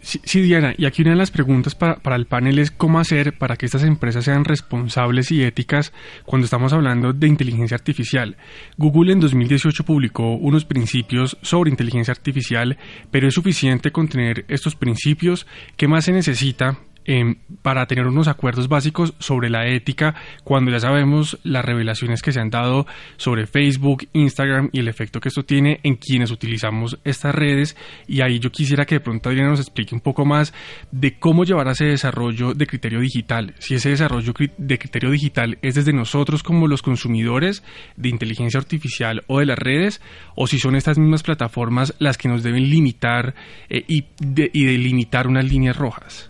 Sí, 0.02 0.42
Diana, 0.42 0.74
y 0.78 0.86
aquí 0.86 1.02
una 1.02 1.12
de 1.12 1.18
las 1.18 1.30
preguntas 1.30 1.76
para, 1.76 1.98
para, 1.98 2.16
el 2.16 2.26
panel 2.26 2.58
es 2.60 2.72
cómo 2.72 3.00
hacer 3.00 3.38
para 3.38 3.58
que 3.58 3.66
estas 3.66 3.84
empresas 3.84 4.24
sean 4.24 4.46
responsables 4.46 5.30
y 5.32 5.44
éticas 5.44 5.92
cuando 6.26 6.46
estamos 6.46 6.72
hablando 6.72 7.12
de 7.12 7.28
inteligencia 7.28 7.76
artificial. 7.76 8.38
Google 8.78 9.12
en 9.12 9.20
2018 9.20 9.84
publicó 9.84 10.36
unos 10.36 10.64
principios 10.64 11.38
sobre 11.42 11.70
inteligencia 11.70 12.14
artificial, 12.14 12.78
pero 13.12 13.28
es 13.28 13.34
suficiente 13.34 13.92
con 13.92 14.08
tener 14.08 14.46
estos 14.48 14.76
principios. 14.76 15.46
¿Qué 15.76 15.90
más 15.90 16.06
se 16.06 16.14
necesita 16.14 16.78
Em, 17.12 17.38
para 17.64 17.88
tener 17.88 18.06
unos 18.06 18.28
acuerdos 18.28 18.68
básicos 18.68 19.16
sobre 19.18 19.50
la 19.50 19.66
ética 19.66 20.14
cuando 20.44 20.70
ya 20.70 20.80
sabemos 20.80 21.40
las 21.44 21.66
revelaciones 21.66 22.22
que 22.22 22.32
se 22.32 22.40
han 22.40 22.52
dado 22.52 22.86
sobre 23.18 23.48
Facebook, 23.48 24.08
Instagram 24.14 24.70
y 24.74 24.80
el 24.80 24.88
efecto 24.88 25.20
que 25.20 25.30
esto 25.30 25.42
tiene 25.42 25.80
en 25.82 25.96
quienes 25.96 26.30
utilizamos 26.30 27.00
estas 27.04 27.34
redes 27.34 27.76
y 28.08 28.22
ahí 28.22 28.38
yo 28.38 28.52
quisiera 28.52 28.86
que 28.86 28.94
de 28.94 29.02
pronto 29.02 29.30
Adriana 29.30 29.50
nos 29.50 29.60
explique 29.60 29.96
un 29.96 30.02
poco 30.02 30.24
más 30.24 30.54
de 30.92 31.18
cómo 31.18 31.46
llevar 31.46 31.68
a 31.70 31.72
ese 31.72 31.86
desarrollo 31.86 32.54
de 32.54 32.68
criterio 32.68 33.00
digital, 33.00 33.56
si 33.58 33.74
ese 33.74 33.90
desarrollo 33.90 34.32
de 34.60 34.78
criterio 34.78 35.10
digital 35.10 35.58
es 35.64 35.74
desde 35.74 35.94
nosotros 35.94 36.44
como 36.44 36.68
los 36.68 36.84
consumidores 36.84 37.64
de 37.98 38.10
inteligencia 38.10 38.60
artificial 38.60 39.24
o 39.26 39.40
de 39.40 39.48
las 39.48 39.58
redes 39.58 40.00
o 40.36 40.46
si 40.46 40.60
son 40.60 40.76
estas 40.76 41.00
mismas 41.00 41.24
plataformas 41.24 41.96
las 41.98 42.20
que 42.20 42.30
nos 42.30 42.44
deben 42.44 42.70
limitar 42.70 43.34
eh, 43.68 43.84
y, 43.88 44.06
y 44.22 44.66
delimitar 44.66 45.26
unas 45.26 45.46
líneas 45.46 45.76
rojas. 45.76 46.29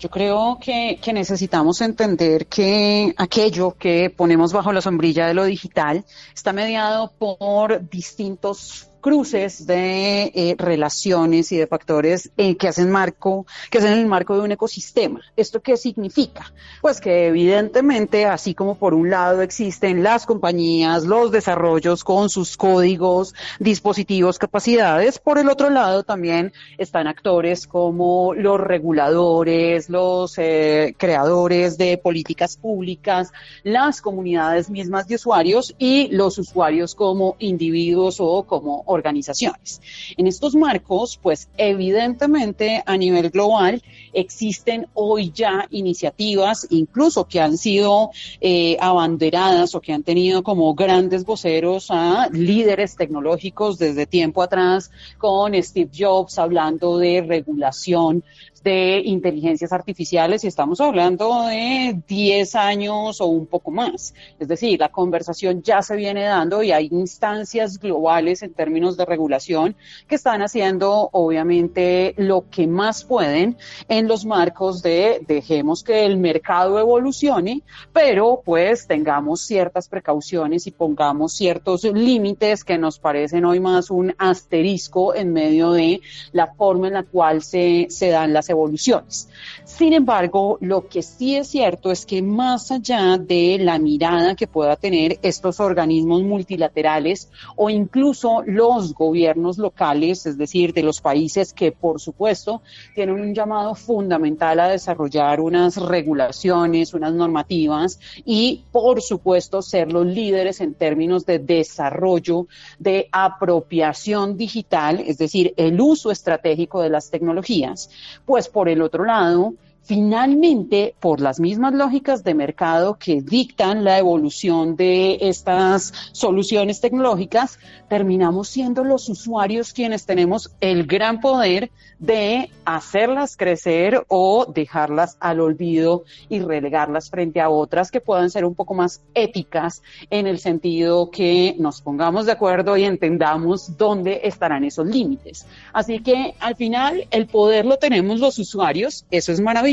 Yo 0.00 0.08
creo 0.08 0.58
que, 0.58 0.98
necesitamos 1.12 1.82
entender 1.82 2.46
que 2.46 3.12
aquello 3.18 3.76
que 3.78 4.08
ponemos 4.08 4.50
bajo 4.50 4.72
la 4.72 4.80
sombrilla 4.80 5.26
de 5.26 5.34
lo 5.34 5.44
digital 5.44 6.06
está 6.34 6.54
mediado 6.54 7.12
por 7.18 7.86
distintos 7.90 8.89
cruces 9.00 9.66
de 9.66 10.24
eh, 10.34 10.54
relaciones 10.58 11.52
y 11.52 11.56
de 11.56 11.66
factores 11.66 12.30
eh, 12.36 12.56
que 12.56 12.68
hacen 12.68 12.90
marco, 12.90 13.46
que 13.70 13.78
hacen 13.78 13.92
el 13.92 14.06
marco 14.06 14.34
de 14.36 14.42
un 14.42 14.52
ecosistema. 14.52 15.20
¿Esto 15.36 15.60
qué 15.60 15.76
significa? 15.76 16.52
Pues 16.80 17.00
que 17.00 17.28
evidentemente, 17.28 18.26
así 18.26 18.54
como 18.54 18.76
por 18.76 18.94
un 18.94 19.10
lado 19.10 19.42
existen 19.42 20.02
las 20.02 20.26
compañías, 20.26 21.04
los 21.04 21.30
desarrollos 21.30 22.04
con 22.04 22.28
sus 22.28 22.56
códigos, 22.56 23.34
dispositivos, 23.58 24.38
capacidades, 24.38 25.18
por 25.18 25.38
el 25.38 25.48
otro 25.48 25.70
lado 25.70 26.02
también 26.02 26.52
están 26.78 27.06
actores 27.06 27.66
como 27.66 28.34
los 28.34 28.60
reguladores, 28.60 29.88
los 29.88 30.38
eh, 30.38 30.94
creadores 30.98 31.78
de 31.78 31.98
políticas 31.98 32.56
públicas, 32.56 33.32
las 33.62 34.00
comunidades 34.00 34.70
mismas 34.70 35.08
de 35.08 35.16
usuarios 35.16 35.74
y 35.78 36.08
los 36.08 36.38
usuarios 36.38 36.94
como 36.94 37.36
individuos 37.38 38.16
o 38.18 38.44
como 38.44 38.84
organizaciones. 38.90 39.80
En 40.16 40.26
estos 40.26 40.54
marcos, 40.54 41.18
pues 41.22 41.48
evidentemente 41.56 42.82
a 42.84 42.96
nivel 42.96 43.30
global 43.30 43.82
existen 44.12 44.86
hoy 44.94 45.32
ya 45.34 45.66
iniciativas, 45.70 46.66
incluso 46.70 47.26
que 47.26 47.40
han 47.40 47.56
sido 47.56 48.10
eh, 48.40 48.76
abanderadas 48.80 49.74
o 49.74 49.80
que 49.80 49.92
han 49.92 50.02
tenido 50.02 50.42
como 50.42 50.74
grandes 50.74 51.24
voceros 51.24 51.86
a 51.90 52.28
líderes 52.32 52.96
tecnológicos 52.96 53.78
desde 53.78 54.06
tiempo 54.06 54.42
atrás, 54.42 54.90
con 55.18 55.60
Steve 55.62 55.90
Jobs 55.96 56.38
hablando 56.38 56.98
de 56.98 57.22
regulación 57.22 58.24
de 58.62 59.00
inteligencias 59.04 59.72
artificiales 59.72 60.44
y 60.44 60.46
estamos 60.46 60.80
hablando 60.80 61.46
de 61.46 61.98
10 62.06 62.54
años 62.54 63.20
o 63.20 63.26
un 63.26 63.46
poco 63.46 63.70
más. 63.70 64.14
Es 64.38 64.48
decir, 64.48 64.78
la 64.78 64.90
conversación 64.90 65.62
ya 65.62 65.82
se 65.82 65.96
viene 65.96 66.24
dando 66.24 66.62
y 66.62 66.72
hay 66.72 66.88
instancias 66.92 67.78
globales 67.78 68.42
en 68.42 68.52
términos 68.52 68.96
de 68.96 69.06
regulación 69.06 69.76
que 70.06 70.16
están 70.16 70.42
haciendo 70.42 71.08
obviamente 71.12 72.14
lo 72.16 72.44
que 72.50 72.66
más 72.66 73.04
pueden 73.04 73.56
en 73.88 74.08
los 74.08 74.24
marcos 74.26 74.82
de 74.82 75.22
dejemos 75.26 75.82
que 75.82 76.04
el 76.04 76.18
mercado 76.18 76.78
evolucione, 76.78 77.62
pero 77.92 78.42
pues 78.44 78.86
tengamos 78.86 79.40
ciertas 79.40 79.88
precauciones 79.88 80.66
y 80.66 80.70
pongamos 80.70 81.32
ciertos 81.32 81.84
límites 81.84 82.64
que 82.64 82.78
nos 82.78 82.98
parecen 82.98 83.44
hoy 83.44 83.60
más 83.60 83.90
un 83.90 84.14
asterisco 84.18 85.14
en 85.14 85.32
medio 85.32 85.72
de 85.72 86.00
la 86.32 86.48
forma 86.48 86.88
en 86.88 86.94
la 86.94 87.02
cual 87.04 87.42
se, 87.42 87.86
se 87.88 88.08
dan 88.08 88.32
las 88.32 88.49
evoluciones. 88.50 89.28
Sin 89.64 89.92
embargo, 89.92 90.58
lo 90.60 90.88
que 90.88 91.02
sí 91.02 91.36
es 91.36 91.48
cierto 91.48 91.90
es 91.90 92.04
que 92.04 92.20
más 92.22 92.70
allá 92.70 93.16
de 93.16 93.58
la 93.60 93.78
mirada 93.78 94.34
que 94.34 94.46
pueda 94.46 94.76
tener 94.76 95.18
estos 95.22 95.60
organismos 95.60 96.22
multilaterales 96.22 97.30
o 97.56 97.70
incluso 97.70 98.42
los 98.44 98.94
gobiernos 98.94 99.58
locales, 99.58 100.26
es 100.26 100.36
decir, 100.36 100.72
de 100.74 100.82
los 100.82 101.00
países 101.00 101.52
que 101.52 101.72
por 101.72 102.00
supuesto 102.00 102.62
tienen 102.94 103.20
un 103.20 103.34
llamado 103.34 103.74
fundamental 103.74 104.60
a 104.60 104.68
desarrollar 104.68 105.40
unas 105.40 105.76
regulaciones, 105.76 106.94
unas 106.94 107.12
normativas 107.12 107.98
y 108.24 108.64
por 108.72 109.00
supuesto 109.02 109.62
ser 109.62 109.92
los 109.92 110.06
líderes 110.06 110.60
en 110.60 110.74
términos 110.74 111.26
de 111.26 111.38
desarrollo, 111.38 112.46
de 112.78 113.08
apropiación 113.12 114.36
digital, 114.36 115.00
es 115.06 115.18
decir, 115.18 115.54
el 115.56 115.80
uso 115.80 116.10
estratégico 116.10 116.82
de 116.82 116.90
las 116.90 117.10
tecnologías, 117.10 117.90
pues 118.24 118.39
por 118.48 118.68
el 118.68 118.82
otro 118.82 119.04
lado, 119.04 119.54
finalmente, 119.82 120.94
por 121.00 121.20
las 121.20 121.40
mismas 121.40 121.74
lógicas 121.74 122.22
de 122.22 122.34
mercado 122.34 122.96
que 122.98 123.22
dictan 123.22 123.82
la 123.84 123.98
evolución 123.98 124.76
de 124.76 125.18
estas 125.20 125.92
soluciones 126.12 126.80
tecnológicas, 126.80 127.58
terminamos 127.88 128.48
siendo 128.48 128.84
los 128.84 129.08
usuarios 129.08 129.72
quienes 129.72 130.06
tenemos 130.06 130.50
el 130.60 130.86
gran 130.86 131.20
poder 131.20 131.70
de 131.98 132.50
hacerlas 132.64 133.36
crecer 133.36 134.04
o 134.08 134.46
dejarlas 134.46 135.16
al 135.20 135.40
olvido 135.40 136.04
y 136.28 136.40
relegarlas 136.40 137.10
frente 137.10 137.40
a 137.40 137.50
otras 137.50 137.90
que 137.90 138.00
puedan 138.00 138.30
ser 138.30 138.44
un 138.44 138.54
poco 138.54 138.74
más 138.74 139.02
éticas 139.14 139.82
en 140.08 140.26
el 140.26 140.38
sentido 140.38 141.10
que 141.10 141.54
nos 141.58 141.82
pongamos 141.82 142.26
de 142.26 142.32
acuerdo 142.32 142.76
y 142.76 142.84
entendamos 142.84 143.76
dónde 143.76 144.20
estarán 144.24 144.64
esos 144.64 144.86
límites. 144.86 145.46
Así 145.72 146.00
que 146.00 146.34
al 146.40 146.56
final 146.56 147.06
el 147.10 147.26
poder 147.26 147.66
lo 147.66 147.76
tenemos 147.76 148.20
los 148.20 148.38
usuarios, 148.38 149.04
eso 149.10 149.32
es 149.32 149.40
maravilloso, 149.40 149.69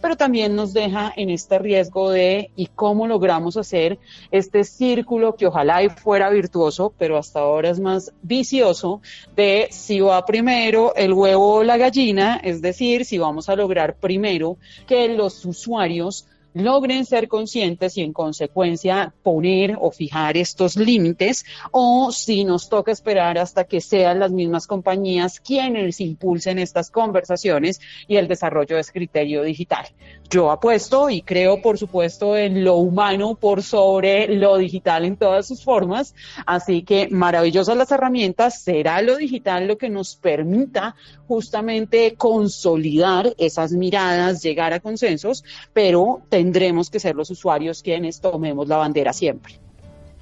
pero 0.00 0.16
también 0.16 0.56
nos 0.56 0.72
deja 0.72 1.12
en 1.16 1.30
este 1.30 1.58
riesgo 1.58 2.10
de 2.10 2.50
y 2.56 2.66
cómo 2.66 3.06
logramos 3.06 3.56
hacer 3.56 3.98
este 4.30 4.64
círculo 4.64 5.36
que 5.36 5.46
ojalá 5.46 5.80
fuera 5.90 6.30
virtuoso, 6.30 6.92
pero 6.98 7.16
hasta 7.16 7.40
ahora 7.40 7.70
es 7.70 7.80
más 7.80 8.12
vicioso 8.22 9.00
de 9.36 9.68
si 9.70 10.00
va 10.00 10.24
primero 10.24 10.94
el 10.94 11.12
huevo 11.12 11.62
la 11.62 11.76
gallina, 11.76 12.40
es 12.42 12.62
decir, 12.62 13.04
si 13.04 13.18
vamos 13.18 13.48
a 13.48 13.56
lograr 13.56 13.96
primero 13.96 14.56
que 14.86 15.08
los 15.08 15.44
usuarios 15.44 16.26
logren 16.54 17.06
ser 17.06 17.28
conscientes 17.28 17.96
y 17.96 18.02
en 18.02 18.12
consecuencia 18.12 19.14
poner 19.22 19.76
o 19.80 19.90
fijar 19.90 20.36
estos 20.36 20.76
límites 20.76 21.44
o 21.70 22.12
si 22.12 22.44
nos 22.44 22.68
toca 22.68 22.92
esperar 22.92 23.38
hasta 23.38 23.64
que 23.64 23.80
sean 23.80 24.20
las 24.20 24.30
mismas 24.30 24.66
compañías 24.66 25.40
quienes 25.40 26.00
impulsen 26.00 26.58
estas 26.58 26.90
conversaciones 26.90 27.80
y 28.06 28.16
el 28.16 28.28
desarrollo 28.28 28.76
de 28.76 28.82
ese 28.82 28.92
criterio 28.92 29.42
digital. 29.42 29.86
Yo 30.32 30.50
apuesto 30.50 31.10
y 31.10 31.20
creo, 31.20 31.60
por 31.60 31.76
supuesto, 31.76 32.38
en 32.38 32.64
lo 32.64 32.76
humano 32.76 33.34
por 33.34 33.62
sobre 33.62 34.34
lo 34.34 34.56
digital 34.56 35.04
en 35.04 35.18
todas 35.18 35.46
sus 35.46 35.62
formas. 35.62 36.14
Así 36.46 36.84
que 36.84 37.08
maravillosas 37.10 37.76
las 37.76 37.92
herramientas. 37.92 38.62
Será 38.62 39.02
lo 39.02 39.18
digital 39.18 39.68
lo 39.68 39.76
que 39.76 39.90
nos 39.90 40.16
permita 40.16 40.96
justamente 41.28 42.14
consolidar 42.16 43.34
esas 43.36 43.72
miradas, 43.72 44.42
llegar 44.42 44.72
a 44.72 44.80
consensos, 44.80 45.44
pero 45.74 46.22
tendremos 46.30 46.88
que 46.88 46.98
ser 46.98 47.14
los 47.14 47.28
usuarios 47.28 47.82
quienes 47.82 48.22
tomemos 48.22 48.68
la 48.68 48.78
bandera 48.78 49.12
siempre. 49.12 49.58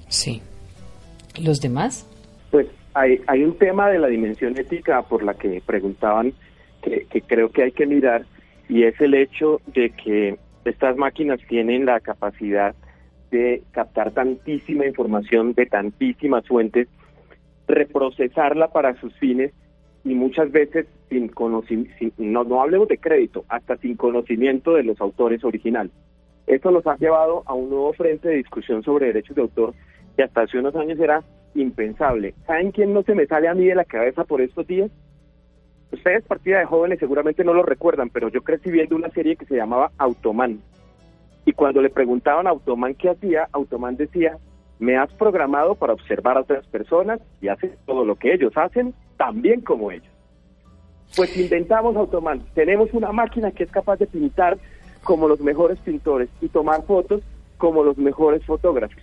Sí. 0.09 0.41
¿Los 1.41 1.61
demás? 1.61 2.05
Pues 2.51 2.67
hay, 2.93 3.21
hay 3.27 3.45
un 3.45 3.57
tema 3.57 3.89
de 3.89 3.97
la 3.97 4.09
dimensión 4.09 4.57
ética 4.57 5.03
por 5.03 5.23
la 5.23 5.35
que 5.35 5.61
preguntaban 5.65 6.33
que, 6.81 7.07
que 7.09 7.21
creo 7.21 7.49
que 7.49 7.63
hay 7.63 7.71
que 7.71 7.85
mirar 7.85 8.25
y 8.71 8.85
es 8.85 8.99
el 9.01 9.13
hecho 9.15 9.59
de 9.67 9.89
que 9.89 10.37
estas 10.63 10.95
máquinas 10.95 11.41
tienen 11.49 11.85
la 11.85 11.99
capacidad 11.99 12.73
de 13.29 13.63
captar 13.71 14.11
tantísima 14.11 14.85
información 14.85 15.53
de 15.53 15.65
tantísimas 15.65 16.47
fuentes, 16.47 16.87
reprocesarla 17.67 18.69
para 18.69 18.95
sus 18.95 19.13
fines 19.19 19.51
y 20.05 20.15
muchas 20.15 20.53
veces 20.53 20.87
sin 21.09 21.27
conocimiento, 21.27 22.13
no, 22.17 22.45
no 22.45 22.61
hablemos 22.61 22.87
de 22.87 22.97
crédito, 22.97 23.43
hasta 23.49 23.75
sin 23.75 23.97
conocimiento 23.97 24.75
de 24.75 24.83
los 24.83 25.01
autores 25.01 25.43
originales. 25.43 25.91
Esto 26.47 26.71
nos 26.71 26.87
ha 26.87 26.95
llevado 26.95 27.43
a 27.47 27.53
un 27.53 27.69
nuevo 27.69 27.91
frente 27.91 28.29
de 28.29 28.35
discusión 28.35 28.83
sobre 28.83 29.07
derechos 29.07 29.35
de 29.35 29.41
autor 29.41 29.73
que 30.15 30.23
hasta 30.23 30.43
hace 30.43 30.57
unos 30.57 30.77
años 30.77 30.97
era 30.97 31.21
impensable. 31.55 32.35
¿Saben 32.47 32.71
quién 32.71 32.93
no 32.93 33.03
se 33.03 33.15
me 33.15 33.25
sale 33.25 33.49
a 33.49 33.53
mí 33.53 33.65
de 33.65 33.75
la 33.75 33.83
cabeza 33.83 34.23
por 34.23 34.39
estos 34.39 34.65
días? 34.65 34.89
Ustedes, 35.91 36.23
partida 36.23 36.59
de 36.59 36.65
jóvenes, 36.65 36.99
seguramente 36.99 37.43
no 37.43 37.53
lo 37.53 37.63
recuerdan, 37.63 38.09
pero 38.09 38.29
yo 38.29 38.41
crecí 38.41 38.71
viendo 38.71 38.95
una 38.95 39.09
serie 39.09 39.35
que 39.35 39.45
se 39.45 39.55
llamaba 39.55 39.91
Automan. 39.97 40.61
Y 41.45 41.51
cuando 41.51 41.81
le 41.81 41.89
preguntaban 41.89 42.47
a 42.47 42.51
Automan 42.51 42.95
qué 42.95 43.09
hacía, 43.09 43.49
Automan 43.51 43.97
decía, 43.97 44.37
me 44.79 44.97
has 44.97 45.11
programado 45.13 45.75
para 45.75 45.93
observar 45.93 46.37
a 46.37 46.41
otras 46.41 46.65
personas 46.67 47.19
y 47.41 47.49
haces 47.49 47.71
todo 47.85 48.05
lo 48.05 48.15
que 48.15 48.33
ellos 48.33 48.53
hacen, 48.55 48.93
también 49.17 49.61
como 49.61 49.91
ellos. 49.91 50.11
Pues 51.15 51.35
inventamos 51.37 51.95
Automan. 51.97 52.41
Tenemos 52.53 52.93
una 52.93 53.11
máquina 53.11 53.51
que 53.51 53.63
es 53.63 53.71
capaz 53.71 53.97
de 53.97 54.07
pintar 54.07 54.57
como 55.03 55.27
los 55.27 55.41
mejores 55.41 55.77
pintores 55.79 56.29
y 56.39 56.47
tomar 56.47 56.83
fotos 56.83 57.21
como 57.57 57.83
los 57.83 57.97
mejores 57.97 58.45
fotógrafos. 58.45 58.97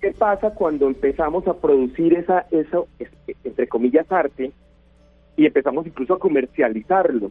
¿Qué 0.00 0.12
pasa 0.12 0.50
cuando 0.50 0.86
empezamos 0.86 1.46
a 1.46 1.54
producir 1.54 2.14
esa, 2.14 2.46
eso, 2.50 2.88
entre 3.44 3.68
comillas, 3.68 4.10
arte 4.10 4.52
y 5.36 5.46
empezamos 5.46 5.86
incluso 5.86 6.14
a 6.14 6.18
comercializarlo. 6.18 7.30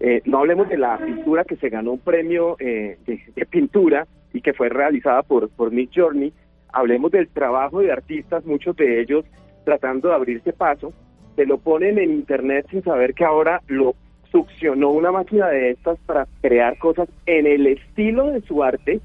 Eh, 0.00 0.22
no 0.26 0.38
hablemos 0.38 0.68
de 0.68 0.78
la 0.78 0.98
pintura 0.98 1.44
que 1.44 1.56
se 1.56 1.70
ganó 1.70 1.92
un 1.92 1.98
premio 1.98 2.56
eh, 2.60 2.98
de, 3.06 3.46
pintura 3.46 4.06
y 4.32 4.40
que 4.40 4.52
fue 4.52 4.68
realizada 4.68 5.22
por, 5.22 5.48
por 5.50 5.72
Nick 5.72 5.90
Journey. 5.94 6.32
Hablemos 6.72 7.10
del 7.10 7.28
trabajo 7.28 7.80
de 7.80 7.90
artistas, 7.90 8.44
muchos 8.44 8.76
de 8.76 9.00
ellos 9.00 9.24
tratando 9.64 10.08
de 10.08 10.14
abrirse 10.14 10.52
paso. 10.52 10.92
Se 11.36 11.46
lo 11.46 11.58
ponen 11.58 11.98
en 11.98 12.12
internet 12.12 12.66
sin 12.70 12.82
saber 12.82 13.14
que 13.14 13.24
ahora 13.24 13.62
lo 13.66 13.94
succionó 14.30 14.90
una 14.90 15.10
máquina 15.10 15.48
de 15.48 15.70
estas 15.70 15.98
para 16.00 16.26
crear 16.42 16.78
cosas 16.78 17.08
en 17.26 17.46
el 17.46 17.66
estilo 17.66 18.30
de 18.30 18.40
su 18.42 18.62
arte, 18.62 19.00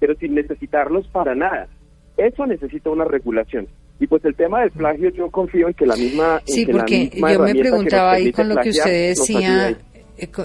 pero 0.00 0.14
sin 0.16 0.34
necesitarlos 0.34 1.06
para 1.08 1.34
nada. 1.34 1.68
Eso 2.16 2.46
necesita 2.46 2.90
una 2.90 3.04
regulación. 3.04 3.68
Y 4.04 4.06
pues 4.06 4.22
el 4.26 4.34
tema 4.34 4.60
del 4.60 4.70
plagio, 4.70 5.08
yo 5.12 5.30
confío 5.30 5.66
en 5.66 5.72
que 5.72 5.86
la 5.86 5.96
misma. 5.96 6.42
Sí, 6.44 6.66
porque 6.66 7.08
yo 7.08 7.38
me 7.40 7.54
preguntaba 7.54 8.12
ahí 8.12 8.30
con 8.32 8.50
lo 8.50 8.56
que 8.56 8.68
usted 8.68 9.08
decía, 9.08 9.78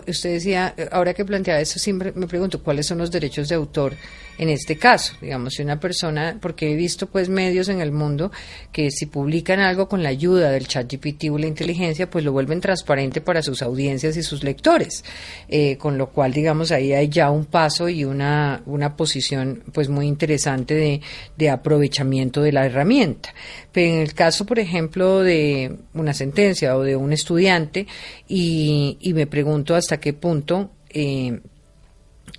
usted 0.07 0.34
decía, 0.34 0.74
eh, 0.78 0.88
ahora 0.91 1.13
que 1.13 1.26
planteaba 1.26 1.59
eso, 1.59 1.80
siempre 1.80 2.11
me 2.13 2.28
pregunto 2.28 2.63
cuáles 2.63 2.88
son 2.88 2.97
los 2.97 3.11
derechos 3.11 3.49
de 3.49 3.55
autor 3.55 3.93
en 4.39 4.47
este 4.49 4.78
caso. 4.78 5.13
Digamos, 5.22 5.53
si 5.53 5.61
una 5.61 5.80
persona, 5.80 6.38
porque 6.41 6.72
he 6.72 6.76
visto 6.76 7.07
pues 7.07 7.28
medios 7.28 7.67
en 7.67 7.82
el 7.82 7.91
mundo 7.91 8.32
que 8.72 8.89
si 8.89 9.05
publican 9.05 9.59
algo 9.59 9.89
con 9.89 10.01
la 10.01 10.09
ayuda 10.09 10.49
del 10.49 10.65
chat 10.65 10.91
GPT 10.91 11.26
o 11.30 11.38
la 11.38 11.47
inteligencia, 11.47 12.09
pues 12.09 12.24
lo 12.24 12.32
vuelven 12.32 12.61
transparente 12.61 13.20
para 13.20 13.41
sus 13.41 13.61
audiencias 13.61 14.15
y 14.15 14.24
sus 14.24 14.43
lectores. 14.43 15.03
Eh, 15.49 15.78
con 15.78 15.97
lo 15.97 16.07
cual, 16.11 16.32
digamos, 16.32 16.72
ahí 16.72 16.93
hay 16.93 17.09
ya 17.09 17.30
un 17.32 17.45
paso 17.45 17.89
y 17.89 18.05
una, 18.05 18.63
una 18.65 18.95
posición 18.95 19.61
pues 19.74 19.89
muy 19.89 20.07
interesante 20.07 20.74
de, 20.74 21.01
de 21.38 21.49
aprovechamiento 21.49 22.41
de 22.41 22.53
la 22.53 22.65
herramienta. 22.65 23.34
Pero 23.74 23.93
en 23.93 24.01
el 24.01 24.13
caso, 24.13 24.45
por 24.45 24.57
ejemplo, 24.57 25.20
de 25.20 25.76
una 25.93 26.13
sentencia 26.13 26.78
o 26.78 26.82
de 26.82 26.95
un 26.95 27.11
estudiante, 27.11 27.88
y, 28.28 28.97
y 29.01 29.13
me 29.13 29.28
pregunto 29.28 29.59
hasta 29.76 29.99
qué 29.99 30.14
punto 30.14 30.72
eh, 30.89 31.39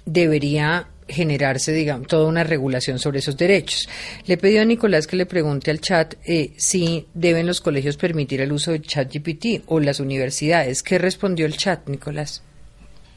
debería 0.05 0.89
generarse, 1.09 1.73
digamos, 1.73 2.07
toda 2.07 2.27
una 2.27 2.45
regulación 2.45 2.99
sobre 2.99 3.18
esos 3.18 3.37
derechos. 3.37 3.89
Le 4.27 4.37
pedí 4.37 4.59
a 4.59 4.64
Nicolás 4.64 5.07
que 5.07 5.16
le 5.16 5.27
pregunte 5.27 5.71
al 5.71 5.81
chat 5.81 6.14
eh, 6.25 6.53
si 6.57 7.07
deben 7.14 7.47
los 7.47 7.61
colegios 7.61 7.97
permitir 7.97 8.41
el 8.41 8.53
uso 8.53 8.73
de 8.73 8.81
ChatGPT 8.81 9.64
o 9.66 9.81
las 9.81 10.01
universidades. 10.01 10.83
¿Qué 10.83 10.99
respondió 10.99 11.47
el 11.47 11.57
chat, 11.57 11.89
Nicolás? 11.89 12.43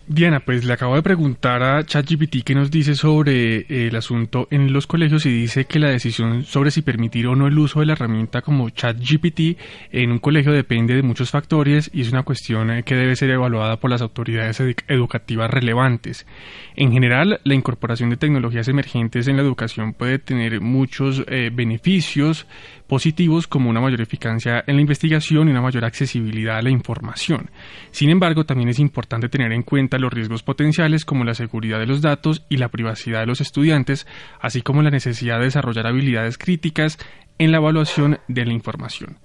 Diana, 0.05 0.41
pues 0.41 0.65
le 0.65 0.73
acabo 0.73 0.95
de 0.95 1.01
preguntar 1.01 1.63
a 1.63 1.85
ChatGPT 1.85 2.43
qué 2.43 2.55
nos 2.55 2.69
dice 2.69 2.93
sobre 2.93 3.59
eh, 3.59 3.87
el 3.87 3.95
asunto 3.95 4.49
en 4.51 4.73
los 4.73 4.85
colegios 4.85 5.25
y 5.25 5.31
dice 5.31 5.63
que 5.63 5.79
la 5.79 5.87
decisión 5.87 6.43
sobre 6.43 6.71
si 6.71 6.81
permitir 6.81 7.25
o 7.27 7.37
no 7.37 7.47
el 7.47 7.57
uso 7.57 7.79
de 7.79 7.85
la 7.85 7.93
herramienta 7.93 8.41
como 8.41 8.69
ChatGPT 8.69 9.57
en 9.91 10.11
un 10.11 10.19
colegio 10.19 10.51
depende 10.51 10.93
de 10.93 11.03
muchos 11.03 11.31
factores 11.31 11.89
y 11.93 12.01
es 12.01 12.11
una 12.11 12.23
cuestión 12.23 12.69
eh, 12.69 12.83
que 12.83 12.95
debe 12.95 13.15
ser 13.15 13.29
evaluada 13.29 13.77
por 13.77 13.89
las 13.89 14.01
autoridades 14.01 14.61
educativas 14.89 15.49
relevantes. 15.49 16.27
En 16.75 16.91
general, 16.91 17.39
la 17.45 17.53
incorporación 17.53 18.09
de 18.09 18.17
tecnologías 18.17 18.67
emergentes 18.67 19.29
en 19.29 19.37
la 19.37 19.43
educación 19.43 19.93
puede 19.93 20.19
tener 20.19 20.59
muchos 20.59 21.23
eh, 21.27 21.49
beneficios 21.53 22.45
positivos 22.93 23.47
como 23.47 23.71
una 23.71 23.81
mayor 23.81 24.01
eficacia 24.01 24.63
en 24.67 24.75
la 24.75 24.81
investigación 24.81 25.47
y 25.47 25.51
una 25.51 25.63
mayor 25.63 25.83
accesibilidad 25.83 26.57
a 26.57 26.61
la 26.61 26.69
información. 26.69 27.49
Sin 27.89 28.11
embargo, 28.11 28.45
también 28.45 28.69
es 28.69 28.77
importante 28.77 29.29
tener 29.29 29.51
en 29.51 29.63
cuenta 29.63 29.97
los 29.97 30.13
riesgos 30.13 30.43
potenciales 30.43 31.03
como 31.03 31.23
la 31.23 31.33
seguridad 31.33 31.79
de 31.79 31.87
los 31.87 32.03
datos 32.03 32.43
y 32.49 32.57
la 32.57 32.69
privacidad 32.69 33.21
de 33.21 33.25
los 33.25 33.41
estudiantes, 33.41 34.05
así 34.39 34.61
como 34.61 34.83
la 34.83 34.91
necesidad 34.91 35.39
de 35.39 35.45
desarrollar 35.45 35.87
habilidades 35.87 36.37
críticas 36.37 36.99
en 37.39 37.51
la 37.51 37.57
evaluación 37.57 38.19
de 38.27 38.45
la 38.45 38.53
información. 38.53 39.17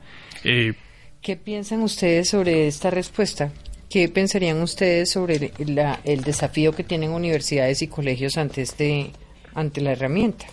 Eh, 0.44 0.72
¿Qué 1.20 1.36
piensan 1.36 1.82
ustedes 1.82 2.30
sobre 2.30 2.68
esta 2.68 2.88
respuesta? 2.88 3.52
¿Qué 3.90 4.08
pensarían 4.08 4.62
ustedes 4.62 5.10
sobre 5.10 5.52
el 5.58 6.22
desafío 6.22 6.72
que 6.72 6.84
tienen 6.84 7.10
universidades 7.10 7.82
y 7.82 7.88
colegios 7.88 8.38
ante, 8.38 8.62
este, 8.62 9.10
ante 9.52 9.82
la 9.82 9.92
herramienta? 9.92 10.46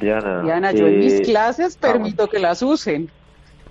Diana, 0.00 0.42
Diana 0.42 0.72
yo 0.72 0.86
en 0.86 0.98
mis 0.98 1.14
eh, 1.14 1.22
clases 1.22 1.76
permito 1.76 2.28
que 2.28 2.38
las 2.38 2.62
usen. 2.62 3.10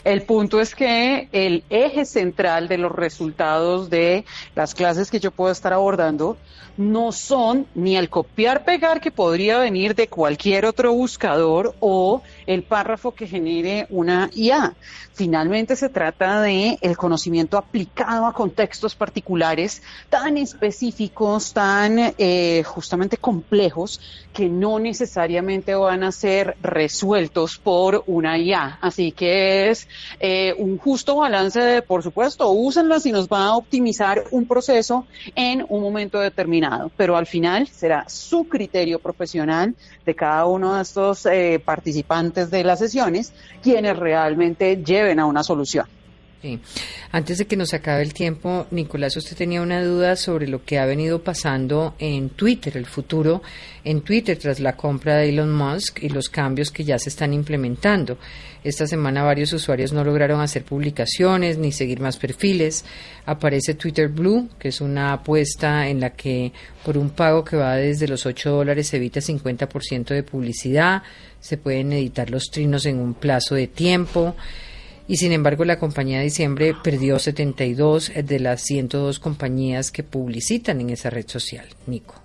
El 0.04 0.24
punto 0.24 0.60
es 0.60 0.76
que 0.76 1.30
el 1.32 1.64
eje 1.70 2.06
central 2.06 2.68
de 2.68 2.78
los 2.78 2.92
resultados 2.92 3.90
de 3.90 4.26
las 4.54 4.76
clases 4.76 5.10
que 5.10 5.20
yo 5.20 5.32
puedo 5.32 5.52
estar 5.52 5.72
abordando 5.72 6.38
no 6.78 7.12
son 7.12 7.68
ni 7.76 7.96
el 7.98 8.10
copiar-pegar 8.10 9.00
que 9.00 9.12
podría 9.12 9.60
venir 9.60 9.96
de 9.96 10.08
cualquier 10.08 10.66
otro 10.66 10.92
buscador 10.94 11.76
o 11.80 12.22
el 12.48 12.64
párrafo 12.64 13.14
que 13.14 13.28
genere 13.28 13.86
una 13.90 14.30
IA. 14.34 14.74
Finalmente 15.14 15.76
se 15.76 15.90
trata 15.90 16.42
de 16.42 16.80
el 16.82 16.98
conocimiento 16.98 17.58
aplicado 17.58 18.26
a 18.26 18.34
contextos 18.34 18.96
particulares 18.96 19.84
tan 20.10 20.38
específicos, 20.38 21.54
tan 21.54 22.16
eh, 22.18 22.64
justamente 22.66 23.18
complejos, 23.18 24.02
que 24.34 24.50
no 24.50 24.80
necesariamente 24.80 25.76
van 25.76 26.04
a 26.04 26.12
ser 26.12 26.58
resueltos 26.64 27.60
por 27.60 28.04
una 28.08 28.40
IA. 28.40 28.80
Así 28.82 29.12
que 29.12 29.70
es 29.70 29.88
eh, 30.20 30.54
un 30.58 30.78
justo 30.78 31.16
balance 31.16 31.60
de, 31.60 31.82
por 31.82 32.04
supuesto, 32.04 32.50
úsenlas 32.52 33.06
y 33.06 33.12
nos 33.12 33.28
va 33.28 33.46
a 33.46 33.56
optimizar 33.56 34.24
un 34.32 34.46
proceso 34.46 35.06
en 35.36 35.66
un 35.70 35.82
momento 35.82 36.20
determinado. 36.20 36.92
Pero 36.98 37.18
al 37.18 37.26
final 37.26 37.68
será 37.68 38.08
su 38.08 38.48
criterio 38.48 39.00
profesional 39.00 39.76
de 40.06 40.16
cada 40.16 40.46
uno 40.46 40.76
de 40.76 40.82
estos 40.82 41.26
eh, 41.26 41.62
participantes 41.64 42.52
de 42.52 42.64
las 42.64 42.80
sesiones 42.80 43.34
quienes 43.62 43.98
realmente 43.98 44.84
lleven 44.84 45.20
a 45.20 45.26
una 45.26 45.44
solución. 45.44 45.88
Sí. 46.44 46.60
Antes 47.14 47.38
de 47.38 47.46
que 47.46 47.56
nos 47.56 47.74
acabe 47.74 48.02
el 48.02 48.14
tiempo, 48.14 48.68
Nicolás, 48.70 49.16
usted 49.16 49.38
tenía 49.38 49.62
una 49.62 49.82
duda 49.82 50.18
sobre 50.18 50.46
lo 50.46 50.66
que 50.66 50.78
ha 50.78 50.86
venido 50.86 51.24
pasando 51.24 51.96
en 52.00 52.32
Twitter, 52.32 52.76
el 52.76 52.86
futuro 52.86 53.42
en 53.86 54.02
Twitter 54.02 54.38
tras 54.38 54.60
la 54.60 54.76
compra 54.76 55.16
de 55.16 55.30
Elon 55.30 55.54
Musk 55.54 56.04
y 56.04 56.10
los 56.10 56.28
cambios 56.28 56.70
que 56.70 56.84
ya 56.84 57.00
se 57.00 57.08
están 57.08 57.34
implementando. 57.34 58.18
Esta 58.62 58.86
semana 58.88 59.24
varios 59.24 59.54
usuarios 59.54 59.94
no 59.94 60.04
lograron 60.04 60.42
hacer 60.42 60.66
publicaciones 60.66 61.58
ni 61.58 61.72
seguir 61.72 62.02
más 62.02 62.18
perfiles. 62.18 62.84
Aparece 63.26 63.76
Twitter 63.76 64.10
Blue, 64.10 64.50
que 64.60 64.68
es 64.68 64.82
una 64.82 65.14
apuesta 65.14 65.88
en 65.88 66.02
la 66.02 66.10
que 66.10 66.52
por 66.84 66.98
un 66.98 67.12
pago 67.12 67.46
que 67.46 67.56
va 67.56 67.78
desde 67.78 68.06
los 68.10 68.26
8 68.26 68.52
dólares 68.52 68.88
se 68.88 68.98
evita 68.98 69.22
50% 69.22 70.08
de 70.08 70.24
publicidad, 70.24 71.04
se 71.40 71.56
pueden 71.56 71.94
editar 71.94 72.30
los 72.30 72.52
trinos 72.52 72.86
en 72.86 73.00
un 73.00 73.14
plazo 73.14 73.56
de 73.56 73.68
tiempo 73.68 74.36
y 75.14 75.18
sin 75.18 75.32
embargo 75.32 75.64
la 75.64 75.78
compañía 75.78 76.18
de 76.18 76.24
diciembre 76.24 76.74
perdió 76.84 77.20
72 77.20 78.14
de 78.26 78.40
las 78.40 78.64
102 78.64 79.20
compañías 79.20 79.92
que 79.92 80.02
publicitan 80.02 80.82
en 80.82 80.90
esa 80.90 81.12
red 81.12 81.28
social. 81.28 81.68
Nico. 81.86 82.23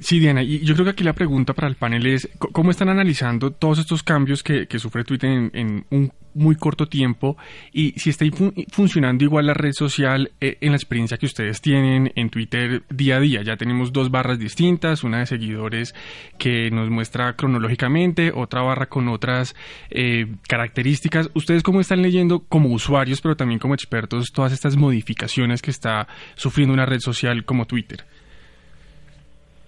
Sí, 0.00 0.20
Diana, 0.20 0.44
y 0.44 0.60
yo 0.60 0.74
creo 0.74 0.84
que 0.84 0.90
aquí 0.92 1.02
la 1.02 1.12
pregunta 1.12 1.54
para 1.54 1.66
el 1.66 1.74
panel 1.74 2.06
es, 2.06 2.28
¿cómo 2.38 2.70
están 2.70 2.88
analizando 2.88 3.50
todos 3.50 3.80
estos 3.80 4.04
cambios 4.04 4.44
que, 4.44 4.66
sufre 4.78 5.02
Twitter 5.02 5.50
en, 5.52 5.86
un 5.90 6.12
muy 6.34 6.54
corto 6.54 6.86
tiempo 6.86 7.36
y 7.72 7.98
si 7.98 8.10
está 8.10 8.24
funcionando 8.70 9.24
igual 9.24 9.46
la 9.46 9.54
red 9.54 9.72
social 9.72 10.30
eh, 10.40 10.56
en 10.60 10.70
la 10.70 10.76
experiencia 10.76 11.16
que 11.16 11.26
ustedes 11.26 11.60
tienen 11.60 12.12
en 12.14 12.30
Twitter 12.30 12.84
día 12.90 13.16
a 13.16 13.20
día? 13.20 13.42
Ya 13.42 13.56
tenemos 13.56 13.92
dos 13.92 14.12
barras 14.12 14.38
distintas, 14.38 15.02
una 15.02 15.18
de 15.18 15.26
seguidores 15.26 15.96
que 16.38 16.70
nos 16.70 16.90
muestra 16.90 17.34
cronológicamente, 17.34 18.30
otra 18.32 18.62
barra 18.62 18.86
con 18.86 19.08
otras 19.08 19.56
eh, 19.90 20.26
características. 20.46 21.28
¿Ustedes 21.34 21.64
cómo 21.64 21.80
están 21.80 22.02
leyendo 22.02 22.38
como 22.38 22.68
usuarios, 22.68 23.20
pero 23.20 23.34
también 23.34 23.58
como 23.58 23.74
expertos, 23.74 24.30
todas 24.32 24.52
estas 24.52 24.76
modificaciones 24.76 25.60
que 25.60 25.72
está 25.72 26.06
sufriendo 26.36 26.72
una 26.72 26.86
red 26.86 27.00
social 27.00 27.44
como 27.44 27.66
Twitter? 27.66 28.04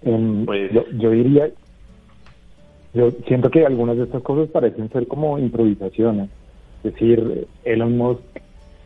Pues 0.02 0.72
yo, 0.72 1.10
diría, 1.10 1.50
yo 2.94 3.10
siento 3.26 3.50
que 3.50 3.66
algunas 3.66 3.96
de 3.96 4.04
estas 4.04 4.22
cosas 4.22 4.48
parecen 4.48 4.88
ser 4.90 5.06
como 5.06 5.38
improvisaciones. 5.38 6.30
Es 6.82 6.94
decir, 6.94 7.46
Elon 7.64 7.98
Musk 7.98 8.22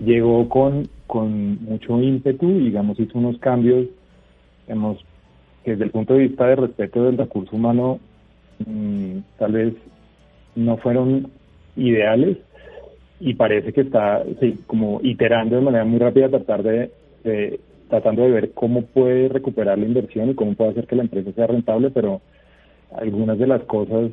llegó 0.00 0.48
con, 0.48 0.88
con 1.06 1.64
mucho 1.64 2.00
ímpetu, 2.00 2.48
digamos, 2.58 2.98
hizo 2.98 3.18
unos 3.18 3.38
cambios, 3.38 3.86
digamos, 4.66 5.04
que 5.64 5.72
desde 5.72 5.84
el 5.84 5.90
punto 5.90 6.14
de 6.14 6.20
vista 6.20 6.46
de 6.46 6.56
respeto 6.56 7.04
del 7.04 7.16
recurso 7.16 7.54
humano, 7.54 8.00
mm, 8.66 9.18
tal 9.38 9.52
vez 9.52 9.74
no 10.56 10.76
fueron 10.78 11.30
ideales 11.76 12.38
y 13.20 13.34
parece 13.34 13.72
que 13.72 13.82
está 13.82 14.24
como 14.66 15.00
iterando 15.02 15.56
de 15.56 15.62
manera 15.62 15.84
muy 15.84 16.00
rápida 16.00 16.28
tratar 16.28 16.62
de 16.62 16.90
tratando 17.88 18.22
de 18.22 18.30
ver 18.30 18.52
cómo 18.52 18.82
puede 18.82 19.28
recuperar 19.28 19.78
la 19.78 19.86
inversión 19.86 20.30
y 20.30 20.34
cómo 20.34 20.54
puede 20.54 20.70
hacer 20.70 20.86
que 20.86 20.96
la 20.96 21.02
empresa 21.02 21.32
sea 21.32 21.46
rentable, 21.46 21.90
pero 21.90 22.20
algunas 22.96 23.38
de 23.38 23.46
las 23.46 23.62
cosas 23.64 24.10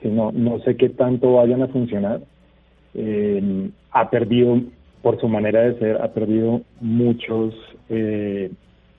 que 0.00 0.08
no, 0.08 0.32
no 0.32 0.60
sé 0.60 0.76
qué 0.76 0.88
tanto 0.90 1.34
vayan 1.34 1.62
a 1.62 1.68
funcionar. 1.68 2.20
Eh, 2.94 3.70
ha 3.90 4.10
perdido, 4.10 4.60
por 5.02 5.20
su 5.20 5.28
manera 5.28 5.62
de 5.62 5.78
ser, 5.78 6.02
ha 6.02 6.12
perdido 6.12 6.62
muchos, 6.80 7.54
eh, 7.88 8.50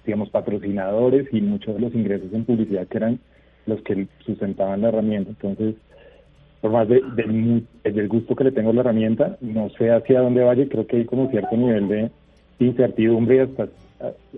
digamos, 0.06 0.30
patrocinadores 0.30 1.28
y 1.32 1.42
muchos 1.42 1.76
de 1.76 1.82
los 1.82 1.96
ingresos 1.96 2.34
en 2.34 2.46
publicidad 2.46 2.88
que 2.88 2.98
eran 2.98 3.20
los 3.66 3.82
que 3.82 4.08
sustentaban 4.26 4.82
la 4.82 4.90
herramienta. 4.90 5.30
Entonces, 5.32 5.76
por 6.62 6.72
más 6.72 6.88
de, 6.88 7.02
del 7.84 8.08
gusto 8.08 8.36
que 8.36 8.46
le 8.46 8.52
tengo 8.52 8.72
a 8.72 8.74
la 8.74 8.82
herramienta, 8.82 9.38
no 9.42 9.70
sé 9.78 9.92
hacia 9.92 10.22
dónde 10.22 10.44
vaya, 10.44 10.68
creo 10.68 10.88
que 10.88 10.98
hay 10.98 11.06
como 11.06 11.30
cierto 11.30 11.56
nivel 11.56 11.88
de 11.88 12.12
incertidumbre 12.60 13.38
y 13.38 13.40
hasta 13.40 13.68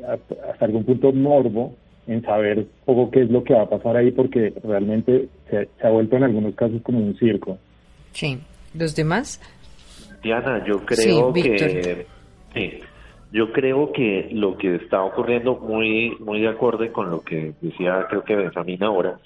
hasta 0.08 0.66
algún 0.66 0.84
punto 0.84 1.12
morbo 1.12 1.76
en 2.08 2.22
saber 2.22 2.66
poco 2.86 3.12
qué 3.12 3.24
es 3.24 3.30
lo 3.30 3.44
que 3.44 3.54
va 3.54 3.64
a 3.64 3.70
pasar 3.70 3.98
ahí 3.98 4.12
porque 4.12 4.54
realmente 4.64 5.28
se, 5.50 5.68
ha 5.84 5.90
vuelto 5.90 6.16
en 6.16 6.24
algunos 6.24 6.56
casos 6.56 6.82
como 6.84 7.00
un 7.00 7.18
circo. 7.18 7.58
Sí, 8.12 8.40
¿los 8.74 8.96
demás? 8.96 9.42
Diana, 10.24 10.64
yo 10.66 10.86
creo 10.86 11.34
que 11.34 12.06
sí, 12.54 12.80
yo 13.32 13.52
creo 13.52 13.92
que 13.92 14.30
lo 14.32 14.58
que 14.58 14.76
está 14.76 15.04
ocurriendo 15.04 15.58
muy 15.58 16.16
muy 16.20 16.42
de 16.42 16.48
acuerdo 16.48 16.92
con 16.94 17.12
lo 17.12 17.22
que 17.22 17.54
decía 17.62 18.06
creo 18.10 18.24
que 18.24 18.36
Benjamín 18.36 18.82
ahora 18.84 19.20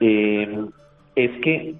eh, 0.00 0.66
es 1.16 1.30
que 1.40 1.74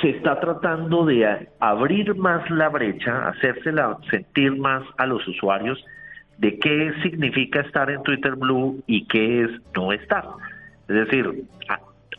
se 0.00 0.10
está 0.10 0.40
tratando 0.40 1.04
de 1.06 1.48
abrir 1.60 2.14
más 2.16 2.48
la 2.50 2.68
brecha, 2.68 3.28
hacérsela 3.28 3.98
sentir 4.10 4.56
más 4.56 4.82
a 4.98 5.06
los 5.06 5.26
usuarios 5.28 5.82
de 6.38 6.58
qué 6.58 6.92
significa 7.02 7.60
estar 7.60 7.90
en 7.90 8.02
Twitter 8.02 8.34
Blue 8.34 8.82
y 8.86 9.06
qué 9.06 9.44
es 9.44 9.50
no 9.74 9.92
estar. 9.92 10.24
Es 10.88 10.94
decir, 10.94 11.44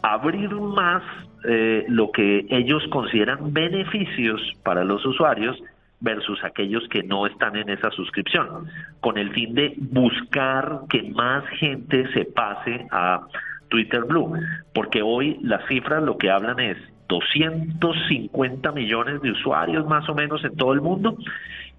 abrir 0.01 0.49
más 0.55 1.03
eh, 1.45 1.85
lo 1.87 2.11
que 2.11 2.45
ellos 2.49 2.83
consideran 2.89 3.53
beneficios 3.53 4.41
para 4.63 4.83
los 4.83 5.05
usuarios 5.05 5.61
versus 5.99 6.43
aquellos 6.43 6.87
que 6.89 7.03
no 7.03 7.25
están 7.25 7.55
en 7.55 7.69
esa 7.69 7.89
suscripción, 7.91 8.67
con 9.01 9.17
el 9.17 9.31
fin 9.31 9.53
de 9.55 9.73
buscar 9.77 10.81
que 10.89 11.03
más 11.03 11.43
gente 11.59 12.11
se 12.13 12.25
pase 12.25 12.85
a 12.91 13.21
Twitter 13.69 14.03
Blue, 14.03 14.33
porque 14.73 15.01
hoy 15.01 15.37
las 15.41 15.65
cifras 15.67 16.03
lo 16.03 16.17
que 16.17 16.29
hablan 16.29 16.59
es 16.59 16.77
250 17.07 18.71
millones 18.71 19.21
de 19.21 19.31
usuarios 19.31 19.85
más 19.87 20.07
o 20.09 20.15
menos 20.15 20.43
en 20.43 20.55
todo 20.55 20.73
el 20.73 20.81
mundo 20.81 21.17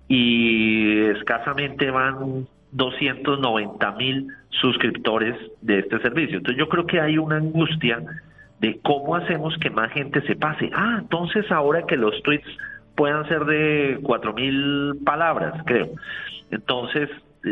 y 0.08 1.00
escasamente 1.06 1.90
van 1.90 2.46
290 2.72 3.92
mil 3.92 4.28
suscriptores 4.50 5.36
de 5.60 5.80
este 5.80 5.98
servicio. 6.00 6.38
Entonces 6.38 6.58
yo 6.58 6.68
creo 6.68 6.86
que 6.86 7.00
hay 7.00 7.18
una 7.18 7.36
angustia 7.36 8.02
de 8.60 8.78
cómo 8.82 9.14
hacemos 9.16 9.56
que 9.58 9.70
más 9.70 9.92
gente 9.92 10.20
se 10.22 10.34
pase. 10.34 10.70
Ah, 10.74 10.98
entonces 11.00 11.50
ahora 11.50 11.82
que 11.82 11.96
los 11.96 12.22
tweets 12.22 12.48
puedan 12.96 13.26
ser 13.28 13.44
de 13.44 14.00
cuatro 14.02 14.32
mil 14.32 14.98
palabras, 15.04 15.62
creo. 15.64 15.88
Entonces 16.50 17.08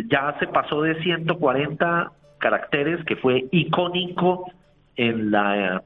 ya 0.09 0.37
se 0.39 0.47
pasó 0.49 0.83
de 0.83 1.01
140 1.03 2.11
caracteres, 2.39 3.05
que 3.05 3.17
fue 3.17 3.47
icónico 3.53 4.51
en 4.97 5.31
la 5.31 5.83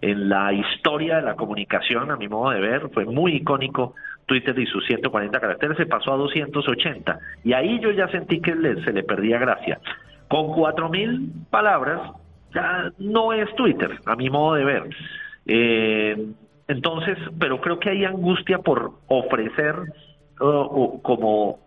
en 0.00 0.28
la 0.28 0.52
historia 0.52 1.16
de 1.16 1.22
la 1.22 1.34
comunicación, 1.34 2.10
a 2.10 2.16
mi 2.16 2.28
modo 2.28 2.50
de 2.50 2.60
ver, 2.60 2.88
fue 2.90 3.04
muy 3.04 3.36
icónico 3.36 3.94
Twitter 4.26 4.58
y 4.58 4.66
sus 4.66 4.84
140 4.86 5.40
caracteres, 5.40 5.76
se 5.76 5.86
pasó 5.86 6.12
a 6.12 6.16
280. 6.16 7.18
Y 7.44 7.52
ahí 7.52 7.80
yo 7.80 7.90
ya 7.90 8.08
sentí 8.08 8.40
que 8.40 8.52
se 8.84 8.92
le 8.92 9.02
perdía 9.02 9.38
gracia. 9.38 9.80
Con 10.28 10.48
4.000 10.48 11.48
palabras 11.50 12.00
ya 12.54 12.92
no 12.98 13.32
es 13.32 13.52
Twitter, 13.56 13.98
a 14.04 14.14
mi 14.14 14.30
modo 14.30 14.54
de 14.54 14.64
ver. 14.64 14.84
Eh, 15.46 16.26
entonces, 16.68 17.16
pero 17.40 17.60
creo 17.60 17.80
que 17.80 17.90
hay 17.90 18.04
angustia 18.04 18.58
por 18.58 18.92
ofrecer 19.08 19.74
como 20.38 21.58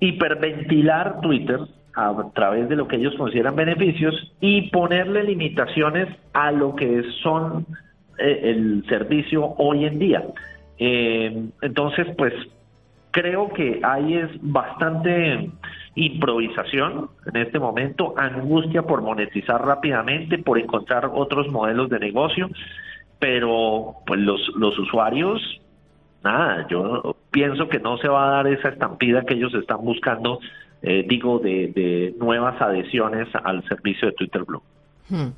hiperventilar 0.00 1.20
Twitter 1.20 1.60
a 1.94 2.14
través 2.34 2.68
de 2.68 2.76
lo 2.76 2.88
que 2.88 2.96
ellos 2.96 3.14
consideran 3.16 3.56
beneficios 3.56 4.32
y 4.40 4.70
ponerle 4.70 5.24
limitaciones 5.24 6.08
a 6.32 6.50
lo 6.50 6.74
que 6.74 7.02
son 7.22 7.66
eh, 8.18 8.40
el 8.44 8.84
servicio 8.88 9.54
hoy 9.58 9.84
en 9.84 9.98
día. 9.98 10.22
Eh, 10.78 11.48
entonces, 11.60 12.06
pues 12.16 12.32
creo 13.10 13.50
que 13.52 13.80
ahí 13.82 14.14
es 14.14 14.30
bastante 14.40 15.50
improvisación 15.94 17.10
en 17.26 17.36
este 17.36 17.58
momento, 17.58 18.14
angustia 18.16 18.82
por 18.82 19.02
monetizar 19.02 19.64
rápidamente, 19.64 20.38
por 20.38 20.58
encontrar 20.58 21.10
otros 21.12 21.48
modelos 21.48 21.90
de 21.90 21.98
negocio, 21.98 22.50
pero 23.18 23.96
pues 24.06 24.18
los, 24.20 24.40
los 24.56 24.78
usuarios, 24.78 25.40
nada, 26.24 26.66
yo 26.68 27.16
pienso 27.30 27.68
que 27.68 27.78
no 27.78 27.98
se 27.98 28.08
va 28.08 28.26
a 28.26 28.30
dar 28.36 28.46
esa 28.46 28.70
estampida 28.70 29.22
que 29.22 29.34
ellos 29.34 29.54
están 29.54 29.84
buscando, 29.84 30.40
eh, 30.82 31.04
digo, 31.08 31.38
de, 31.38 31.68
de, 31.68 32.14
nuevas 32.18 32.60
adhesiones 32.60 33.28
al 33.44 33.66
servicio 33.68 34.08
de 34.08 34.14
Twitter 34.14 34.42
Blue. 34.44 34.62
Hmm. 35.08 35.30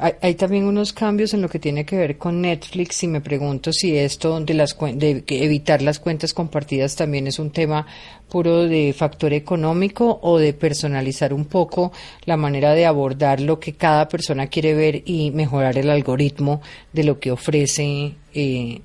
Hay, 0.00 0.36
también 0.36 0.64
unos 0.64 0.92
cambios 0.92 1.34
en 1.34 1.42
lo 1.42 1.48
que 1.48 1.58
tiene 1.58 1.84
que 1.84 1.96
ver 1.96 2.18
con 2.18 2.40
Netflix 2.40 3.02
y 3.02 3.08
me 3.08 3.20
pregunto 3.20 3.72
si 3.72 3.96
esto 3.98 4.38
de, 4.40 4.54
las, 4.54 4.78
de 4.78 5.24
evitar 5.28 5.82
las 5.82 5.98
cuentas 5.98 6.32
compartidas 6.32 6.94
también 6.94 7.26
es 7.26 7.40
un 7.40 7.50
tema 7.50 7.84
puro 8.30 8.68
de 8.68 8.94
factor 8.96 9.32
económico 9.32 10.20
o 10.22 10.38
de 10.38 10.52
personalizar 10.52 11.34
un 11.34 11.46
poco 11.46 11.90
la 12.26 12.36
manera 12.36 12.74
de 12.74 12.86
abordar 12.86 13.40
lo 13.40 13.58
que 13.58 13.72
cada 13.72 14.08
persona 14.08 14.46
quiere 14.46 14.72
ver 14.74 15.02
y 15.04 15.32
mejorar 15.32 15.76
el 15.78 15.90
algoritmo 15.90 16.62
de 16.92 17.02
lo 17.02 17.18
que 17.18 17.32
ofrece 17.32 18.14
eh, 18.34 18.80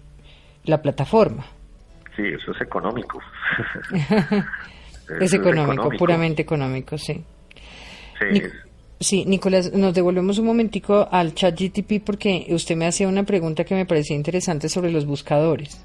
la 0.65 0.81
plataforma. 0.81 1.45
Sí, 2.15 2.23
eso 2.25 2.53
es 2.53 2.61
económico. 2.61 3.21
es, 5.19 5.33
económico, 5.33 5.89
puramente 5.97 6.41
económico, 6.41 6.97
sí. 6.97 7.23
Sí. 8.19 8.41
Sí, 8.99 9.25
Nicolás, 9.25 9.73
nos 9.73 9.93
devolvemos 9.93 10.37
un 10.37 10.45
momentico 10.45 11.09
al 11.11 11.33
chat 11.33 11.59
GTP 11.59 12.01
porque 12.05 12.47
usted 12.49 12.77
me 12.77 12.85
hacía 12.85 13.07
una 13.07 13.23
pregunta 13.23 13.65
que 13.65 13.75
me 13.75 13.85
parecía 13.85 14.15
interesante 14.15 14.69
sobre 14.69 14.91
los 14.91 15.05
buscadores. 15.05 15.83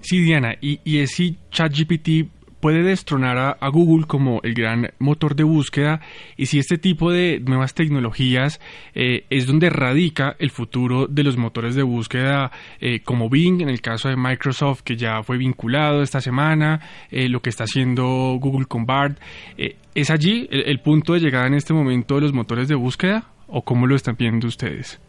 Sí, 0.00 0.20
Diana, 0.20 0.54
y, 0.60 0.80
y 0.84 0.98
es 0.98 1.12
si 1.12 1.38
ChatGPT 1.50 2.30
puede 2.60 2.82
destronar 2.82 3.56
a, 3.60 3.68
Google 3.68 4.06
como 4.06 4.40
el 4.42 4.54
gran 4.54 4.92
motor 4.98 5.36
de 5.36 5.44
búsqueda 5.44 6.00
y 6.36 6.46
si 6.46 6.58
este 6.58 6.78
tipo 6.78 7.12
de 7.12 7.40
nuevas 7.44 7.74
tecnologías 7.74 8.60
eh, 8.94 9.24
es 9.30 9.46
donde 9.46 9.70
radica 9.70 10.36
el 10.38 10.50
futuro 10.50 11.06
de 11.06 11.22
los 11.22 11.36
motores 11.36 11.74
de 11.74 11.82
búsqueda 11.82 12.50
eh, 12.80 13.00
como 13.00 13.28
Bing 13.28 13.60
en 13.60 13.68
el 13.68 13.80
caso 13.80 14.08
de 14.08 14.16
Microsoft 14.16 14.82
que 14.82 14.96
ya 14.96 15.22
fue 15.22 15.36
vinculado 15.36 16.02
esta 16.02 16.20
semana, 16.20 16.80
eh, 17.10 17.28
lo 17.28 17.40
que 17.40 17.50
está 17.50 17.64
haciendo 17.64 18.04
Google 18.40 18.66
con 18.66 18.86
BART. 18.86 19.18
¿Es 19.94 20.10
allí 20.10 20.48
el 20.50 20.80
punto 20.80 21.14
de 21.14 21.20
llegada 21.20 21.46
en 21.46 21.54
este 21.54 21.74
momento 21.74 22.14
de 22.14 22.20
los 22.22 22.32
motores 22.32 22.68
de 22.68 22.74
búsqueda 22.74 23.30
o 23.46 23.62
cómo 23.62 23.86
lo 23.86 23.96
están 23.96 24.16
viendo 24.16 24.46
ustedes? 24.46 25.00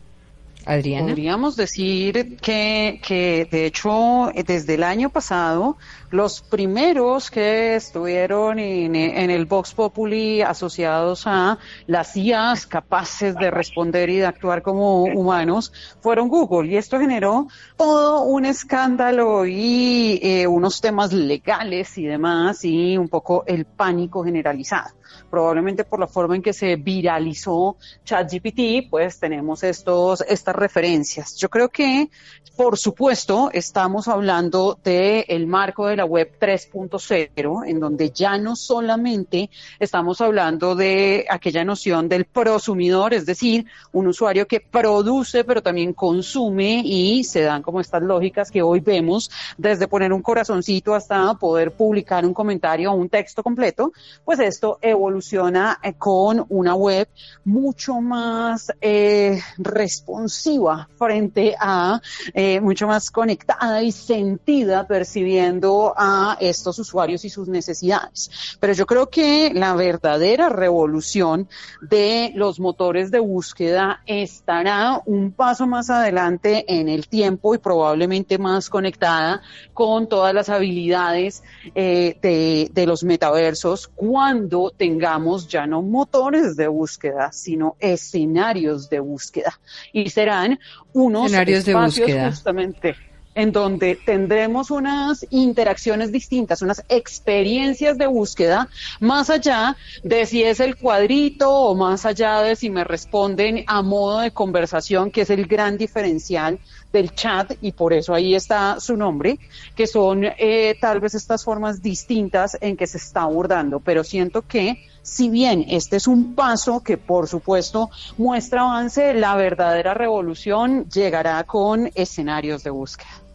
Podríamos 0.69 1.55
decir 1.55 2.37
que, 2.37 3.01
que, 3.03 3.47
de 3.49 3.65
hecho, 3.65 4.31
desde 4.45 4.75
el 4.75 4.83
año 4.83 5.09
pasado, 5.09 5.77
los 6.11 6.41
primeros 6.41 7.31
que 7.31 7.75
estuvieron 7.75 8.59
en, 8.59 8.95
en, 8.95 9.31
el 9.31 9.47
Vox 9.47 9.73
Populi 9.73 10.43
asociados 10.43 11.23
a 11.25 11.57
las 11.87 12.15
IAs 12.15 12.67
capaces 12.67 13.33
de 13.33 13.49
responder 13.49 14.11
y 14.11 14.17
de 14.17 14.27
actuar 14.27 14.61
como 14.61 15.05
humanos 15.05 15.73
fueron 16.01 16.29
Google. 16.29 16.69
Y 16.69 16.77
esto 16.77 16.99
generó 16.99 17.47
todo 17.75 18.25
un 18.25 18.45
escándalo 18.45 19.47
y 19.47 20.19
eh, 20.21 20.45
unos 20.45 20.81
temas 20.81 21.11
legales 21.13 21.97
y 21.97 22.05
demás 22.05 22.63
y 22.63 22.95
un 22.95 23.09
poco 23.09 23.43
el 23.47 23.65
pánico 23.65 24.23
generalizado 24.23 24.98
probablemente 25.29 25.83
por 25.83 25.99
la 25.99 26.07
forma 26.07 26.35
en 26.35 26.41
que 26.41 26.53
se 26.53 26.75
viralizó 26.75 27.77
ChatGPT, 28.05 28.89
pues 28.89 29.19
tenemos 29.19 29.63
estos, 29.63 30.21
estas 30.21 30.55
referencias. 30.55 31.35
Yo 31.37 31.49
creo 31.49 31.69
que, 31.69 32.09
por 32.55 32.77
supuesto, 32.77 33.49
estamos 33.53 34.07
hablando 34.07 34.77
del 34.83 35.47
marco 35.47 35.87
de 35.87 35.95
la 35.95 36.05
web 36.05 36.31
3.0, 36.39 37.67
en 37.67 37.79
donde 37.79 38.11
ya 38.11 38.37
no 38.37 38.55
solamente 38.55 39.49
estamos 39.79 40.21
hablando 40.21 40.75
de 40.75 41.25
aquella 41.29 41.63
noción 41.63 42.09
del 42.09 42.25
prosumidor, 42.25 43.13
es 43.13 43.25
decir, 43.25 43.65
un 43.91 44.07
usuario 44.07 44.47
que 44.47 44.59
produce 44.59 45.43
pero 45.43 45.61
también 45.61 45.93
consume 45.93 46.81
y 46.83 47.23
se 47.23 47.41
dan 47.41 47.61
como 47.61 47.79
estas 47.79 48.01
lógicas 48.01 48.51
que 48.51 48.61
hoy 48.61 48.79
vemos, 48.79 49.29
desde 49.57 49.87
poner 49.87 50.13
un 50.13 50.21
corazoncito 50.21 50.93
hasta 50.93 51.33
poder 51.35 51.71
publicar 51.71 52.25
un 52.25 52.33
comentario 52.33 52.91
o 52.91 52.95
un 52.95 53.09
texto 53.09 53.43
completo, 53.43 53.91
pues 54.23 54.39
esto 54.39 54.77
eh, 54.99 55.93
con 55.97 56.45
una 56.49 56.75
web 56.75 57.07
mucho 57.45 58.01
más 58.01 58.71
eh, 58.81 59.39
responsiva 59.57 60.89
frente 60.97 61.55
a, 61.57 62.01
eh, 62.33 62.59
mucho 62.59 62.85
más 62.85 63.09
conectada 63.09 63.81
y 63.81 63.93
sentida 63.93 64.85
percibiendo 64.87 65.93
a 65.95 66.37
estos 66.41 66.79
usuarios 66.79 67.23
y 67.23 67.29
sus 67.29 67.47
necesidades. 67.47 68.57
Pero 68.59 68.73
yo 68.73 68.85
creo 68.85 69.09
que 69.09 69.51
la 69.53 69.73
verdadera 69.73 70.49
revolución 70.49 71.47
de 71.81 72.33
los 72.35 72.59
motores 72.59 73.09
de 73.09 73.19
búsqueda 73.19 74.01
estará 74.05 75.01
un 75.05 75.31
paso 75.31 75.65
más 75.65 75.89
adelante 75.89 76.65
en 76.67 76.89
el 76.89 77.07
tiempo 77.07 77.55
y 77.55 77.59
probablemente 77.59 78.37
más 78.37 78.69
conectada 78.69 79.41
con 79.73 80.09
todas 80.09 80.33
las 80.33 80.49
habilidades 80.49 81.41
de, 81.73 82.69
de 82.71 82.85
los 82.85 83.03
metaversos 83.03 83.87
cuando 83.87 84.71
tengamos 84.89 85.47
ya 85.47 85.67
no 85.67 85.81
motores 85.81 86.55
de 86.55 86.67
búsqueda, 86.67 87.31
sino 87.31 87.75
escenarios 87.79 88.89
de 88.89 88.99
búsqueda. 88.99 89.59
Y 89.93 90.09
serán 90.09 90.59
unos 90.93 91.27
escenarios 91.27 91.67
espacios 91.67 91.95
de 91.95 92.13
búsqueda. 92.13 92.29
justamente 92.29 93.08
en 93.39 93.53
donde 93.53 93.95
tendremos 93.95 94.69
unas 94.69 95.25
interacciones 95.29 96.11
distintas, 96.11 96.61
unas 96.61 96.83
experiencias 96.89 97.97
de 97.97 98.05
búsqueda, 98.05 98.67
más 98.99 99.29
allá 99.29 99.77
de 100.03 100.25
si 100.25 100.43
es 100.43 100.59
el 100.59 100.75
cuadrito 100.75 101.49
o 101.49 101.73
más 101.73 102.05
allá 102.05 102.41
de 102.41 102.57
si 102.57 102.69
me 102.69 102.83
responden 102.83 103.63
a 103.67 103.81
modo 103.81 104.19
de 104.19 104.31
conversación, 104.31 105.09
que 105.09 105.21
es 105.21 105.29
el 105.29 105.45
gran 105.45 105.77
diferencial 105.77 106.59
del 106.91 107.15
chat 107.15 107.53
y 107.61 107.71
por 107.71 107.93
eso 107.93 108.13
ahí 108.13 108.35
está 108.35 108.81
su 108.81 108.97
nombre, 108.97 109.39
que 109.73 109.87
son 109.87 110.25
eh, 110.25 110.75
tal 110.81 110.99
vez 110.99 111.15
estas 111.15 111.45
formas 111.45 111.81
distintas 111.81 112.57
en 112.59 112.75
que 112.75 112.87
se 112.87 112.97
está 112.97 113.21
abordando, 113.21 113.79
pero 113.79 114.03
siento 114.03 114.41
que 114.41 114.85
si 115.01 115.29
bien 115.29 115.63
este 115.69 115.95
es 115.95 116.07
un 116.07 116.35
paso 116.35 116.83
que 116.83 116.97
por 116.97 117.29
supuesto 117.29 117.89
muestra 118.17 118.63
avance, 118.63 119.13
la 119.13 119.37
verdadera 119.37 119.93
revolución 119.93 120.89
llegará 120.89 121.41
con 121.45 121.89
escenarios 121.95 122.63
de 122.63 122.71
búsqueda. 122.71 123.28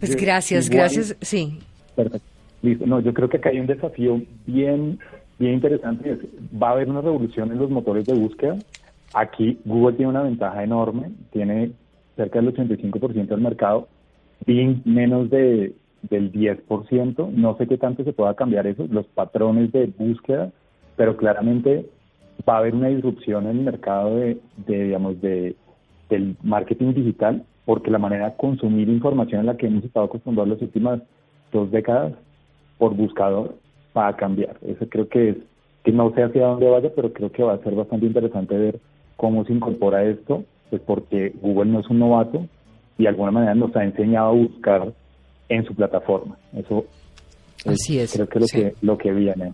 Pues 0.00 0.16
gracias, 0.16 0.68
gracias, 0.68 1.16
sí. 1.20 1.58
Perfecto. 1.94 2.26
Listo. 2.62 2.86
No, 2.86 3.00
yo 3.00 3.14
creo 3.14 3.28
que 3.28 3.36
acá 3.38 3.50
hay 3.50 3.60
un 3.60 3.66
desafío 3.66 4.20
bien 4.46 4.98
bien 5.40 5.54
interesante. 5.54 6.18
va 6.62 6.68
a 6.68 6.72
haber 6.72 6.88
una 6.88 7.00
revolución 7.00 7.50
en 7.50 7.58
los 7.58 7.70
motores 7.70 8.04
de 8.04 8.12
búsqueda. 8.12 8.56
Aquí 9.14 9.58
Google 9.64 9.96
tiene 9.96 10.10
una 10.10 10.22
ventaja 10.22 10.62
enorme, 10.62 11.10
tiene 11.32 11.72
cerca 12.14 12.40
del 12.40 12.54
85% 12.54 13.28
del 13.28 13.40
mercado, 13.40 13.88
Bing 14.46 14.82
menos 14.84 15.30
de, 15.30 15.74
del 16.02 16.30
10%. 16.30 17.30
No 17.32 17.56
sé 17.56 17.66
qué 17.66 17.78
tanto 17.78 18.04
se 18.04 18.12
pueda 18.12 18.34
cambiar 18.34 18.66
eso, 18.66 18.86
los 18.90 19.06
patrones 19.06 19.72
de 19.72 19.86
búsqueda, 19.86 20.52
pero 20.96 21.16
claramente 21.16 21.86
va 22.46 22.56
a 22.56 22.58
haber 22.58 22.74
una 22.74 22.88
disrupción 22.88 23.46
en 23.46 23.58
el 23.58 23.64
mercado 23.64 24.16
de, 24.16 24.38
digamos, 24.66 25.20
de, 25.22 25.56
del 26.10 26.36
marketing 26.42 26.92
digital, 26.92 27.44
porque 27.70 27.88
la 27.88 27.98
manera 27.98 28.30
de 28.30 28.36
consumir 28.36 28.88
información 28.88 29.42
en 29.42 29.46
la 29.46 29.56
que 29.56 29.68
hemos 29.68 29.84
estado 29.84 30.06
acostumbrados 30.06 30.54
las 30.54 30.62
últimas 30.62 31.00
dos 31.52 31.70
décadas 31.70 32.14
por 32.78 32.96
buscador 32.96 33.54
va 33.96 34.08
a 34.08 34.16
cambiar. 34.16 34.56
Eso 34.66 34.88
creo 34.88 35.08
que 35.08 35.28
es, 35.28 35.36
que 35.84 35.92
no 35.92 36.12
sé 36.12 36.24
hacia 36.24 36.46
dónde 36.46 36.68
vaya, 36.68 36.90
pero 36.96 37.12
creo 37.12 37.30
que 37.30 37.44
va 37.44 37.52
a 37.52 37.58
ser 37.58 37.76
bastante 37.76 38.06
interesante 38.06 38.58
ver 38.58 38.80
cómo 39.16 39.44
se 39.44 39.52
incorpora 39.52 40.02
esto, 40.02 40.42
pues 40.68 40.82
porque 40.84 41.32
Google 41.40 41.70
no 41.70 41.78
es 41.78 41.88
un 41.88 42.00
novato 42.00 42.44
y 42.98 43.04
de 43.04 43.08
alguna 43.08 43.30
manera 43.30 43.54
nos 43.54 43.76
ha 43.76 43.84
enseñado 43.84 44.30
a 44.30 44.32
buscar 44.32 44.92
en 45.48 45.64
su 45.64 45.72
plataforma. 45.72 46.36
Eso 46.52 46.86
Así 47.64 48.00
es, 48.00 48.12
creo 48.14 48.28
que 48.28 48.40
es 48.40 48.52
lo, 48.52 48.60
que, 48.60 48.74
lo 48.82 48.98
que 48.98 49.12
viene. 49.12 49.52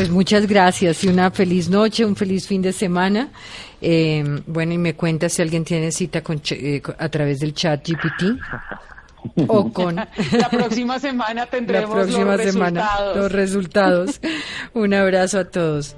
Pues 0.00 0.08
muchas 0.08 0.46
gracias 0.46 1.04
y 1.04 1.08
una 1.08 1.30
feliz 1.30 1.68
noche, 1.68 2.06
un 2.06 2.16
feliz 2.16 2.46
fin 2.46 2.62
de 2.62 2.72
semana. 2.72 3.28
Eh, 3.82 4.24
bueno, 4.46 4.72
y 4.72 4.78
me 4.78 4.94
cuenta 4.94 5.28
si 5.28 5.42
alguien 5.42 5.62
tiene 5.62 5.92
cita 5.92 6.22
con, 6.22 6.40
eh, 6.52 6.80
a 6.96 7.08
través 7.10 7.40
del 7.40 7.52
chat 7.52 7.86
GPT 7.86 8.40
o 9.46 9.70
con... 9.74 9.96
La 9.96 10.48
próxima 10.50 10.98
semana 10.98 11.44
tendremos 11.50 11.90
La 11.90 11.94
próxima 11.96 12.34
los 12.34 12.50
semana 12.50 12.80
resultados. 12.80 13.16
los 13.18 13.32
resultados. 13.32 14.20
un 14.72 14.94
abrazo 14.94 15.40
a 15.40 15.44
todos. 15.44 15.94